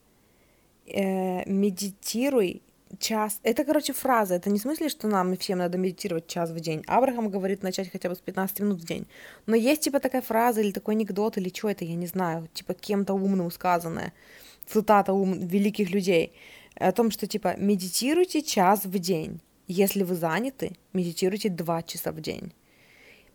э, 0.86 1.48
медитируй 1.48 2.62
час. 2.98 3.40
Это, 3.42 3.64
короче, 3.64 3.92
фраза. 3.92 4.34
Это 4.34 4.50
не 4.50 4.58
в 4.58 4.62
смысле, 4.62 4.88
что 4.88 5.08
нам 5.08 5.36
всем 5.36 5.58
надо 5.58 5.78
медитировать 5.78 6.26
час 6.26 6.50
в 6.50 6.60
день. 6.60 6.82
Абрахам 6.86 7.30
говорит 7.30 7.62
начать 7.62 7.90
хотя 7.90 8.08
бы 8.08 8.14
с 8.14 8.18
15 8.18 8.60
минут 8.60 8.80
в 8.80 8.86
день. 8.86 9.06
Но 9.46 9.56
есть, 9.56 9.82
типа, 9.82 10.00
такая 10.00 10.22
фраза 10.22 10.60
или 10.60 10.72
такой 10.72 10.94
анекдот, 10.94 11.38
или 11.38 11.50
что 11.54 11.68
это, 11.68 11.84
я 11.84 11.94
не 11.94 12.06
знаю, 12.06 12.48
типа, 12.54 12.74
кем-то 12.74 13.14
умным 13.14 13.50
сказанное. 13.50 14.12
Цитата 14.66 15.12
ум 15.12 15.46
великих 15.46 15.90
людей. 15.90 16.32
О 16.74 16.92
том, 16.92 17.10
что, 17.10 17.26
типа, 17.26 17.54
медитируйте 17.58 18.42
час 18.42 18.84
в 18.84 18.98
день. 18.98 19.40
Если 19.66 20.02
вы 20.02 20.14
заняты, 20.14 20.72
медитируйте 20.92 21.48
два 21.48 21.82
часа 21.82 22.12
в 22.12 22.20
день. 22.20 22.52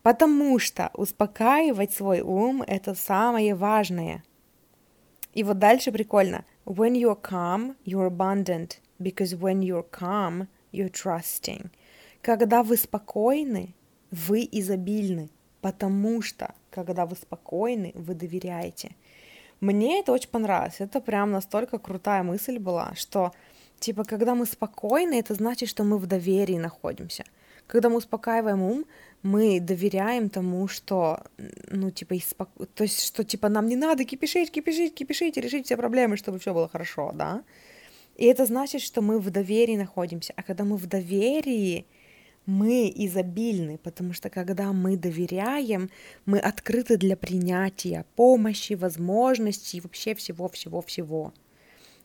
Потому 0.01 0.59
что 0.59 0.89
успокаивать 0.93 1.93
свой 1.93 2.21
ум– 2.21 2.61
это 2.67 2.95
самое 2.95 3.55
важное. 3.55 4.23
И 5.33 5.43
вот 5.43 5.59
дальше 5.59 5.91
прикольно– 5.91 6.45
When 6.65 6.95
you're 6.95 7.17
calm, 7.17 7.75
you're 7.83 8.05
abundant, 8.05 8.79
because 8.99 9.36
when 9.36 9.62
you're 9.62 9.86
calm, 9.89 10.47
you're 10.71 10.91
trusting. 10.91 11.69
Когда 12.21 12.63
вы 12.63 12.77
спокойны, 12.77 13.73
вы 14.12 14.47
изобильны, 14.51 15.29
потому 15.62 16.21
что, 16.21 16.53
когда 16.69 17.06
вы 17.06 17.15
спокойны, 17.15 17.91
вы 17.95 18.13
доверяете. 18.13 18.95
Мне 19.60 19.99
это 19.99 20.12
очень 20.12 20.29
понравилось. 20.29 20.75
Это 20.79 20.99
прям 21.01 21.32
настолько 21.32 21.79
крутая 21.79 22.23
мысль 22.23 22.60
была, 22.60 22.93
что, 22.95 23.32
типа, 23.79 24.03
когда 24.03 24.36
мы 24.36 24.45
спокойны, 24.45 25.19
это 25.19 25.34
значит, 25.36 25.69
что 25.69 25.84
мы 25.84 25.97
в 25.97 26.06
доверии 26.06 26.58
находимся. 26.58 27.23
Когда 27.67 27.89
мы 27.89 27.97
успокаиваем 27.97 28.62
ум, 28.62 28.86
мы 29.21 29.60
доверяем 29.62 30.29
тому, 30.29 30.67
что, 30.67 31.23
ну, 31.69 31.91
типа, 31.91 32.17
испок... 32.17 32.49
то 32.75 32.84
есть, 32.84 33.06
что, 33.06 33.23
типа, 33.23 33.49
нам 33.49 33.67
не 33.67 33.77
надо 33.77 34.03
кипишить, 34.03 34.51
кипишить, 34.51 34.93
кипишить 34.95 35.38
решить 35.38 35.65
все 35.65 35.77
проблемы, 35.77 36.17
чтобы 36.17 36.39
все 36.39 36.53
было 36.53 36.67
хорошо, 36.67 37.12
да? 37.13 37.43
И 38.15 38.26
это 38.26 38.45
значит, 38.45 38.82
что 38.82 39.02
мы 39.02 39.19
в 39.19 39.30
доверии 39.32 39.76
находимся. 39.76 40.34
А 40.36 40.43
когда 40.43 40.63
мы 40.63 40.78
в 40.78 40.86
доверии, 40.86 41.86
мы 42.45 42.91
изобильны, 42.93 43.78
потому 43.78 44.13
что 44.13 44.30
когда 44.30 44.73
мы 44.73 44.97
доверяем, 44.97 45.89
мы 46.26 46.39
открыты 46.39 46.97
для 46.97 47.15
принятия 47.15 48.06
помощи, 48.15 48.73
возможностей, 48.73 49.82
вообще 49.82 50.13
всего-всего-всего. 50.13 51.34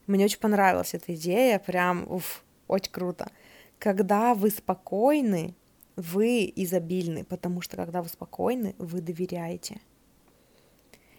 Мне 0.07 0.25
очень 0.25 0.39
понравилась 0.39 0.93
эта 0.93 1.13
идея, 1.13 1.59
прям, 1.59 2.09
уф, 2.11 2.43
очень 2.67 2.91
круто. 2.91 3.29
Когда 3.77 4.33
вы 4.33 4.49
спокойны, 4.49 5.53
вы 5.95 6.51
изобильны, 6.55 7.25
потому 7.25 7.61
что 7.61 7.75
когда 7.75 8.01
вы 8.01 8.09
спокойны, 8.09 8.73
вы 8.77 9.01
доверяете. 9.01 9.81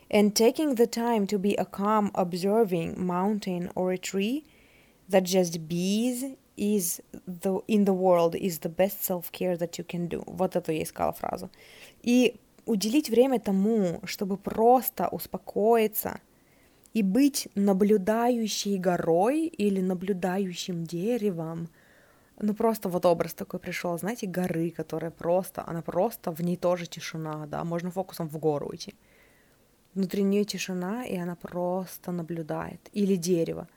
And 0.09 0.33
taking 0.33 0.75
the 0.75 0.89
time 0.91 1.27
to 1.29 1.39
be 1.39 1.55
a 1.55 1.65
calm 1.65 2.11
observing 2.15 2.99
mountain 2.99 3.71
or 3.77 3.93
a 3.93 3.97
tree 3.97 4.45
that 5.11 5.25
just 5.25 5.67
bees 5.69 6.37
is 6.57 7.01
the, 7.27 7.61
in 7.69 7.85
the 7.85 7.93
world 7.93 8.35
is 8.35 8.59
the 8.61 8.69
best 8.69 9.05
self-care 9.05 9.57
that 9.57 9.79
you 9.79 9.85
can 9.85 10.09
do. 10.09 10.23
Вот 10.27 10.57
эту 10.57 10.73
я 10.73 10.83
искала 10.83 11.13
фразу. 11.13 11.51
И 12.03 12.37
уделить 12.67 13.11
время 13.11 13.41
тому, 13.41 14.01
чтобы 14.05 14.37
просто 14.37 15.09
успокоиться 15.09 16.21
и 16.93 17.03
быть 17.03 17.49
наблюдающей 17.55 18.79
горой 18.79 19.47
или 19.47 19.81
наблюдающим 19.81 20.85
деревом– 20.85 21.69
ну, 22.43 22.55
просто 22.55 22.89
вот 22.89 23.05
образ 23.05 23.35
такой 23.35 23.61
пришел, 23.61 23.99
знаете, 23.99 24.27
горы, 24.27 24.71
которая 24.71 25.11
просто, 25.11 25.63
она 25.67 25.83
просто, 25.83 26.33
в 26.33 26.41
ней 26.41 26.57
тоже 26.57 26.87
тишина, 26.87 27.47
да, 27.47 27.65
можно 27.65 27.91
фокусом 27.91 28.29
в 28.29 28.39
гору 28.39 28.69
уйти. 28.69 28.95
Внутри 29.95 30.23
нее 30.23 30.45
тишина, 30.45 31.05
и 31.05 31.17
она 31.19 31.37
просто 31.37 32.13
наблюдает. 32.13 32.81
Или 32.93 33.17
дерево, 33.17 33.69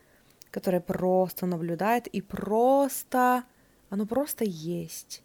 которое 0.53 0.81
просто 0.81 1.47
наблюдает 1.47 2.07
и 2.15 2.21
просто, 2.21 3.43
оно 3.89 4.05
просто 4.05 4.45
есть. 4.45 5.23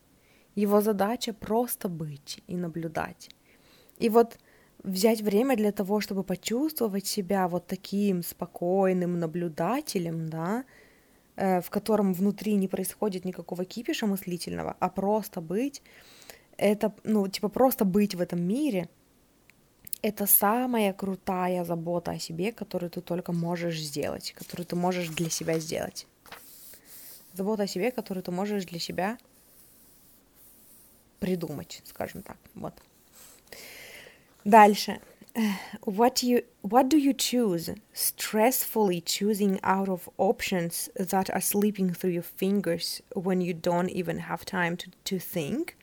Его 0.54 0.80
задача 0.80 1.34
просто 1.34 1.88
быть 1.88 2.42
и 2.46 2.56
наблюдать. 2.56 3.28
И 3.98 4.08
вот 4.08 4.38
взять 4.82 5.20
время 5.20 5.54
для 5.56 5.70
того, 5.70 6.00
чтобы 6.00 6.24
почувствовать 6.24 7.06
себя 7.06 7.46
вот 7.46 7.66
таким 7.66 8.22
спокойным 8.22 9.18
наблюдателем, 9.18 10.30
да, 10.30 10.64
э, 11.36 11.60
в 11.60 11.68
котором 11.68 12.14
внутри 12.14 12.54
не 12.54 12.66
происходит 12.68 13.26
никакого 13.26 13.66
кипиша 13.66 14.06
мыслительного, 14.06 14.76
а 14.80 14.88
просто 14.88 15.42
быть, 15.42 15.82
это, 16.56 16.94
ну, 17.04 17.28
типа 17.28 17.48
просто 17.50 17.84
быть 17.84 18.14
в 18.14 18.20
этом 18.22 18.40
мире, 18.40 18.88
это 20.02 20.26
самая 20.26 20.92
крутая 20.92 21.64
забота 21.64 22.12
о 22.12 22.18
себе, 22.18 22.52
которую 22.52 22.90
ты 22.90 23.00
только 23.00 23.32
можешь 23.32 23.80
сделать, 23.80 24.32
которую 24.32 24.66
ты 24.66 24.76
можешь 24.76 25.08
для 25.08 25.30
себя 25.30 25.58
сделать. 25.58 26.06
Забота 27.34 27.64
о 27.64 27.66
себе, 27.66 27.90
которую 27.90 28.22
ты 28.22 28.30
можешь 28.30 28.64
для 28.64 28.78
себя 28.78 29.18
придумать, 31.20 31.82
скажем 31.84 32.22
так. 32.22 32.36
Вот. 32.54 32.74
Дальше. 34.44 35.00
What 35.82 36.22
you 36.22 36.44
what 36.62 36.88
do 36.88 36.96
you 36.96 37.12
choose? 37.14 37.76
Stressfully 37.92 39.00
choosing 39.04 39.60
out 39.62 39.88
of 39.88 40.08
options 40.16 40.88
that 40.96 41.30
are 41.30 41.40
slipping 41.40 41.92
through 41.92 42.10
your 42.10 42.24
fingers 42.24 43.02
when 43.14 43.40
you 43.40 43.54
don't 43.54 43.90
even 43.90 44.18
have 44.18 44.44
time 44.44 44.76
to, 44.76 44.90
to 45.04 45.18
think, 45.18 45.76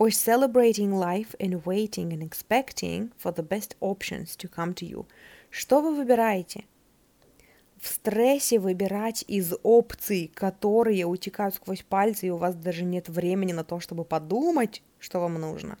or 0.00 0.10
celebrating 0.10 0.94
life 0.94 1.34
and 1.38 1.66
waiting 1.66 2.10
and 2.10 2.22
expecting 2.22 3.12
for 3.18 3.32
the 3.32 3.42
best 3.42 3.76
options 3.80 4.34
to 4.34 4.48
come 4.48 4.72
to 4.72 4.86
you. 4.86 5.06
Что 5.50 5.82
вы 5.82 5.94
выбираете? 5.94 6.64
В 7.78 7.86
стрессе 7.86 8.58
выбирать 8.58 9.24
из 9.28 9.52
опций, 9.62 10.30
которые 10.34 11.04
утекают 11.04 11.54
сквозь 11.54 11.82
пальцы, 11.82 12.28
и 12.28 12.30
у 12.30 12.38
вас 12.38 12.54
даже 12.54 12.84
нет 12.84 13.10
времени 13.10 13.52
на 13.52 13.62
то, 13.62 13.78
чтобы 13.78 14.04
подумать, 14.04 14.82
что 14.98 15.20
вам 15.20 15.34
нужно. 15.34 15.76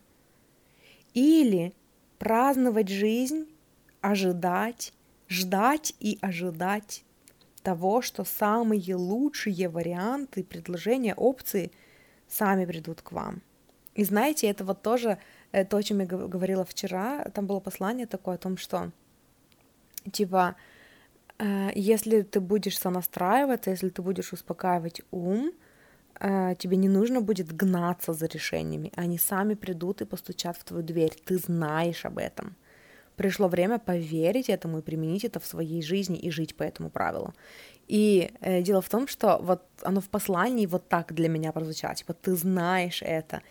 Или 1.14 1.72
праздновать 2.18 2.88
жизнь, 2.88 3.46
ожидать, 4.02 4.92
ждать 5.30 5.94
и 5.98 6.18
ожидать 6.20 7.04
того, 7.62 8.02
что 8.02 8.24
самые 8.24 8.96
лучшие 8.96 9.70
варианты, 9.70 10.44
предложения, 10.44 11.14
опции 11.14 11.72
сами 12.28 12.66
придут 12.66 13.00
к 13.00 13.12
вам. 13.12 13.40
И 14.00 14.04
знаете, 14.04 14.46
это 14.46 14.64
вот 14.64 14.80
тоже 14.80 15.18
то, 15.68 15.76
о 15.76 15.82
чем 15.82 16.00
я 16.00 16.06
говорила 16.06 16.64
вчера, 16.64 17.24
там 17.34 17.46
было 17.46 17.60
послание 17.60 18.06
такое 18.06 18.36
о 18.36 18.38
том, 18.38 18.56
что 18.56 18.92
типа, 20.10 20.56
э, 21.38 21.70
если 21.74 22.22
ты 22.22 22.40
будешь 22.40 22.78
сонастраиваться, 22.78 23.70
если 23.70 23.90
ты 23.90 24.00
будешь 24.00 24.32
успокаивать 24.32 25.02
ум, 25.10 25.52
э, 26.18 26.54
тебе 26.58 26.78
не 26.78 26.88
нужно 26.88 27.20
будет 27.20 27.54
гнаться 27.54 28.14
за 28.14 28.24
решениями, 28.26 28.90
они 28.96 29.18
сами 29.18 29.52
придут 29.52 30.00
и 30.00 30.06
постучат 30.06 30.56
в 30.56 30.64
твою 30.64 30.82
дверь, 30.82 31.12
ты 31.26 31.36
знаешь 31.36 32.06
об 32.06 32.16
этом. 32.16 32.56
Пришло 33.16 33.48
время 33.48 33.78
поверить 33.78 34.48
этому 34.48 34.78
и 34.78 34.82
применить 34.82 35.26
это 35.26 35.40
в 35.40 35.46
своей 35.46 35.82
жизни 35.82 36.16
и 36.16 36.30
жить 36.30 36.54
по 36.56 36.62
этому 36.62 36.88
правилу. 36.88 37.34
И 37.86 38.30
э, 38.40 38.62
дело 38.62 38.80
в 38.80 38.88
том, 38.88 39.06
что 39.08 39.38
вот 39.42 39.62
оно 39.82 40.00
в 40.00 40.08
послании 40.08 40.64
вот 40.64 40.88
так 40.88 41.12
для 41.12 41.28
меня 41.28 41.52
прозвучало, 41.52 41.94
типа 41.94 42.14
ты 42.14 42.34
знаешь 42.34 43.02
это. 43.02 43.42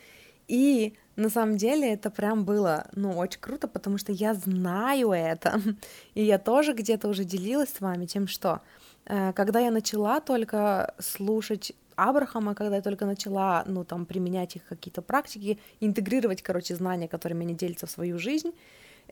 И 0.50 0.94
на 1.14 1.30
самом 1.30 1.56
деле 1.56 1.92
это 1.92 2.10
прям 2.10 2.44
было, 2.44 2.88
ну, 2.96 3.16
очень 3.16 3.40
круто, 3.40 3.68
потому 3.68 3.98
что 3.98 4.10
я 4.10 4.34
знаю 4.34 5.12
это. 5.12 5.60
И 6.14 6.24
я 6.24 6.38
тоже 6.38 6.72
где-то 6.72 7.06
уже 7.08 7.24
делилась 7.24 7.68
с 7.68 7.80
вами 7.80 8.06
тем, 8.06 8.26
что 8.26 8.60
э, 9.06 9.32
когда 9.32 9.60
я 9.60 9.70
начала 9.70 10.20
только 10.20 10.92
слушать 10.98 11.72
Абрахама, 11.94 12.54
когда 12.54 12.76
я 12.76 12.82
только 12.82 13.06
начала, 13.06 13.62
ну, 13.66 13.84
там, 13.84 14.06
применять 14.06 14.56
их 14.56 14.66
какие-то 14.66 15.02
практики, 15.02 15.60
интегрировать, 15.78 16.42
короче, 16.42 16.74
знания, 16.74 17.06
которыми 17.06 17.44
они 17.44 17.54
делятся 17.54 17.86
в 17.86 17.90
свою 17.90 18.18
жизнь, 18.18 18.50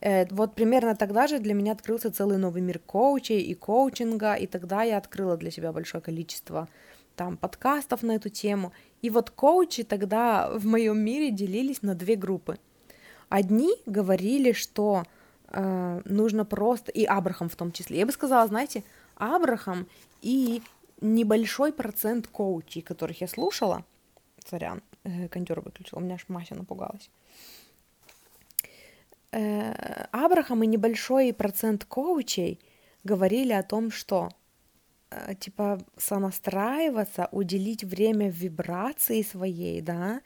э, 0.01 0.25
вот 0.31 0.55
примерно 0.55 0.93
тогда 0.95 1.27
же 1.27 1.39
для 1.39 1.53
меня 1.53 1.71
открылся 1.71 2.11
целый 2.11 2.37
новый 2.37 2.61
мир 2.61 2.79
коучей 2.79 3.39
и 3.39 3.53
коучинга, 3.53 4.33
и 4.33 4.45
тогда 4.45 4.83
я 4.83 4.97
открыла 4.97 5.37
для 5.37 5.51
себя 5.51 5.71
большое 5.71 6.01
количество 6.01 6.67
там 7.19 7.35
подкастов 7.35 8.01
на 8.01 8.13
эту 8.13 8.29
тему. 8.29 8.71
И 9.01 9.09
вот 9.09 9.29
коучи 9.29 9.83
тогда 9.83 10.49
в 10.51 10.65
моем 10.65 10.99
мире 10.99 11.31
делились 11.31 11.81
на 11.81 11.95
две 11.95 12.15
группы. 12.15 12.59
Одни 13.29 13.71
говорили, 13.85 14.51
что 14.51 15.03
э, 15.47 16.01
нужно 16.05 16.45
просто, 16.45 16.91
и 16.91 17.05
Абрахам 17.05 17.49
в 17.49 17.55
том 17.55 17.71
числе, 17.71 17.99
я 17.99 18.05
бы 18.05 18.11
сказала, 18.11 18.47
знаете, 18.47 18.83
Абрахам 19.15 19.87
и 20.21 20.61
небольшой 21.01 21.71
процент 21.71 22.27
коучей, 22.27 22.81
которых 22.81 23.21
я 23.21 23.27
слушала, 23.27 23.85
сорян, 24.45 24.81
э, 25.03 25.27
кондер 25.29 25.61
выключила, 25.61 25.99
у 25.99 26.01
меня 26.01 26.15
аж 26.15 26.25
Мася 26.27 26.55
напугалась. 26.55 27.09
Э, 29.31 30.05
Абрахам 30.11 30.63
и 30.63 30.67
небольшой 30.67 31.33
процент 31.33 31.85
коучей 31.85 32.59
говорили 33.03 33.53
о 33.53 33.63
том, 33.63 33.91
что 33.91 34.29
типа 35.39 35.79
сонастраиваться, 35.97 37.29
уделить 37.31 37.83
время 37.83 38.29
вибрации 38.29 39.21
своей, 39.21 39.81
да, 39.81 40.21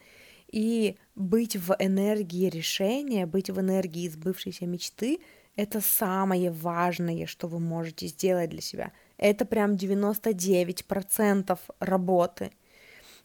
и 0.51 0.97
быть 1.15 1.55
в 1.55 1.75
энергии 1.79 2.49
решения, 2.49 3.25
быть 3.25 3.49
в 3.49 3.59
энергии 3.59 4.07
сбывшейся 4.07 4.65
мечты, 4.65 5.19
это 5.55 5.81
самое 5.81 6.51
важное, 6.51 7.25
что 7.25 7.47
вы 7.47 7.59
можете 7.59 8.07
сделать 8.07 8.49
для 8.49 8.61
себя– 8.61 8.91
это 9.23 9.45
прям 9.45 9.75
99% 9.75 11.59
работы. 11.79 12.51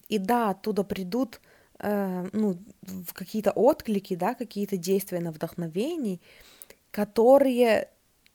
И 0.07 0.17
да, 0.17 0.51
оттуда 0.51 0.83
придут 0.83 1.41
э, 1.79 2.27
ну, 2.31 2.57
какие-то 3.13 3.51
отклики, 3.51 4.15
да, 4.15 4.33
какие-то 4.33 4.77
действия 4.77 5.19
на 5.19 5.31
вдохновении, 5.31 6.21
которые, 6.91 7.89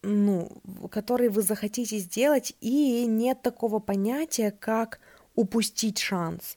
ну, 0.04 0.48
которые 0.90 1.30
вы 1.30 1.42
захотите 1.42 1.98
сделать, 1.98 2.54
и 2.60 3.06
нет 3.06 3.42
такого 3.42 3.80
понятия, 3.80 4.50
как 4.50 5.00
упустить 5.34 5.98
шанс. 5.98 6.56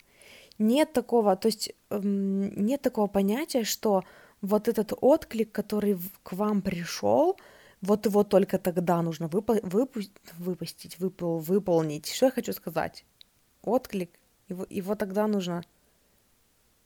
Нет 0.60 0.94
такого, 0.94 1.36
то 1.36 1.48
есть 1.48 1.74
э, 1.90 2.00
нет 2.04 2.82
такого 2.82 3.08
понятия, 3.08 3.64
что 3.64 4.04
вот 4.42 4.68
этот 4.68 4.94
отклик, 5.02 5.52
который 5.52 5.98
к 6.24 6.34
вам 6.34 6.62
пришел, 6.62 7.38
вот 7.82 8.06
его 8.06 8.24
только 8.24 8.58
тогда 8.58 9.02
нужно 9.02 9.26
выпу- 9.26 9.62
выпу- 9.62 10.12
выпустить, 10.38 10.98
выпол- 10.98 11.40
выполнить. 11.40 12.08
Что 12.08 12.28
я 12.28 12.32
хочу 12.32 12.54
сказать? 12.54 13.06
Отклик. 13.64 14.12
Его, 14.50 14.66
его 14.70 14.96
тогда 14.96 15.28
нужно... 15.28 15.64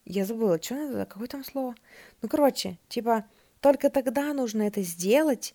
Я 0.04 0.24
забыла, 0.24 0.60
что 0.60 0.74
надо, 0.74 1.06
какое 1.06 1.28
там 1.28 1.44
слово? 1.44 1.74
Ну, 2.20 2.28
короче, 2.28 2.78
типа, 2.88 3.24
только 3.60 3.88
тогда 3.88 4.32
нужно 4.34 4.62
это 4.62 4.82
сделать, 4.82 5.54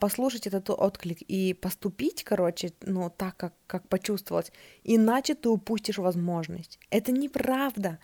послушать 0.00 0.46
этот 0.46 0.70
отклик 0.70 1.22
и 1.22 1.54
поступить, 1.54 2.24
короче, 2.24 2.72
ну, 2.82 3.12
так, 3.16 3.36
как, 3.36 3.54
как 3.66 3.88
почувствовать. 3.88 4.52
Иначе 4.84 5.34
ты 5.34 5.48
упустишь 5.48 5.98
возможность. 5.98 6.78
Это 6.90 7.12
неправда 7.12 7.98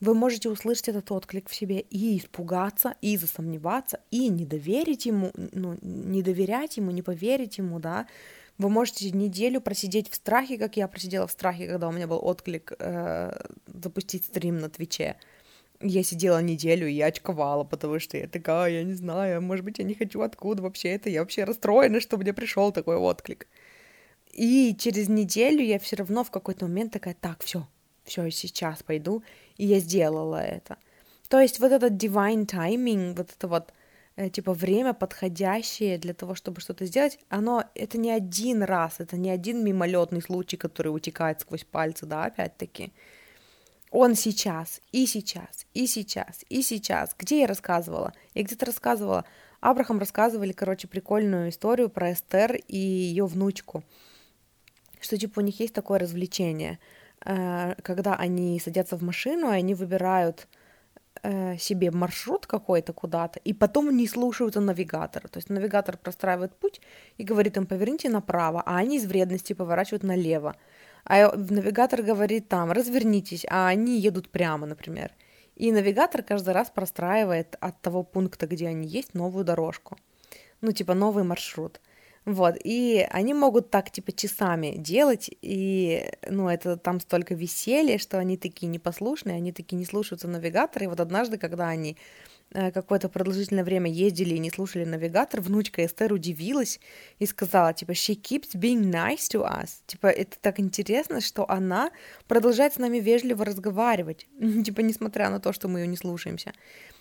вы 0.00 0.14
можете 0.14 0.48
услышать 0.48 0.88
этот 0.88 1.10
отклик 1.12 1.48
в 1.48 1.54
себе 1.54 1.80
и 1.80 2.18
испугаться, 2.18 2.94
и 3.00 3.16
засомневаться, 3.16 4.00
и 4.10 4.28
не 4.28 4.44
доверить 4.44 5.06
ему, 5.06 5.30
ну, 5.34 5.78
не 5.82 6.22
доверять 6.22 6.76
ему, 6.76 6.90
не 6.90 7.02
поверить 7.02 7.58
ему, 7.58 7.78
да. 7.78 8.06
Вы 8.58 8.68
можете 8.68 9.10
неделю 9.10 9.60
просидеть 9.60 10.08
в 10.08 10.14
страхе, 10.14 10.58
как 10.58 10.76
я 10.76 10.86
просидела 10.88 11.26
в 11.26 11.32
страхе, 11.32 11.66
когда 11.66 11.88
у 11.88 11.92
меня 11.92 12.06
был 12.06 12.20
отклик 12.22 12.72
э, 12.78 13.36
запустить 13.66 14.24
стрим 14.24 14.58
на 14.58 14.68
Твиче. 14.68 15.16
Я 15.86 16.02
сидела 16.02 16.40
неделю, 16.40 16.88
и 16.88 16.98
очковала, 17.00 17.62
потому 17.62 17.98
что 17.98 18.16
я 18.16 18.26
такая, 18.26 18.72
я 18.72 18.84
не 18.84 18.94
знаю, 18.94 19.42
может 19.42 19.66
быть, 19.66 19.78
я 19.78 19.84
не 19.84 19.94
хочу 19.94 20.22
откуда 20.22 20.62
вообще 20.62 20.88
это, 20.88 21.10
я 21.10 21.20
вообще 21.20 21.44
расстроена, 21.44 22.00
что 22.00 22.16
мне 22.16 22.32
пришел 22.32 22.72
такой 22.72 22.96
отклик. 22.96 23.46
И 24.32 24.74
через 24.78 25.10
неделю 25.10 25.62
я 25.62 25.78
все 25.78 25.96
равно 25.96 26.24
в 26.24 26.30
какой-то 26.30 26.64
момент 26.64 26.92
такая, 26.92 27.14
так, 27.20 27.44
все, 27.44 27.68
все, 28.02 28.30
сейчас 28.30 28.82
пойду, 28.82 29.22
и 29.58 29.66
я 29.66 29.78
сделала 29.78 30.42
это. 30.42 30.78
То 31.28 31.38
есть 31.38 31.60
вот 31.60 31.70
этот 31.70 31.92
divine 31.92 32.46
timing, 32.46 33.14
вот 33.14 33.30
это 33.36 33.46
вот 33.46 33.74
э, 34.16 34.30
типа 34.30 34.54
время 34.54 34.94
подходящее 34.94 35.98
для 35.98 36.14
того, 36.14 36.34
чтобы 36.34 36.62
что-то 36.62 36.86
сделать, 36.86 37.18
оно 37.28 37.64
это 37.74 37.98
не 37.98 38.10
один 38.10 38.62
раз, 38.62 39.00
это 39.00 39.18
не 39.18 39.28
один 39.28 39.62
мимолетный 39.62 40.22
случай, 40.22 40.56
который 40.56 40.88
утекает 40.88 41.42
сквозь 41.42 41.64
пальцы, 41.64 42.06
да, 42.06 42.24
опять-таки. 42.24 42.90
Он 43.96 44.14
сейчас, 44.14 44.80
и 44.92 45.06
сейчас, 45.06 45.66
и 45.72 45.86
сейчас, 45.86 46.44
и 46.48 46.62
сейчас. 46.62 47.14
Где 47.18 47.42
я 47.42 47.46
рассказывала? 47.46 48.12
Я 48.34 48.42
где-то 48.42 48.66
рассказывала. 48.66 49.24
Абрахам 49.60 49.98
рассказывали, 49.98 50.52
короче, 50.52 50.88
прикольную 50.88 51.50
историю 51.50 51.88
про 51.88 52.12
Эстер 52.12 52.56
и 52.56 52.76
ее 52.76 53.26
внучку. 53.26 53.84
Что, 55.00 55.16
типа, 55.16 55.40
у 55.40 55.42
них 55.42 55.60
есть 55.60 55.74
такое 55.74 55.98
развлечение– 55.98 56.78
Э, 57.24 57.74
когда 57.82 58.14
они 58.14 58.60
садятся 58.60 58.96
в 58.96 59.02
машину, 59.02 59.50
и 59.50 59.56
они 59.56 59.74
выбирают 59.74 60.46
э, 61.22 61.56
себе 61.56 61.90
маршрут 61.90 62.46
какой-то 62.46 62.92
куда-то, 62.92 63.38
и 63.38 63.54
потом 63.54 63.96
не 63.96 64.06
слушаются 64.06 64.60
навигатора. 64.60 65.28
То 65.28 65.38
есть 65.38 65.48
навигатор 65.48 65.96
простраивает 65.96 66.54
путь 66.54 66.80
и 67.16 67.24
говорит 67.24 67.56
им, 67.56 67.66
поверните 67.66 68.10
направо, 68.10 68.62
а 68.66 68.76
они 68.76 68.98
из 68.98 69.06
вредности 69.06 69.54
поворачивают 69.54 70.02
налево. 70.02 70.56
А 71.04 71.36
навигатор 71.36 72.02
говорит 72.02 72.48
там, 72.48 72.72
развернитесь, 72.72 73.44
а 73.48 73.68
они 73.68 74.00
едут 74.00 74.30
прямо, 74.30 74.66
например. 74.66 75.12
И 75.56 75.70
навигатор 75.70 76.22
каждый 76.22 76.54
раз 76.54 76.70
простраивает 76.70 77.56
от 77.60 77.80
того 77.80 78.02
пункта, 78.02 78.46
где 78.46 78.68
они 78.68 78.88
есть, 78.88 79.14
новую 79.14 79.44
дорожку. 79.44 79.96
Ну, 80.60 80.72
типа 80.72 80.94
новый 80.94 81.24
маршрут. 81.24 81.80
Вот, 82.24 82.56
и 82.64 83.06
они 83.10 83.34
могут 83.34 83.70
так, 83.70 83.90
типа, 83.90 84.10
часами 84.12 84.76
делать, 84.78 85.28
и, 85.42 86.10
ну, 86.26 86.48
это 86.48 86.78
там 86.78 86.98
столько 87.00 87.34
веселья, 87.34 87.98
что 87.98 88.18
они 88.18 88.38
такие 88.38 88.66
непослушные, 88.66 89.36
они 89.36 89.52
такие 89.52 89.76
не 89.76 89.84
слушаются 89.84 90.26
навигатора, 90.26 90.86
и 90.86 90.88
вот 90.88 91.00
однажды, 91.00 91.36
когда 91.36 91.68
они 91.68 91.98
Э, 91.98 92.33
какое-то 92.54 93.08
продолжительное 93.08 93.64
время 93.64 93.90
ездили 93.90 94.34
и 94.34 94.38
не 94.38 94.50
слушали 94.50 94.84
навигатор, 94.84 95.40
внучка 95.40 95.84
Эстер 95.84 96.12
удивилась 96.12 96.80
и 97.18 97.26
сказала, 97.26 97.74
типа, 97.74 97.90
she 97.92 98.14
keeps 98.14 98.54
being 98.54 98.90
nice 98.90 99.28
to 99.32 99.42
us. 99.42 99.82
Типа, 99.86 100.06
это 100.06 100.36
так 100.40 100.60
интересно, 100.60 101.20
что 101.20 101.50
она 101.50 101.90
продолжает 102.28 102.74
с 102.74 102.78
нами 102.78 102.98
вежливо 102.98 103.44
разговаривать, 103.44 104.28
типа, 104.64 104.80
несмотря 104.80 105.30
на 105.30 105.40
то, 105.40 105.52
что 105.52 105.68
мы 105.68 105.80
ее 105.80 105.86
не 105.88 105.96
слушаемся. 105.96 106.52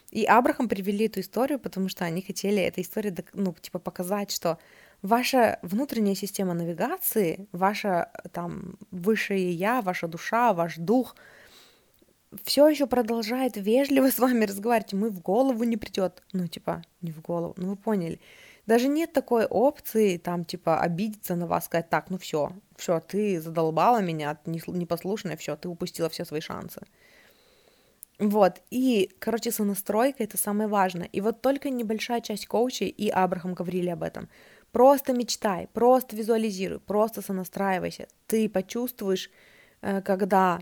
И 0.10 0.26
Абрахам 0.26 0.68
привели 0.68 1.06
эту 1.06 1.20
историю, 1.20 1.60
потому 1.60 1.88
что 1.90 2.06
они 2.06 2.22
хотели 2.22 2.62
этой 2.62 2.84
истории, 2.84 3.16
ну, 3.34 3.54
типа, 3.54 3.80
показать, 3.80 4.32
что 4.32 4.58
ваша 5.02 5.60
внутренняя 5.62 6.16
система 6.16 6.54
навигации, 6.54 7.48
ваша 7.52 8.12
там 8.32 8.78
высшее 8.92 9.52
я, 9.52 9.82
ваша 9.82 10.08
душа, 10.08 10.54
ваш 10.54 10.78
дух— 10.78 11.16
все 12.44 12.68
еще 12.68 12.88
продолжает 12.88 13.58
вежливо 13.58 14.10
с 14.10 14.20
вами 14.20 14.46
разговаривать, 14.46 14.94
мы 14.94 15.10
в 15.10 15.22
голову 15.22 15.64
не 15.64 15.78
придет. 15.78 16.24
Ну, 16.34 16.48
типа, 16.48 16.82
не 17.02 17.12
в 17.12 17.22
голову, 17.22 17.54
ну 17.58 17.70
вы 17.70 17.76
поняли. 17.76 18.20
Даже 18.66 18.88
нет 18.88 19.12
такой 19.12 19.46
опции, 19.46 20.18
там, 20.18 20.46
типа, 20.46 20.80
обидеться 20.80 21.36
на 21.36 21.48
вас, 21.48 21.66
сказать, 21.66 21.90
так, 21.90 22.10
ну 22.10 22.18
все, 22.18 22.54
все, 22.78 23.00
ты 23.02 23.42
задолбала 23.42 24.02
меня, 24.02 24.38
непослушная, 24.46 25.36
все, 25.36 25.56
ты 25.58 25.68
упустила 25.68 26.10
все 26.10 26.24
свои 26.24 26.40
шансы. 26.40 26.82
Вот, 28.20 28.62
и, 28.70 29.12
короче, 29.20 29.52
сонастройка— 29.52 30.24
это 30.26 30.38
самое 30.38 30.70
важное. 30.70 31.10
И 31.12 31.20
вот 31.20 31.42
только 31.42 31.70
небольшая 31.70 32.22
часть 32.22 32.48
коучей, 32.48 32.88
и 32.88 33.10
Абрахам 33.10 33.54
говорили 33.54 33.90
об 33.90 34.04
этом, 34.04 34.30
просто 34.72 35.12
мечтай, 35.14 35.68
просто 35.74 36.16
визуализируй, 36.16 36.80
просто 36.80 37.22
сонастраивайся. 37.22 38.08
Ты 38.28 38.48
почувствуешь, 38.48 39.30
э, 39.82 40.02
когда 40.02 40.62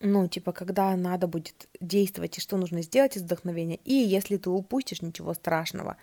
ну, 0.00 0.28
типа, 0.28 0.52
когда 0.52 0.94
надо 0.96 1.26
будет 1.26 1.68
действовать 1.80 2.38
и 2.38 2.40
что 2.40 2.56
нужно 2.56 2.82
сделать 2.82 3.16
из 3.16 3.22
вдохновения. 3.22 3.80
И 3.84 3.94
если 3.94 4.36
ты 4.36 4.50
упустишь, 4.50 5.02
ничего 5.02 5.34
страшного, 5.34 5.96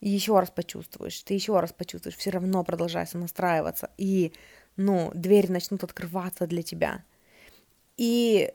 еще 0.00 0.38
раз 0.38 0.50
почувствуешь, 0.50 1.22
ты 1.22 1.34
еще 1.34 1.58
раз 1.58 1.72
почувствуешь, 1.72 2.16
все 2.16 2.30
равно 2.30 2.64
продолжайся 2.64 3.18
настраиваться, 3.18 3.90
и, 3.98 4.32
ну, 4.76 5.10
двери 5.14 5.48
начнут 5.48 5.84
открываться 5.84 6.46
для 6.46 6.62
тебя. 6.62 7.04
И 7.96 8.52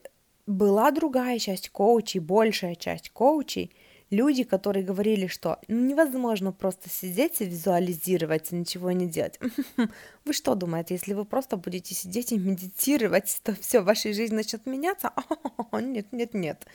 была 0.48 0.92
другая 0.92 1.40
часть 1.40 1.70
коучей, 1.70 2.20
большая 2.20 2.76
часть 2.76 3.10
коучей, 3.12 3.72
люди, 4.12 4.44
которые 4.44 4.86
говорили, 4.86 5.28
что 5.28 5.58
невозможно 5.68 6.52
просто 6.52 6.90
сидеть 6.90 7.42
и 7.42 7.46
визуализировать, 7.46 8.52
и 8.52 8.56
ничего 8.56 8.92
не 8.92 9.08
делать. 9.08 9.40
Вы 10.26 10.34
что 10.34 10.54
думаете, 10.54 10.94
если 10.94 11.14
вы 11.14 11.26
просто 11.26 11.58
будете 11.58 11.96
сидеть 11.96 12.32
и 12.32 12.38
медитировать, 12.38 13.40
то 13.44 13.56
все, 13.60 13.82
в 13.82 13.86
вашей 13.86 14.14
жизни 14.14 14.36
начнет 14.36 14.66
меняться? 14.68 15.12
Нет, 15.82 16.12
нет, 16.12 16.34
нет. 16.34 16.68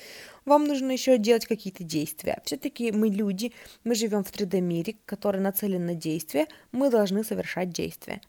Вам 0.45 0.65
нужно 0.65 0.91
еще 0.91 1.19
делать 1.19 1.47
какие-то 1.47 1.85
действия. 1.85 2.41
Все-таки 2.45 2.93
мы 2.93 3.09
люди, 3.09 3.53
мы 3.85 3.95
живем 3.95 4.25
в 4.25 4.33
3D-мире, 4.33 4.97
который 5.05 5.41
нацелен 5.41 5.87
на 5.87 5.95
действие, 5.95 6.47
мы 6.73 6.91
должны 6.91 7.23
совершать 7.23 7.71
действия. 7.71 8.21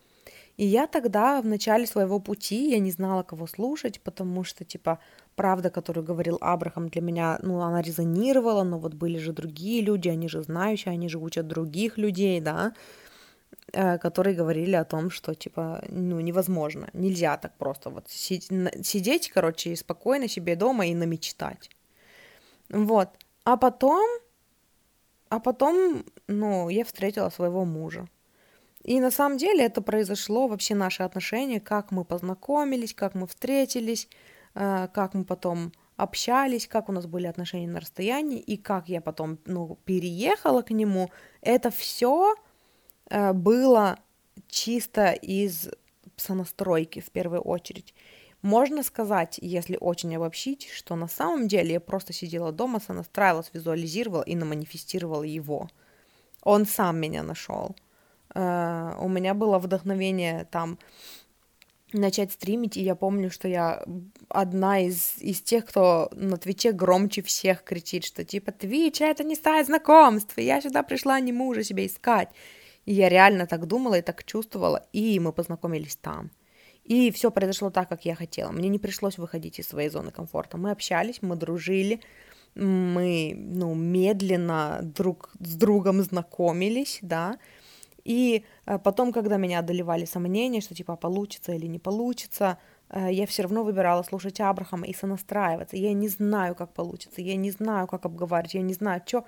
И 0.57 0.65
я 0.65 0.87
тогда 0.87 1.39
в 1.41 1.45
начале 1.45 1.85
своего 1.85 2.19
пути, 2.19 2.71
я 2.71 2.79
не 2.79 2.91
знала, 2.91 3.23
кого 3.23 3.47
слушать, 3.47 4.01
потому 4.01 4.43
что, 4.43 4.65
типа, 4.65 4.99
правда, 5.35 5.69
которую 5.69 6.03
говорил 6.03 6.37
Абрахам, 6.41 6.89
для 6.89 7.01
меня, 7.01 7.39
ну, 7.43 7.61
она 7.61 7.81
резонировала, 7.81 8.63
но 8.63 8.79
вот 8.79 8.95
были 8.95 9.19
же 9.19 9.33
другие 9.33 9.83
люди, 9.83 10.09
они 10.09 10.27
же 10.27 10.41
знающие, 10.41 10.93
они 10.93 11.09
же 11.09 11.19
учат 11.19 11.47
других 11.47 11.99
людей, 11.99 12.41
да, 12.41 12.73
э, 13.73 13.99
которые 13.99 14.35
говорили 14.35 14.75
о 14.75 14.85
том, 14.85 15.11
что, 15.11 15.35
типа, 15.35 15.83
ну, 15.89 16.19
невозможно, 16.21 16.89
нельзя 16.93 17.37
так 17.37 17.55
просто 17.57 17.91
вот 17.91 18.09
сидеть, 18.09 19.29
короче, 19.29 19.75
спокойно 19.75 20.27
себе 20.27 20.55
дома 20.55 20.87
и 20.87 20.95
намечтать. 20.95 21.69
Вот. 22.69 23.09
А 23.43 23.57
потом, 23.57 24.07
а 25.29 25.39
потом, 25.39 26.03
ну, 26.27 26.69
я 26.69 26.83
встретила 26.83 27.29
своего 27.29 27.65
мужа. 27.65 28.07
И 28.87 29.01
на 29.01 29.11
самом 29.11 29.37
деле 29.37 29.65
это 29.65 29.81
произошло 29.81 30.47
вообще 30.47 30.73
наши 30.73 31.03
отношения, 31.03 31.59
как 31.59 31.91
мы 31.91 32.05
познакомились, 32.05 32.93
как 32.93 33.15
мы 33.15 33.27
встретились, 33.27 34.07
э, 34.55 34.87
как 34.93 35.13
мы 35.13 35.25
потом 35.25 35.73
общались, 35.97 36.67
как 36.67 36.87
у 36.87 36.93
нас 36.93 37.05
были 37.05 37.27
отношения 37.27 37.67
на 37.67 37.81
расстоянии, 37.81 38.39
и 38.39 38.55
как 38.55 38.87
я 38.87 39.01
потом 39.01 39.39
ну, 39.45 39.77
переехала 39.83 40.61
к 40.61 40.71
нему, 40.71 41.11
это 41.41 41.69
все 41.69 42.35
э, 43.09 43.33
было 43.33 43.99
чисто 44.47 45.11
из 45.11 45.67
сонастройки 46.15 47.01
в 47.01 47.11
первую 47.11 47.41
очередь. 47.41 47.93
Можно 48.41 48.83
сказать, 48.83 49.37
если 49.41 49.77
очень 49.81 50.15
обобщить, 50.15 50.69
что 50.69 50.95
на 50.95 51.09
самом 51.09 51.49
деле 51.49 51.73
я 51.73 51.81
просто 51.81 52.13
сидела 52.13 52.53
дома, 52.53 52.79
сонастраивалась, 52.79 53.49
визуализировала 53.51 54.23
и 54.23 54.33
наманифестировала 54.33 55.23
его. 55.23 55.69
Он 56.41 56.65
сам 56.65 57.01
меня 57.01 57.23
нашел. 57.23 57.75
Uh, 58.37 58.95
у 59.03 59.09
меня 59.09 59.33
было 59.33 59.57
вдохновение 59.57 60.45
там 60.51 60.77
начать 61.91 62.31
стримить, 62.33 62.77
и 62.77 62.83
я 62.83 62.93
помню, 62.93 63.31
что 63.31 63.47
я 63.47 63.83
одна 64.29 64.81
из, 64.81 65.17
из 65.17 65.41
тех, 65.41 65.65
кто 65.65 66.09
на 66.11 66.37
Твиче 66.37 66.71
громче 66.71 67.23
всех 67.23 67.63
кричит, 67.63 68.05
что 68.05 68.23
типа 68.23 68.51
Твич 68.51 69.01
это 69.01 69.23
не 69.23 69.35
сайт 69.35 69.65
знакомств, 69.65 70.37
я 70.37 70.61
сюда 70.61 70.83
пришла 70.83 71.19
не 71.19 71.33
мужа 71.33 71.63
себе 71.63 71.87
искать. 71.87 72.29
И 72.85 72.93
я 72.93 73.09
реально 73.09 73.47
так 73.47 73.65
думала 73.65 73.95
и 73.95 74.01
так 74.03 74.23
чувствовала, 74.23 74.85
и 74.93 75.19
мы 75.19 75.33
познакомились 75.33 75.95
там. 75.95 76.29
И 76.83 77.11
все 77.11 77.31
произошло 77.31 77.71
так, 77.71 77.89
как 77.89 78.05
я 78.05 78.13
хотела. 78.13 78.51
Мне 78.51 78.69
не 78.69 78.77
пришлось 78.77 79.17
выходить 79.17 79.59
из 79.59 79.67
своей 79.67 79.89
зоны 79.89 80.11
комфорта. 80.11 80.57
Мы 80.57 80.71
общались, 80.71 81.21
мы 81.21 81.35
дружили, 81.35 82.01
мы, 82.55 83.33
ну, 83.35 83.73
медленно 83.73 84.79
друг 84.83 85.31
с 85.39 85.55
другом 85.55 86.01
знакомились, 86.01 86.99
да, 87.01 87.39
и 88.07 88.45
э, 88.65 88.79
потом, 88.79 89.11
когда 89.11 89.35
меня 89.35 89.59
одолевали 89.59 90.05
сомнения, 90.05 90.61
что 90.61 90.73
типа 90.73 90.95
получится 90.95 91.51
или 91.51 91.67
не 91.67 91.77
получится, 91.77 92.57
э, 92.89 93.09
я 93.11 93.25
все 93.25 93.43
равно 93.43 93.65
выбирала 93.65 94.01
слушать 94.03 94.39
Абрахама 94.39 94.87
и 94.87 94.93
сонастраиваться. 94.93 95.75
Я 95.75 95.91
не 95.91 96.07
знаю, 96.07 96.55
как 96.55 96.73
получится, 96.73 97.21
я 97.21 97.35
не 97.35 97.51
знаю, 97.51 97.85
как 97.85 98.05
обговаривать, 98.05 98.53
я 98.53 98.61
не 98.61 98.73
знаю, 98.73 99.01
что, 99.05 99.25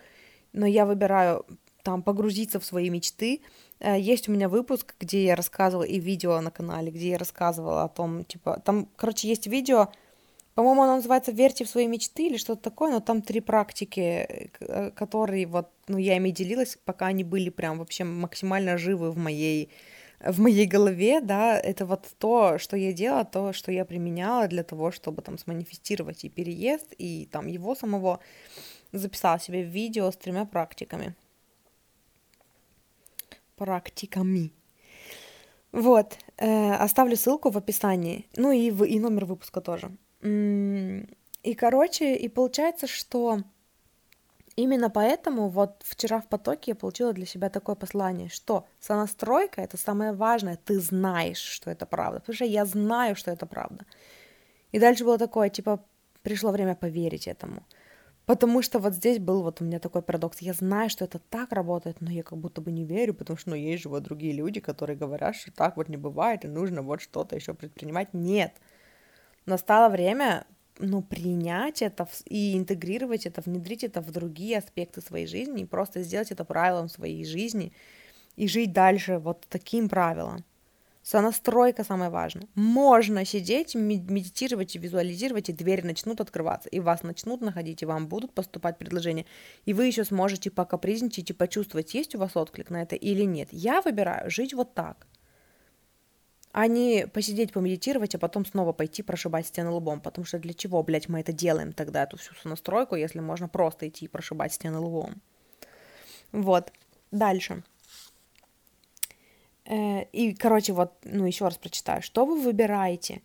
но 0.54 0.66
я 0.66 0.86
выбираю 0.86 1.46
там 1.84 2.02
погрузиться 2.02 2.62
в 2.62 2.66
свои 2.66 2.90
мечты. 2.90 3.42
Э, 3.82 4.00
есть 4.00 4.30
у 4.30 4.32
меня 4.32 4.48
выпуск, 4.48 4.96
где 4.98 5.26
я 5.26 5.36
рассказывала, 5.36 5.84
и 5.84 6.00
видео 6.00 6.40
на 6.40 6.50
канале, 6.50 6.90
где 6.90 7.10
я 7.10 7.18
рассказывала 7.18 7.84
о 7.84 7.90
том, 7.90 8.24
типа, 8.24 8.62
там, 8.64 8.88
короче, 8.96 9.28
есть 9.28 9.48
видео, 9.48 9.90
по-моему, 10.60 10.82
оно 10.84 10.96
называется 10.98 11.32
«Верьте 11.32 11.64
в 11.64 11.70
свои 11.70 11.88
мечты» 11.88 12.28
или 12.28 12.36
что-то 12.36 12.62
такое, 12.64 12.92
но 12.92 13.00
там 13.00 13.22
три 13.22 13.40
практики, 13.40 14.52
э, 14.60 14.92
которые 14.92 15.46
вот, 15.46 15.70
ну, 15.88 15.98
я 15.98 16.18
ими 16.18 16.32
делилась, 16.32 16.78
пока 16.84 17.06
они 17.06 17.24
были 17.24 17.50
прям 17.50 17.80
вообще 17.80 18.04
максимально 18.04 18.78
живы 18.78 19.10
в 19.12 19.18
моей 19.18 19.70
в 20.20 20.42
моей 20.42 20.66
голове, 20.66 21.22
да, 21.22 21.58
это 21.58 21.86
вот 21.86 22.08
то, 22.18 22.58
что 22.58 22.76
я 22.76 22.92
делала, 22.92 23.24
то, 23.24 23.54
что 23.54 23.72
я 23.72 23.86
применяла 23.86 24.50
для 24.50 24.64
того, 24.64 24.92
чтобы 24.92 25.22
там 25.22 25.38
сманифестировать 25.38 26.26
и 26.26 26.30
переезд, 26.30 26.94
и 26.98 27.30
там 27.32 27.48
его 27.48 27.74
самого 27.74 28.20
записала 28.92 29.40
себе 29.40 29.64
видео 29.64 30.12
с 30.12 30.18
тремя 30.18 30.44
практиками. 30.44 31.16
Практиками. 33.56 34.52
Вот, 35.72 36.18
э, 36.36 36.74
оставлю 36.74 37.16
ссылку 37.16 37.50
в 37.50 37.58
описании, 37.58 38.26
ну 38.36 38.52
и, 38.52 38.72
в, 38.72 38.84
и 38.84 39.00
номер 39.00 39.24
выпуска 39.24 39.62
тоже. 39.62 39.90
И, 40.22 41.54
короче, 41.58 42.16
и 42.16 42.28
получается, 42.28 42.88
что 42.88 43.40
именно 44.56 44.90
поэтому 44.90 45.48
вот 45.48 45.82
вчера 45.86 46.20
в 46.20 46.28
потоке 46.28 46.72
я 46.72 46.76
получила 46.76 47.14
для 47.14 47.26
себя 47.26 47.50
такое 47.50 47.76
послание, 47.76 48.30
что 48.30 48.66
сонастройка— 48.80 49.62
это 49.64 49.78
самое 49.78 50.12
важное, 50.12 50.58
ты 50.58 50.80
знаешь, 50.80 51.38
что 51.38 51.72
это 51.72 51.86
правда, 51.86 52.20
потому 52.20 52.36
что 52.36 52.46
я 52.46 52.66
знаю, 52.66 53.16
что 53.16 53.32
это 53.32 53.46
правда. 53.46 53.86
И 54.72 54.80
дальше 54.80 55.06
было 55.06 55.18
такое, 55.18 55.50
типа, 55.50 55.84
пришло 56.22 56.52
время 56.52 56.76
поверить 56.76 57.28
этому. 57.28 57.64
Потому 58.26 58.62
что 58.62 58.78
вот 58.78 58.94
здесь 58.94 59.18
был 59.18 59.42
вот 59.42 59.60
у 59.60 59.66
меня 59.66 59.80
такой 59.80 60.04
парадокс. 60.04 60.38
Я 60.42 60.54
знаю, 60.54 60.92
что 60.92 61.04
это 61.04 61.18
так 61.18 61.52
работает, 61.52 62.00
но 62.00 62.12
я 62.12 62.22
как 62.22 62.38
будто 62.38 62.62
бы 62.62 62.72
не 62.72 62.86
верю, 62.86 63.16
потому 63.16 63.38
что 63.38 63.50
ну, 63.50 63.56
есть 63.56 63.82
же 63.82 63.90
вот 63.90 64.04
другие 64.04 64.34
люди, 64.34 64.60
которые 64.60 64.96
говорят, 64.96 65.36
что 65.36 65.52
так 65.52 65.78
вот 65.78 65.90
не 65.90 65.98
бывает, 65.98 66.46
и 66.46 66.48
нужно 66.48 66.84
вот 66.84 67.02
что-то 67.02 67.36
еще 67.36 67.56
предпринимать. 67.56 68.14
Нет. 68.14 68.54
Настало 69.50 69.90
время 69.90 70.46
ну, 70.78 71.02
принять 71.02 71.82
это 71.82 72.08
и 72.26 72.56
интегрировать 72.56 73.26
это, 73.26 73.42
внедрить 73.42 73.84
это 73.84 74.00
в 74.00 74.12
другие 74.12 74.60
аспекты 74.60 75.02
своей 75.02 75.26
жизни, 75.26 75.64
и 75.64 75.66
просто 75.66 76.04
сделать 76.04 76.30
это 76.30 76.46
правилом 76.46 76.88
своей 76.88 77.26
жизни 77.26 77.74
и 78.36 78.48
жить 78.48 78.74
дальше 78.74 79.18
вот 79.18 79.48
таким 79.50 79.90
правилом. 79.90 80.46
Сонастройка 81.02 81.84
самое 81.84 82.12
важное. 82.12 82.48
Можно 82.54 83.26
сидеть, 83.26 83.74
медитировать 83.74 84.76
и 84.76 84.80
визуализировать, 84.80 85.50
и 85.50 85.54
двери 85.54 85.82
начнут 85.82 86.22
открываться, 86.22 86.70
и 86.70 86.80
вас 86.80 87.02
начнут 87.02 87.42
находить, 87.42 87.82
и 87.82 87.88
вам 87.88 88.08
будут 88.08 88.36
поступать 88.36 88.78
предложения, 88.78 89.26
и 89.66 89.74
вы 89.74 89.88
еще 89.88 90.04
сможете 90.04 90.52
покапризничать 90.52 91.32
и 91.32 91.34
почувствовать, 91.34 91.96
есть 91.96 92.14
у 92.14 92.20
вас 92.20 92.38
отклик 92.38 92.70
на 92.70 92.84
это 92.84 92.96
или 92.96 93.24
нет. 93.24 93.50
Я 93.52 93.82
выбираю 93.82 94.30
жить 94.30 94.54
вот 94.54 94.76
так 94.76 95.08
а 96.52 96.68
не 96.68 97.08
посидеть, 97.08 97.54
помедитировать, 97.54 98.16
а 98.16 98.20
потом 98.20 98.46
снова 98.46 98.74
пойти 98.74 99.04
прошибать 99.04 99.48
стены 99.48 99.70
лбом. 99.70 100.02
Потому 100.02 100.26
что 100.26 100.40
для 100.40 100.54
чего, 100.54 100.82
блядь, 100.84 101.10
мы 101.10 101.20
это 101.20 101.32
делаем 101.32 101.74
тогда, 101.74 102.04
эту 102.04 102.18
всю 102.18 102.34
настройку, 102.44 102.96
если 102.96 103.20
можно 103.20 103.48
просто 103.48 103.88
идти 103.88 104.06
и 104.06 104.08
прошибать 104.08 104.54
стены 104.54 104.80
лбом. 104.80 105.22
Вот. 106.32 106.72
Дальше. 107.12 107.64
Э, 109.66 110.04
и, 110.12 110.34
короче, 110.34 110.74
вот, 110.74 110.94
ну, 111.04 111.26
еще 111.26 111.46
раз 111.46 111.58
прочитаю. 111.58 112.02
Что 112.02 112.26
вы 112.26 112.42
выбираете? 112.42 113.22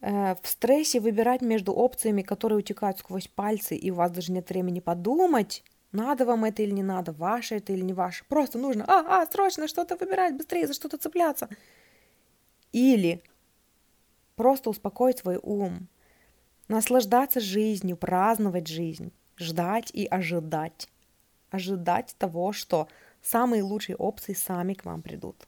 Э, 0.00 0.34
в 0.42 0.46
стрессе 0.46 1.00
выбирать 1.00 1.42
между 1.42 1.72
опциями, 1.72 2.22
которые 2.22 2.58
утекают 2.58 2.98
сквозь 2.98 3.28
пальцы, 3.28 3.76
и 3.76 3.90
у 3.90 3.94
вас 3.94 4.10
даже 4.10 4.32
нет 4.32 4.48
времени 4.48 4.80
подумать, 4.80 5.62
надо 5.92 6.26
вам 6.26 6.44
это 6.44 6.62
или 6.62 6.72
не 6.72 6.82
надо, 6.82 7.12
ваше 7.12 7.56
это 7.56 7.72
или 7.72 7.82
не 7.82 7.92
ваше. 7.92 8.24
Просто 8.28 8.58
нужно, 8.58 8.84
а, 8.86 9.22
а, 9.22 9.26
срочно 9.30 9.68
что-то 9.68 9.96
выбирать, 9.96 10.36
быстрее 10.36 10.66
за 10.66 10.74
что-то 10.74 10.98
цепляться. 10.98 11.48
Или 12.74 13.22
просто 14.34 14.68
успокоить 14.68 15.18
свой 15.18 15.38
ум, 15.40 15.86
наслаждаться 16.66 17.38
жизнью, 17.38 17.96
праздновать 17.96 18.66
жизнь, 18.66 19.12
ждать 19.36 19.92
и 19.92 20.06
ожидать. 20.06 20.88
Ожидать 21.50 22.16
того, 22.18 22.52
что 22.52 22.88
самые 23.22 23.62
лучшие 23.62 23.94
опции 23.94 24.32
сами 24.32 24.74
к 24.74 24.84
вам 24.84 25.02
придут. 25.02 25.46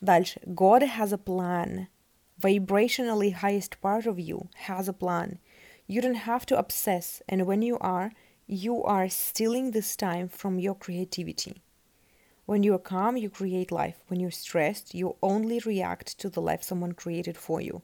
Дальше. 0.00 0.40
God 0.44 0.82
has 0.98 1.12
a 1.12 1.18
plan. 1.18 1.86
Vibrationally 2.42 3.32
highest 3.32 3.80
part 3.80 4.06
of 4.06 4.18
you 4.18 4.48
has 4.66 4.88
a 4.88 4.92
plan. 4.92 5.38
You 5.86 6.02
don't 6.02 6.26
have 6.26 6.46
to 6.46 6.58
obsess, 6.58 7.22
and 7.28 7.46
when 7.46 7.62
you 7.62 7.78
are, 7.78 8.10
you 8.48 8.82
are 8.82 9.08
stealing 9.08 9.70
this 9.70 9.94
time 9.94 10.28
from 10.28 10.58
your 10.58 10.74
creativity. 10.74 11.62
When 12.45 12.63
you're 12.63 12.79
calm, 12.79 13.15
you 13.15 13.29
create 13.29 13.71
life. 13.71 13.95
When 14.07 14.19
you're 14.19 14.31
stressed, 14.31 14.93
you 14.95 15.15
only 15.21 15.59
react 15.59 16.17
to 16.19 16.29
the 16.29 16.41
life 16.41 16.63
someone 16.63 16.93
created 16.93 17.37
for 17.37 17.61
you. 17.61 17.81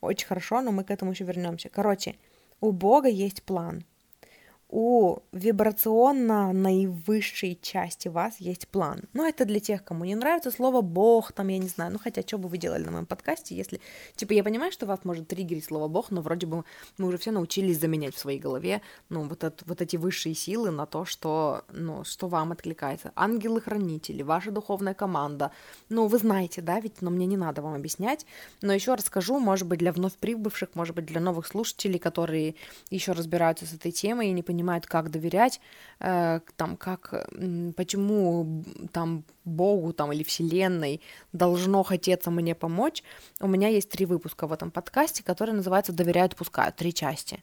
Очень 0.00 0.26
хорошо, 0.26 0.62
но 0.62 0.72
мы 0.72 0.84
к 0.84 0.90
этому 0.90 1.10
еще 1.12 1.24
вернемся. 1.24 1.68
Короче, 1.68 2.16
у 2.60 2.72
Бога 2.72 3.08
есть 3.08 3.42
план 3.42 3.84
У 4.71 5.19
вибрационно 5.33 6.53
наивысшей 6.53 7.59
части 7.61 8.07
вас 8.07 8.37
есть 8.39 8.69
план. 8.69 9.01
Но 9.11 9.27
это 9.27 9.43
для 9.43 9.59
тех, 9.59 9.83
кому 9.83 10.05
не 10.05 10.15
нравится 10.15 10.49
слово 10.49 10.81
«бог», 10.81 11.33
там, 11.33 11.49
я 11.49 11.57
не 11.57 11.67
знаю, 11.67 11.91
ну, 11.91 11.99
хотя, 11.99 12.21
что 12.21 12.37
бы 12.37 12.47
вы 12.47 12.57
делали 12.57 12.85
на 12.85 12.91
моем 12.91 13.05
подкасте, 13.05 13.53
если, 13.53 13.81
типа, 14.15 14.31
я 14.31 14.43
понимаю, 14.43 14.71
что 14.71 14.85
вас 14.85 15.01
может 15.03 15.27
триггерить 15.27 15.65
слово 15.65 15.89
«бог», 15.89 16.09
но 16.09 16.21
вроде 16.21 16.47
бы 16.47 16.63
мы 16.97 17.07
уже 17.07 17.17
все 17.17 17.31
научились 17.31 17.79
заменять 17.79 18.15
в 18.15 18.19
своей 18.19 18.39
голове, 18.39 18.81
ну, 19.09 19.23
вот, 19.23 19.43
это, 19.43 19.63
вот 19.65 19.81
эти 19.81 19.97
высшие 19.97 20.33
силы 20.35 20.71
на 20.71 20.85
то, 20.85 21.03
что, 21.03 21.65
ну, 21.73 22.05
что 22.05 22.29
вам 22.29 22.53
откликается. 22.53 23.11
Ангелы-хранители, 23.15 24.23
ваша 24.23 24.51
духовная 24.51 24.93
команда, 24.93 25.51
ну, 25.89 26.07
вы 26.07 26.17
знаете, 26.17 26.61
да, 26.61 26.79
ведь, 26.79 27.01
но 27.01 27.11
мне 27.11 27.25
не 27.25 27.37
надо 27.37 27.61
вам 27.61 27.73
объяснять, 27.73 28.25
но 28.61 28.71
еще 28.71 28.93
расскажу, 28.93 29.37
может 29.37 29.67
быть, 29.67 29.79
для 29.79 29.91
вновь 29.91 30.13
прибывших, 30.13 30.69
может 30.75 30.95
быть, 30.95 31.05
для 31.07 31.19
новых 31.19 31.45
слушателей, 31.45 31.99
которые 31.99 32.55
еще 32.89 33.11
разбираются 33.11 33.65
с 33.65 33.73
этой 33.73 33.91
темой 33.91 34.29
и 34.29 34.31
не 34.31 34.41
понимают, 34.43 34.60
понимают, 34.61 34.85
как 34.85 35.09
доверять, 35.09 35.59
э, 35.99 36.39
там, 36.55 36.77
как, 36.77 37.27
почему 37.75 38.63
там 38.93 39.23
Богу 39.43 39.91
там, 39.91 40.11
или 40.11 40.23
Вселенной 40.23 41.01
должно 41.33 41.83
хотеться 41.83 42.29
мне 42.29 42.53
помочь. 42.53 43.03
У 43.39 43.47
меня 43.47 43.69
есть 43.69 43.89
три 43.89 44.05
выпуска 44.05 44.45
в 44.45 44.53
этом 44.53 44.69
подкасте, 44.69 45.23
которые 45.23 45.55
называются 45.55 45.93
«Доверяют, 45.93 46.35
пускают», 46.35 46.75
три 46.75 46.93
части. 46.93 47.41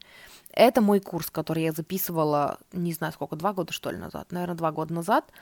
Это 0.52 0.80
мой 0.80 1.00
курс, 1.00 1.30
который 1.30 1.64
я 1.64 1.72
записывала, 1.72 2.58
не 2.72 2.92
знаю 2.92 3.12
сколько, 3.12 3.36
два 3.36 3.52
года 3.52 3.72
что 3.72 3.90
ли 3.90 3.98
назад, 3.98 4.32
наверное, 4.32 4.56
два 4.56 4.70
года 4.70 4.94
назад, 4.94 5.32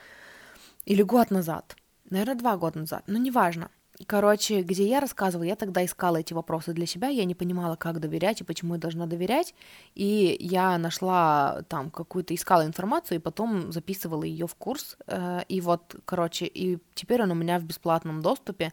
или 0.85 1.03
год 1.03 1.31
назад, 1.31 1.75
наверное, 2.09 2.35
два 2.35 2.57
года 2.57 2.79
назад, 2.79 3.03
но 3.07 3.19
неважно. 3.19 3.69
Короче, 4.05 4.61
где 4.61 4.87
я 4.87 4.99
рассказывала, 4.99 5.43
я 5.43 5.55
тогда 5.55 5.83
искала 5.83 6.17
эти 6.17 6.33
вопросы 6.33 6.71
для 6.73 6.85
себя, 6.85 7.07
я 7.07 7.25
не 7.25 7.33
понимала, 7.33 7.75
как 7.75 7.99
доверять 7.99 8.41
и 8.41 8.43
почему 8.43 8.75
я 8.75 8.79
должна 8.79 9.07
доверять, 9.07 9.55
и 9.95 10.37
я 10.39 10.77
нашла 10.77 11.63
там 11.67 11.89
какую-то, 11.89 12.35
искала 12.35 12.65
информацию, 12.65 13.17
и 13.17 13.21
потом 13.21 13.71
записывала 13.71 14.23
ее 14.23 14.45
в 14.45 14.53
курс, 14.55 14.97
э, 15.07 15.41
и 15.47 15.61
вот, 15.61 15.95
короче, 16.05 16.45
и 16.45 16.77
теперь 16.93 17.23
он 17.23 17.31
у 17.31 17.35
меня 17.35 17.57
в 17.59 17.63
бесплатном 17.63 18.21
доступе, 18.21 18.71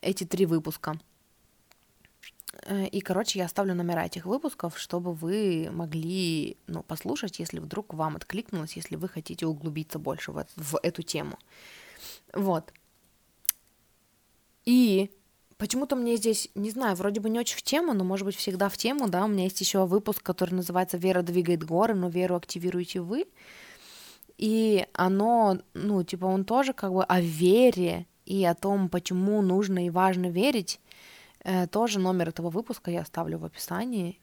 эти 0.00 0.24
три 0.24 0.46
выпуска. 0.46 0.98
Э, 2.62 2.86
и, 2.86 3.00
короче, 3.00 3.40
я 3.40 3.44
оставлю 3.44 3.74
номера 3.74 4.06
этих 4.06 4.24
выпусков, 4.24 4.78
чтобы 4.78 5.12
вы 5.12 5.68
могли 5.70 6.56
ну, 6.66 6.82
послушать, 6.82 7.38
если 7.38 7.58
вдруг 7.58 7.92
вам 7.92 8.16
откликнулось, 8.16 8.76
если 8.76 8.96
вы 8.96 9.08
хотите 9.08 9.46
углубиться 9.46 9.98
больше 9.98 10.32
в, 10.32 10.46
в 10.56 10.78
эту 10.82 11.02
тему. 11.02 11.38
Вот. 12.32 12.72
И 14.64 15.10
почему-то 15.56 15.96
мне 15.96 16.16
здесь, 16.16 16.50
не 16.54 16.70
знаю, 16.70 16.96
вроде 16.96 17.20
бы 17.20 17.30
не 17.30 17.38
очень 17.38 17.56
в 17.56 17.62
тему, 17.62 17.92
но 17.92 18.04
может 18.04 18.24
быть 18.26 18.36
всегда 18.36 18.68
в 18.68 18.76
тему, 18.76 19.08
да, 19.08 19.24
у 19.24 19.28
меня 19.28 19.44
есть 19.44 19.60
еще 19.60 19.86
выпуск, 19.86 20.22
который 20.22 20.54
называется 20.54 20.96
«Вера 20.96 21.22
двигает 21.22 21.64
горы, 21.64 21.94
но 21.94 22.08
веру 22.08 22.36
активируете 22.36 23.00
вы». 23.00 23.26
И 24.36 24.86
оно, 24.94 25.58
ну, 25.74 26.02
типа, 26.02 26.26
он 26.26 26.44
тоже 26.44 26.72
как 26.72 26.92
бы 26.92 27.04
о 27.04 27.20
вере 27.20 28.06
и 28.26 28.44
о 28.44 28.54
том, 28.54 28.88
почему 28.88 29.42
нужно 29.42 29.86
и 29.86 29.90
важно 29.90 30.26
верить. 30.26 30.80
Э, 31.44 31.66
тоже 31.68 32.00
номер 32.00 32.30
этого 32.30 32.50
выпуска 32.50 32.90
я 32.90 33.02
оставлю 33.02 33.38
в 33.38 33.44
описании. 33.44 34.18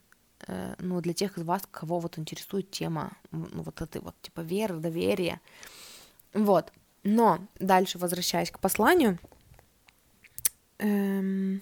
Э, 0.48 0.76
ну, 0.80 1.00
для 1.02 1.14
тех 1.14 1.38
из 1.38 1.44
вас, 1.44 1.64
кого 1.72 2.00
вот 2.00 2.18
интересует 2.18 2.72
тема, 2.72 3.14
ну, 3.32 3.48
вот 3.64 3.82
этой 3.82 4.02
вот, 4.02 4.16
типа, 4.22 4.42
веры, 4.42 4.78
доверия. 4.78 5.39
Вот. 6.34 6.74
Но 7.04 7.39
дальше, 7.60 7.98
возвращаясь 7.98 8.52
к 8.52 8.60
посланию, 8.60 9.18
Эм... 10.82 11.62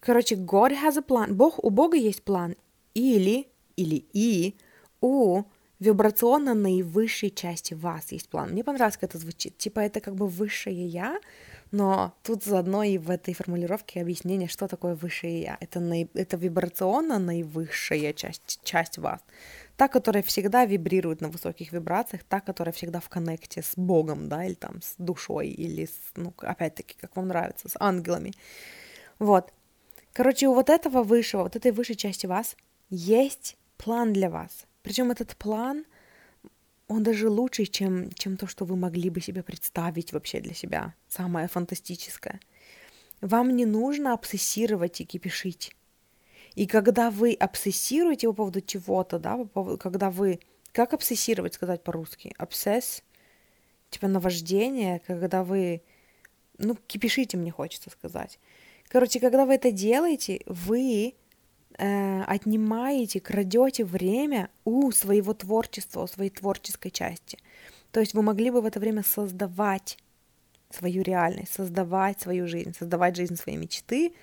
Короче, 0.00 0.34
God 0.34 0.72
has 0.72 0.96
a 0.96 1.02
plan. 1.02 1.32
Бог, 1.32 1.62
у 1.62 1.70
Бога 1.70 1.96
есть 1.96 2.22
план. 2.22 2.56
Или, 2.94 3.46
или 3.76 4.04
и 4.12 4.56
у 5.00 5.44
вибрационно 5.82 6.54
наивысшей 6.54 7.30
части 7.30 7.74
вас 7.74 8.12
есть 8.12 8.28
план. 8.28 8.50
Мне 8.50 8.64
понравилось, 8.64 8.96
как 8.96 9.10
это 9.10 9.18
звучит. 9.18 9.58
Типа 9.58 9.80
это 9.80 10.00
как 10.00 10.14
бы 10.14 10.26
высшее 10.28 10.86
я, 10.86 11.18
но 11.72 12.12
тут 12.22 12.44
заодно 12.44 12.84
и 12.84 12.98
в 12.98 13.10
этой 13.10 13.34
формулировке 13.34 14.00
объяснение, 14.00 14.48
что 14.48 14.68
такое 14.68 14.94
высшее 14.94 15.42
я. 15.42 15.56
Это, 15.60 15.80
наи... 15.80 16.06
это 16.14 16.36
вибрационно 16.36 17.18
наивысшая 17.18 18.12
часть, 18.12 18.60
часть 18.62 18.98
вас 18.98 19.20
та, 19.76 19.88
которая 19.88 20.22
всегда 20.22 20.64
вибрирует 20.64 21.20
на 21.20 21.28
высоких 21.28 21.72
вибрациях, 21.72 22.22
та, 22.28 22.40
которая 22.40 22.72
всегда 22.72 23.00
в 23.00 23.08
коннекте 23.08 23.62
с 23.62 23.72
Богом, 23.76 24.28
да, 24.28 24.44
или 24.44 24.54
там 24.54 24.80
с 24.80 24.94
душой, 24.98 25.48
или, 25.48 25.86
с, 25.86 25.96
ну, 26.14 26.32
опять-таки, 26.38 26.94
как 27.00 27.16
вам 27.16 27.28
нравится, 27.28 27.68
с 27.68 27.76
ангелами. 27.80 28.32
Вот. 29.18 29.52
Короче, 30.12 30.46
у 30.46 30.54
вот 30.54 30.70
этого 30.70 31.02
высшего, 31.02 31.42
вот 31.42 31.56
этой 31.56 31.72
высшей 31.72 31.96
части 31.96 32.26
вас 32.26 32.56
есть 32.90 33.56
план 33.76 34.12
для 34.12 34.30
вас. 34.30 34.66
Причем 34.82 35.10
этот 35.10 35.36
план, 35.36 35.84
он 36.88 37.02
даже 37.02 37.28
лучше, 37.28 37.64
чем, 37.66 38.10
чем 38.12 38.36
то, 38.36 38.46
что 38.46 38.64
вы 38.64 38.76
могли 38.76 39.10
бы 39.10 39.20
себе 39.20 39.42
представить 39.42 40.12
вообще 40.12 40.40
для 40.40 40.54
себя. 40.54 40.94
Самое 41.08 41.48
фантастическое. 41.48 42.40
Вам 43.20 43.54
не 43.54 43.64
нужно 43.64 44.12
обсессировать 44.12 45.00
и 45.00 45.04
кипишить. 45.04 45.74
И 46.54 46.66
когда 46.66 47.10
вы 47.10 47.32
обсессируете 47.32 48.26
по 48.28 48.34
поводу 48.34 48.60
чего-то, 48.60 49.18
да, 49.18 49.36
по 49.36 49.44
поводу, 49.44 49.78
когда 49.78 50.10
вы... 50.10 50.40
Как 50.72 50.94
обсессировать 50.94 51.54
сказать 51.54 51.82
по-русски? 51.84 52.34
Обсесс? 52.38 53.02
Типа 53.90 54.08
наваждение, 54.08 55.00
когда 55.06 55.44
вы... 55.44 55.82
Ну, 56.58 56.76
кипишите, 56.86 57.36
мне 57.36 57.50
хочется 57.50 57.90
сказать. 57.90 58.38
Короче, 58.88 59.20
когда 59.20 59.46
вы 59.46 59.54
это 59.54 59.70
делаете, 59.70 60.42
вы 60.46 61.14
э, 61.78 62.22
отнимаете, 62.22 63.20
крадете 63.20 63.84
время 63.84 64.50
у 64.64 64.90
своего 64.92 65.34
творчества, 65.34 66.02
у 66.02 66.06
своей 66.06 66.30
творческой 66.30 66.90
части. 66.90 67.38
То 67.90 68.00
есть 68.00 68.14
вы 68.14 68.22
могли 68.22 68.50
бы 68.50 68.60
в 68.60 68.66
это 68.66 68.80
время 68.80 69.02
создавать 69.02 69.98
свою 70.70 71.02
реальность, 71.02 71.52
создавать 71.52 72.20
свою 72.20 72.46
жизнь, 72.46 72.74
создавать 72.78 73.16
жизнь 73.16 73.36
своей 73.36 73.58
мечты, 73.58 74.14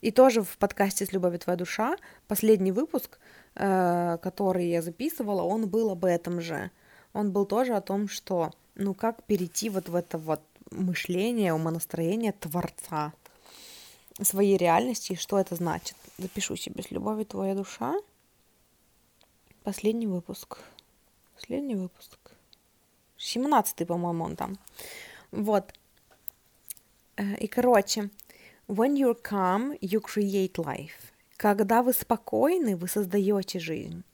и 0.00 0.10
тоже 0.10 0.42
в 0.42 0.58
подкасте 0.58 1.06
«С 1.06 1.12
любовью 1.12 1.38
твоя 1.38 1.56
душа» 1.56 1.96
последний 2.28 2.72
выпуск, 2.72 3.18
э, 3.54 4.18
который 4.20 4.68
я 4.68 4.82
записывала, 4.82 5.42
он 5.42 5.66
был 5.68 5.90
об 5.90 6.04
этом 6.04 6.40
же. 6.40 6.70
Он 7.14 7.32
был 7.32 7.46
тоже 7.46 7.74
о 7.74 7.80
том, 7.80 8.08
что, 8.08 8.50
ну, 8.74 8.92
как 8.92 9.22
перейти 9.22 9.70
вот 9.70 9.88
в 9.88 9.94
это 9.94 10.18
вот 10.18 10.42
мышление, 10.70 11.54
умонастроение 11.54 12.32
Творца 12.32 13.14
своей 14.20 14.56
реальности, 14.56 15.12
и 15.12 15.16
что 15.16 15.38
это 15.38 15.54
значит. 15.54 15.96
Запишу 16.16 16.56
себе 16.56 16.82
«С 16.82 16.92
любовью 16.92 17.26
твоя 17.26 17.54
душа». 17.54 17.96
Последний 19.64 20.06
выпуск. 20.06 20.58
Последний 21.34 21.74
выпуск. 21.74 22.18
17 23.16 23.86
по-моему, 23.86 24.24
он 24.24 24.36
там. 24.36 24.58
Вот. 25.32 25.72
Э, 27.16 27.34
и, 27.36 27.48
короче, 27.48 28.10
when 28.68 28.94
you're 28.94 29.20
calm, 29.20 29.76
you 29.80 30.00
create 30.00 30.52
life. 30.52 31.12
Когда 31.36 31.82
вы 31.82 31.92
спокойны, 31.92 32.76
вы 32.76 32.86
создаете 32.86 33.58
жизнь. 33.58 34.04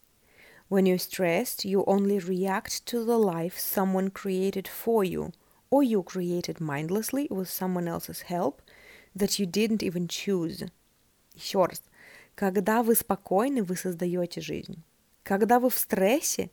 When 0.70 0.84
you're 0.84 0.98
stressed, 0.98 1.64
you 1.64 1.84
only 1.84 2.18
react 2.18 2.86
to 2.86 3.05
the 3.05 3.18
life 3.18 3.59
someone 3.59 4.11
created 4.11 4.66
for 4.68 5.05
you, 5.05 5.32
or 5.68 5.82
you 5.82 6.03
created 6.03 6.61
mindlessly 6.61 7.28
with 7.28 7.51
someone 7.51 7.88
else's 7.88 8.22
help 8.22 8.62
that 9.14 9.38
you 9.38 9.44
didn't 9.44 9.82
even 9.82 10.09
choose. 10.09 10.70
Еще 11.34 11.64
раз. 11.64 11.82
Когда 12.41 12.82
вы 12.82 12.95
спокойны, 12.95 13.62
вы 13.62 13.76
создаете 13.76 14.41
жизнь. 14.41 14.82
Когда 15.24 15.61
вы 15.61 15.68
в 15.68 15.76
стрессе, 15.76 16.51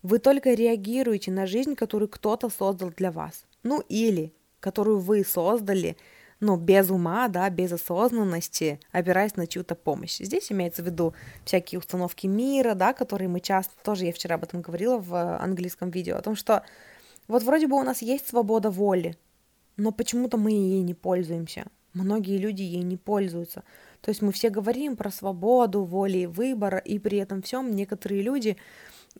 вы 0.00 0.20
только 0.20 0.54
реагируете 0.54 1.32
на 1.32 1.44
жизнь, 1.48 1.74
которую 1.74 2.08
кто-то 2.08 2.48
создал 2.50 2.90
для 2.90 3.10
вас. 3.10 3.44
Ну 3.64 3.82
или 3.88 4.32
которую 4.60 5.00
вы 5.00 5.24
создали, 5.24 5.96
но 6.38 6.56
без 6.56 6.88
ума, 6.88 7.26
да, 7.26 7.50
без 7.50 7.72
осознанности, 7.72 8.78
опираясь 8.92 9.34
на 9.34 9.48
чью-то 9.48 9.74
помощь. 9.74 10.18
Здесь 10.20 10.52
имеется 10.52 10.84
в 10.84 10.86
виду 10.86 11.14
всякие 11.44 11.80
установки 11.80 12.28
мира, 12.28 12.74
да, 12.74 12.92
которые 12.92 13.26
мы 13.26 13.40
часто, 13.40 13.72
тоже 13.82 14.04
я 14.04 14.12
вчера 14.12 14.36
об 14.36 14.44
этом 14.44 14.60
говорила 14.60 14.98
в 14.98 15.36
английском 15.38 15.90
видео, 15.90 16.16
о 16.16 16.22
том, 16.22 16.36
что 16.36 16.62
вот 17.26 17.42
вроде 17.42 17.66
бы 17.66 17.76
у 17.76 17.82
нас 17.82 18.02
есть 18.02 18.28
свобода 18.28 18.70
воли, 18.70 19.16
но 19.76 19.90
почему-то 19.90 20.36
мы 20.36 20.52
ей 20.52 20.82
не 20.82 20.94
пользуемся. 20.94 21.66
Многие 21.92 22.38
люди 22.38 22.62
ей 22.62 22.82
не 22.82 22.96
пользуются. 22.96 23.62
То 24.04 24.10
есть 24.10 24.20
мы 24.20 24.32
все 24.32 24.50
говорим 24.50 24.96
про 24.96 25.10
свободу 25.10 25.82
воли 25.82 26.18
и 26.18 26.26
выбора, 26.26 26.76
и 26.76 26.98
при 26.98 27.16
этом 27.16 27.40
всем 27.40 27.74
некоторые 27.74 28.20
люди 28.20 28.58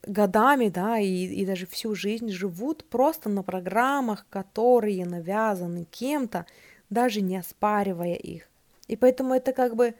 годами, 0.06 0.68
да, 0.68 0.98
и, 0.98 1.24
и 1.24 1.46
даже 1.46 1.66
всю 1.66 1.94
жизнь 1.94 2.28
живут 2.28 2.84
просто 2.90 3.30
на 3.30 3.42
программах, 3.42 4.26
которые 4.28 5.06
навязаны 5.06 5.86
кем-то, 5.90 6.44
даже 6.90 7.22
не 7.22 7.38
оспаривая 7.38 8.12
их. 8.12 8.42
И 8.86 8.96
поэтому 8.96 9.32
это 9.32 9.54
как 9.54 9.74
бы, 9.74 9.94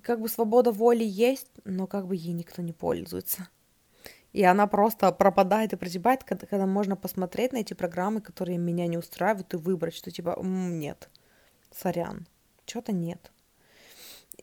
как 0.00 0.18
бы 0.22 0.30
свобода 0.30 0.72
воли 0.72 1.04
есть, 1.04 1.48
но 1.64 1.86
как 1.86 2.06
бы 2.06 2.16
ей 2.16 2.32
никто 2.32 2.62
не 2.62 2.72
пользуется. 2.72 3.50
И 4.32 4.42
она 4.44 4.66
просто 4.66 5.12
пропадает 5.12 5.74
и 5.74 5.76
прозябает, 5.76 6.24
когда, 6.24 6.46
когда 6.46 6.64
можно 6.64 6.96
посмотреть 6.96 7.52
на 7.52 7.58
эти 7.58 7.74
программы, 7.74 8.22
которые 8.22 8.56
меня 8.56 8.86
не 8.86 8.96
устраивают, 8.96 9.52
и 9.52 9.58
выбрать, 9.58 9.94
что 9.94 10.10
типа 10.10 10.38
нет, 10.42 11.10
сорян, 11.70 12.26
что-то 12.64 12.92
нет. 12.92 13.30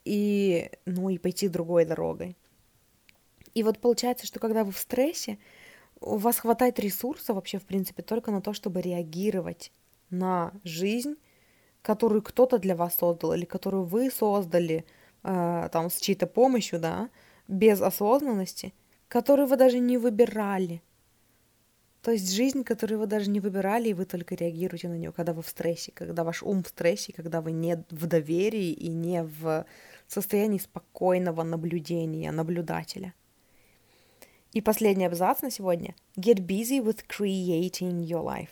И, 0.06 0.72
ну, 0.86 1.10
и 1.10 1.18
пойти 1.18 1.48
другой 1.48 1.86
дорогой. 1.86 2.38
И 3.54 3.64
вот 3.64 3.80
получается, 3.80 4.26
что 4.26 4.40
когда 4.40 4.64
вы 4.64 4.72
в 4.72 4.78
стрессе, 4.78 5.38
у 6.00 6.18
вас 6.18 6.40
хватает 6.40 6.80
ресурса 6.80 7.34
вообще, 7.34 7.60
в 7.60 7.66
принципе, 7.66 8.04
только 8.04 8.32
на 8.32 8.42
то, 8.42 8.54
чтобы 8.54 8.82
реагировать 8.82 9.72
на 10.10 10.54
жизнь, 10.64 11.16
которую 11.82 12.22
кто-то 12.22 12.58
для 12.58 12.76
вас 12.76 12.96
создал, 12.96 13.34
или 13.34 13.46
которую 13.46 13.84
вы 13.84 14.10
создали 14.12 14.86
э, 15.24 15.70
там 15.72 15.90
с 15.90 16.00
чьей-то 16.00 16.28
помощью, 16.28 16.80
да, 16.80 17.10
без 17.48 17.82
осознанности, 17.82 18.74
которую 19.08 19.48
вы 19.48 19.58
даже 19.58 19.80
не 19.80 19.98
выбирали. 19.98 20.82
То 22.02 22.12
есть 22.12 22.32
жизнь, 22.34 22.64
которую 22.64 23.00
вы 23.00 23.08
даже 23.08 23.30
не 23.30 23.42
выбирали, 23.42 23.90
и 23.90 23.94
вы 23.94 24.06
только 24.06 24.36
реагируете 24.36 24.88
на 24.88 24.98
нее, 24.98 25.12
когда 25.12 25.34
вы 25.34 25.42
в 25.42 25.48
стрессе, 25.48 25.92
когда 25.94 26.24
ваш 26.24 26.44
ум 26.44 26.64
в 26.64 26.70
стрессе, 26.70 27.12
когда 27.12 27.42
вы 27.42 27.52
не 27.52 27.84
в 27.90 28.08
доверии 28.08 28.72
и 28.72 28.88
не 28.88 29.24
в 29.24 29.66
состоянии 30.08 30.60
спокойного 30.60 31.44
наблюдения, 31.44 32.32
наблюдателя. 32.32 33.14
И 34.54 34.62
последний 34.62 35.06
абзац 35.06 35.42
на 35.42 35.52
сегодня. 35.52 35.94
Get 36.16 36.40
busy 36.46 36.82
with 36.82 37.06
creating 37.08 38.04
your 38.04 38.24
life. 38.24 38.50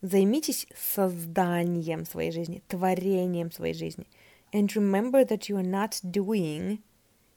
Займитесь 0.00 0.66
созданием 0.74 2.06
своей 2.06 2.30
жизни, 2.30 2.62
творением 2.68 3.50
своей 3.50 3.74
жизни. 3.74 4.06
And 4.52 4.68
remember 4.74 5.24
that 5.24 5.48
you 5.48 5.56
are 5.56 5.68
not 5.68 6.00
doing 6.02 6.78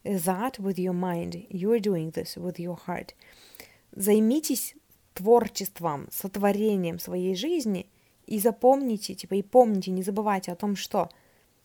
that 0.04 0.60
with 0.60 0.78
your 0.78 0.94
mind. 0.94 1.48
You 1.50 1.72
are 1.72 1.80
doing 1.80 2.12
this 2.12 2.38
with 2.38 2.60
your 2.60 2.78
heart. 2.88 3.14
Займитесь 3.92 4.76
творчеством, 5.16 6.08
сотворением 6.12 7.00
своей 7.00 7.36
жизни 7.36 7.90
и 8.28 8.38
запомните, 8.38 9.16
типа, 9.16 9.34
и 9.34 9.42
помните, 9.42 9.90
не 9.90 10.04
забывайте 10.04 10.52
о 10.52 10.56
том, 10.56 10.76
что 10.76 11.10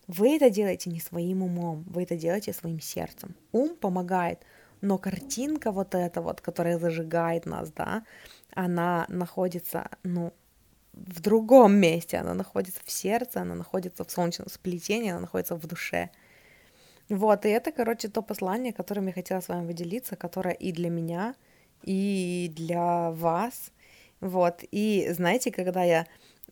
вы 0.07 0.36
это 0.36 0.48
делаете 0.48 0.88
не 0.90 1.01
своим 1.01 1.42
умом, 1.42 1.84
вы 1.86 2.05
это 2.05 2.16
делаете 2.16 2.55
своим 2.55 2.80
сердцем. 2.80 3.34
Ум 3.53 3.76
помогает– 3.76 4.40
но 4.80 4.98
картинка 4.98 5.72
вот 5.72 5.94
эта 5.94 6.22
вот, 6.22 6.40
которая 6.40 6.78
зажигает 6.78 7.46
нас, 7.46 7.70
да, 7.72 8.05
она 8.55 9.07
находится, 9.09 9.88
ну, 10.03 10.32
в 10.92 11.20
другом 11.20 11.74
месте, 11.74 12.18
она 12.18 12.34
находится 12.34 12.80
в 12.84 12.90
сердце, 12.90 13.42
она 13.42 13.55
находится 13.55 14.05
в 14.05 14.11
солнечном 14.11 14.48
сплетении, 14.48 15.11
она 15.11 15.20
находится 15.20 15.55
в 15.55 15.66
душе. 15.66 16.11
Вот, 17.09 17.44
и 17.44 17.48
это, 17.48 17.72
короче, 17.72 18.09
то 18.09 18.22
послание, 18.22 18.72
которым 18.72 19.07
я 19.07 19.12
хотела 19.12 19.40
с 19.40 19.48
вами 19.48 19.66
выделиться, 19.66 20.16
которое 20.16 20.55
и 20.55 20.72
для 20.72 20.90
меня, 20.90 21.34
и 21.83 22.53
для 22.55 23.11
вас. 23.11 23.72
Вот, 24.20 24.64
и 24.70 25.09
знаете, 25.12 25.51
когда 25.51 25.83
я, 25.83 26.07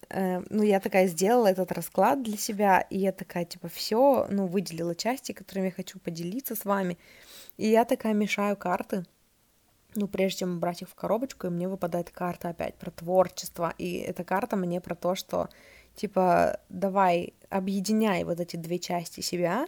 э, 0.08 0.42
ну, 0.48 0.62
я 0.62 0.80
такая 0.80 1.06
сделала 1.06 1.48
этот 1.48 1.72
расклад 1.72 2.22
для 2.22 2.36
себя, 2.36 2.80
и 2.80 2.98
я 2.98 3.12
такая, 3.12 3.44
типа, 3.44 3.68
все, 3.68 4.26
ну, 4.30 4.46
выделила 4.46 4.94
части, 4.94 5.32
которыми 5.32 5.66
я 5.66 5.72
хочу 5.72 5.98
поделиться 5.98 6.54
с 6.54 6.64
вами, 6.64 6.96
и 7.58 7.68
я 7.68 7.84
такая 7.84 8.14
мешаю 8.14 8.56
карты, 8.56 9.04
ну, 9.94 10.06
прежде 10.06 10.40
чем 10.40 10.60
брать 10.60 10.82
их 10.82 10.88
в 10.88 10.94
коробочку, 10.94 11.46
и 11.46 11.50
мне 11.50 11.68
выпадает 11.68 12.10
карта 12.10 12.50
опять 12.50 12.74
про 12.74 12.90
творчество. 12.90 13.74
И 13.78 13.96
эта 13.96 14.24
карта 14.24 14.56
мне 14.56 14.80
про 14.80 14.94
то, 14.94 15.14
что, 15.14 15.48
типа, 15.94 16.60
давай, 16.68 17.34
объединяй 17.48 18.24
вот 18.24 18.40
эти 18.40 18.56
две 18.56 18.78
части 18.78 19.20
себя. 19.20 19.66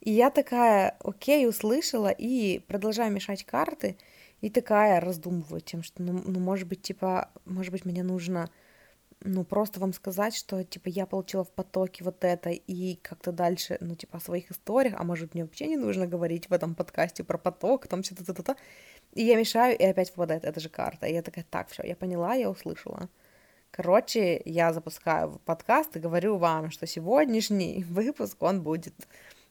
И 0.00 0.10
я 0.10 0.30
такая, 0.30 0.96
окей, 1.02 1.48
услышала, 1.48 2.08
и 2.10 2.58
продолжаю 2.58 3.12
мешать 3.12 3.44
карты, 3.44 3.96
и 4.40 4.50
такая 4.50 5.00
раздумываю 5.00 5.60
тем, 5.60 5.82
что, 5.82 6.02
ну, 6.02 6.22
ну 6.24 6.40
может 6.40 6.68
быть, 6.68 6.82
типа, 6.82 7.30
может 7.44 7.72
быть, 7.72 7.84
мне 7.84 8.02
нужно 8.02 8.50
ну, 9.24 9.42
просто 9.44 9.80
вам 9.80 9.92
сказать, 9.92 10.36
что, 10.36 10.62
типа, 10.64 10.88
я 10.88 11.06
получила 11.06 11.44
в 11.44 11.50
потоке 11.50 12.04
вот 12.04 12.24
это, 12.24 12.50
и 12.50 12.96
как-то 12.96 13.32
дальше, 13.32 13.78
ну, 13.80 13.94
типа, 13.94 14.18
о 14.18 14.20
своих 14.20 14.50
историях, 14.50 14.94
а 14.98 15.04
может, 15.04 15.34
мне 15.34 15.44
вообще 15.44 15.66
не 15.66 15.76
нужно 15.76 16.06
говорить 16.06 16.50
в 16.50 16.52
этом 16.52 16.74
подкасте 16.74 17.24
про 17.24 17.38
поток, 17.38 17.86
там 17.86 18.02
что-то, 18.02 18.34
то 18.34 18.42
то 18.42 18.56
и 19.12 19.24
я 19.24 19.36
мешаю, 19.36 19.78
и 19.78 19.84
опять 19.84 20.10
выпадает 20.10 20.44
эта 20.44 20.60
же 20.60 20.68
карта, 20.68 21.06
и 21.06 21.14
я 21.14 21.22
такая, 21.22 21.46
так, 21.48 21.68
все, 21.70 21.82
я 21.84 21.96
поняла, 21.96 22.34
я 22.34 22.50
услышала. 22.50 23.08
Короче, 23.70 24.42
я 24.44 24.72
запускаю 24.72 25.40
подкаст 25.44 25.96
и 25.96 26.00
говорю 26.00 26.36
вам, 26.36 26.70
что 26.70 26.86
сегодняшний 26.86 27.84
выпуск, 27.88 28.42
он 28.42 28.62
будет, 28.62 28.94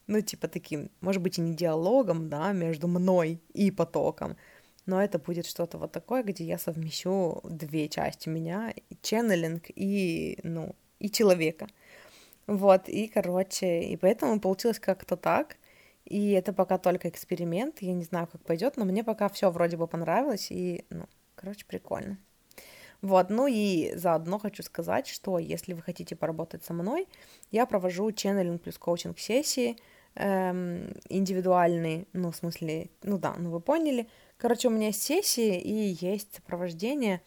ну, 0.07 0.21
типа, 0.21 0.47
таким, 0.47 0.91
может 1.01 1.21
быть, 1.21 1.39
и 1.39 1.41
не 1.41 1.55
диалогом, 1.55 2.29
да, 2.29 2.51
между 2.51 2.87
мной 2.87 3.41
и 3.53 3.71
потоком, 3.71 4.37
но 4.85 5.01
это 5.01 5.19
будет 5.19 5.45
что-то 5.45 5.77
вот 5.77 5.91
такое, 5.91 6.23
где 6.23 6.43
я 6.43 6.57
совмещу 6.57 7.41
две 7.43 7.87
части 7.87 8.29
меня, 8.29 8.73
ченнелинг 9.01 9.65
и, 9.75 10.39
ну, 10.43 10.75
и 10.99 11.09
человека. 11.09 11.67
Вот, 12.47 12.89
и, 12.89 13.07
короче, 13.07 13.83
и 13.83 13.95
поэтому 13.95 14.39
получилось 14.39 14.79
как-то 14.79 15.15
так. 15.15 15.57
И 16.05 16.31
это 16.31 16.51
пока 16.51 16.77
только 16.77 17.07
эксперимент, 17.07 17.81
я 17.81 17.93
не 17.93 18.03
знаю, 18.03 18.27
как 18.27 18.41
пойдет, 18.43 18.75
но 18.75 18.83
мне 18.83 19.03
пока 19.03 19.29
все 19.29 19.49
вроде 19.49 19.77
бы 19.77 19.87
понравилось, 19.87 20.47
и, 20.51 20.85
ну, 20.89 21.05
короче, 21.35 21.65
прикольно. 21.65 22.17
Вот, 23.01 23.29
ну 23.29 23.47
и 23.47 23.93
заодно 23.95 24.39
хочу 24.39 24.63
сказать, 24.63 25.07
что 25.07 25.37
если 25.37 25.73
вы 25.73 25.81
хотите 25.81 26.15
поработать 26.15 26.63
со 26.63 26.73
мной, 26.73 27.07
я 27.51 27.65
провожу 27.65 28.11
ченнелинг 28.11 28.61
плюс 28.61 28.77
коучинг 28.77 29.19
сессии, 29.19 29.77
эм, 30.15 30.93
индивидуальные, 31.09 32.05
ну, 32.13 32.31
в 32.31 32.35
смысле, 32.35 32.89
ну 33.01 33.17
да, 33.17 33.35
ну 33.37 33.49
вы 33.49 33.59
поняли, 33.59 34.07
Короче, 34.43 34.67
у 34.67 34.71
меня 34.71 34.87
есть 34.87 35.01
сессии 35.01 35.57
и 35.57 36.05
есть 36.05 36.35
сопровождение. 36.35 37.21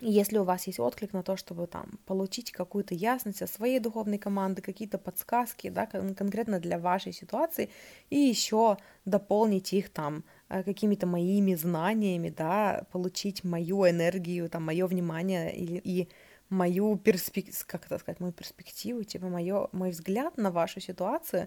Если 0.00 0.38
у 0.38 0.44
вас 0.44 0.66
есть 0.66 0.80
отклик 0.80 1.12
на 1.12 1.22
то, 1.22 1.36
чтобы 1.36 1.66
там 1.66 1.98
получить 2.06 2.52
какую-то 2.52 2.94
ясность 2.94 3.42
о 3.42 3.46
своей 3.46 3.80
духовной 3.80 4.16
команды, 4.16 4.62
какие-то 4.62 4.96
подсказки, 4.96 5.68
да, 5.68 5.84
конкретно 5.84 6.58
для 6.58 6.78
вашей 6.78 7.12
ситуации, 7.12 7.68
и 8.08 8.18
еще 8.18 8.78
дополнить 9.04 9.74
их 9.74 9.90
там 9.90 10.24
э, 10.48 10.62
какими-то 10.62 11.06
моими 11.06 11.54
знаниями, 11.54 12.30
да, 12.30 12.86
получить 12.92 13.44
мою 13.44 13.86
энергию, 13.86 14.48
там, 14.48 14.64
мое 14.64 14.86
внимание 14.86 15.54
и, 15.54 15.76
и 15.84 16.08
мою 16.48 16.96
перспективу, 16.96 17.58
как 17.66 17.84
это 17.84 17.98
сказать, 17.98 18.20
мою 18.20 18.32
перспективу, 18.32 19.04
типа 19.04 19.26
мое, 19.26 19.68
мой 19.72 19.90
взгляд 19.90 20.38
на 20.38 20.50
вашу 20.50 20.80
ситуацию, 20.80 21.46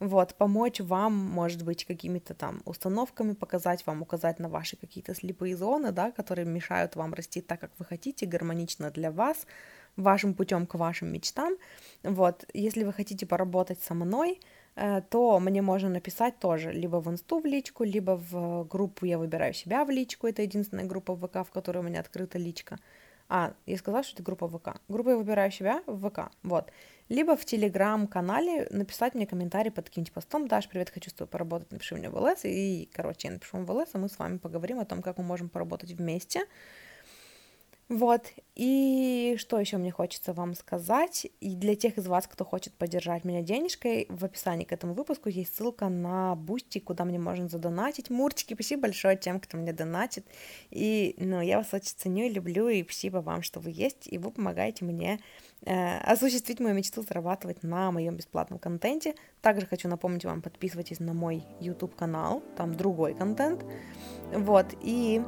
вот, 0.00 0.34
помочь 0.34 0.80
вам, 0.80 1.12
может 1.14 1.64
быть, 1.64 1.84
какими-то 1.84 2.34
там 2.34 2.62
установками, 2.64 3.32
показать 3.32 3.84
вам, 3.86 4.02
указать 4.02 4.38
на 4.38 4.48
ваши 4.48 4.76
какие-то 4.76 5.14
слепые 5.14 5.56
зоны, 5.56 5.90
да, 5.92 6.12
которые 6.12 6.46
мешают 6.46 6.96
вам 6.96 7.14
расти 7.14 7.40
так, 7.40 7.60
как 7.60 7.72
вы 7.78 7.84
хотите, 7.84 8.26
гармонично 8.26 8.90
для 8.90 9.10
вас, 9.10 9.46
вашим 9.96 10.34
путем 10.34 10.66
к 10.66 10.74
вашим 10.74 11.12
мечтам. 11.12 11.54
Вот, 12.04 12.44
если 12.54 12.84
вы 12.84 12.92
хотите 12.92 13.26
поработать 13.26 13.82
со 13.82 13.94
мной, 13.94 14.40
э, 14.76 15.02
то 15.10 15.40
мне 15.40 15.62
можно 15.62 15.88
написать 15.88 16.38
тоже 16.38 16.70
либо 16.72 17.00
в 17.00 17.10
инсту 17.10 17.40
в 17.40 17.46
личку, 17.46 17.82
либо 17.82 18.12
в 18.30 18.64
группу 18.68 19.04
«Я 19.06 19.18
выбираю 19.18 19.52
себя» 19.54 19.84
в 19.84 19.90
личку, 19.90 20.28
это 20.28 20.42
единственная 20.42 20.84
группа 20.84 21.14
в 21.14 21.26
ВК, 21.26 21.44
в 21.44 21.50
которой 21.50 21.78
у 21.78 21.82
меня 21.82 22.00
открыта 22.00 22.38
личка, 22.38 22.78
А, 23.28 23.52
я 23.66 23.76
сказала, 23.76 24.04
что 24.04 24.14
это 24.14 24.22
группа 24.22 24.48
ВК. 24.48 24.80
Группа 24.88 25.10
«Я 25.10 25.16
выбираю 25.16 25.50
себя» 25.50 25.82
в 25.86 26.08
ВК, 26.08 26.30
вот. 26.42 26.70
Либо 27.08 27.36
в 27.36 27.44
Телеграм-канале 27.44 28.66
написать 28.70 29.14
мне 29.14 29.26
комментарий 29.26 29.70
под 29.70 29.86
каким-нибудь 29.86 30.12
постом. 30.12 30.46
Даш, 30.46 30.68
привет, 30.68 30.90
хочу 30.90 31.08
с 31.08 31.14
тобой 31.14 31.30
поработать, 31.30 31.70
напиши 31.72 31.94
мне 31.94 32.10
в 32.10 32.16
ЛС. 32.16 32.44
И, 32.44 32.88
короче, 32.92 33.28
я 33.28 33.34
напишу 33.34 33.56
вам 33.56 33.66
в 33.66 33.70
ЛС, 33.70 33.88
а 33.94 33.98
мы 33.98 34.08
с 34.08 34.18
вами 34.18 34.36
поговорим 34.36 34.78
о 34.78 34.84
том, 34.84 35.00
как 35.00 35.16
мы 35.16 35.24
можем 35.24 35.48
поработать 35.48 35.92
вместе. 35.92 36.44
Вот, 37.88 38.26
и 38.54 39.36
что 39.38 39.58
еще 39.58 39.78
мне 39.78 39.90
хочется 39.90 40.34
вам 40.34 40.54
сказать, 40.54 41.26
и 41.40 41.54
для 41.54 41.74
тех 41.74 41.96
из 41.96 42.06
вас, 42.06 42.26
кто 42.26 42.44
хочет 42.44 42.74
поддержать 42.74 43.24
меня 43.24 43.40
денежкой, 43.40 44.04
в 44.10 44.26
описании 44.26 44.64
к 44.64 44.72
этому 44.72 44.92
выпуску 44.92 45.30
есть 45.30 45.56
ссылка 45.56 45.88
на 45.88 46.34
Бусти, 46.34 46.80
куда 46.80 47.06
мне 47.06 47.18
можно 47.18 47.48
задонатить. 47.48 48.10
Мурчики, 48.10 48.52
спасибо 48.52 48.82
большое 48.82 49.16
тем, 49.16 49.40
кто 49.40 49.56
мне 49.56 49.72
донатит, 49.72 50.26
и, 50.70 51.14
ну, 51.16 51.40
я 51.40 51.56
вас 51.56 51.72
очень 51.72 51.94
ценю 51.96 52.26
и 52.26 52.30
люблю, 52.30 52.68
и 52.68 52.82
спасибо 52.82 53.18
вам, 53.18 53.40
что 53.40 53.58
вы 53.58 53.70
есть, 53.70 54.06
и 54.06 54.18
вы 54.18 54.32
помогаете 54.32 54.84
мне 54.84 55.18
э, 55.62 55.98
осуществить 56.00 56.60
мою 56.60 56.74
мечту 56.74 57.00
зарабатывать 57.00 57.62
на 57.62 57.90
моем 57.90 58.16
бесплатном 58.16 58.58
контенте. 58.58 59.14
Также 59.40 59.64
хочу 59.64 59.88
напомнить 59.88 60.26
вам, 60.26 60.42
подписывайтесь 60.42 61.00
на 61.00 61.14
мой 61.14 61.42
YouTube-канал, 61.60 62.42
там 62.54 62.74
другой 62.74 63.14
контент, 63.14 63.64
вот, 64.30 64.66
и 64.82 65.22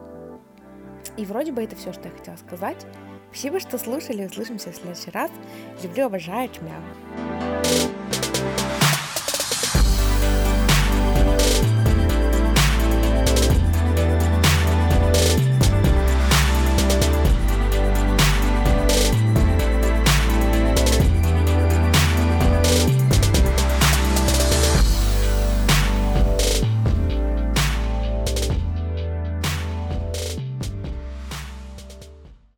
и 1.20 1.26
вроде 1.26 1.52
бы 1.52 1.62
это 1.62 1.76
все, 1.76 1.92
что 1.92 2.08
я 2.08 2.10
хотела 2.10 2.36
сказать. 2.36 2.86
Спасибо, 3.30 3.60
что 3.60 3.78
слушали. 3.78 4.24
Услышимся 4.24 4.72
в 4.72 4.76
следующий 4.76 5.10
раз. 5.10 5.30
Люблю, 5.82 6.06
обожаю, 6.06 6.48
чмяу. 6.48 6.82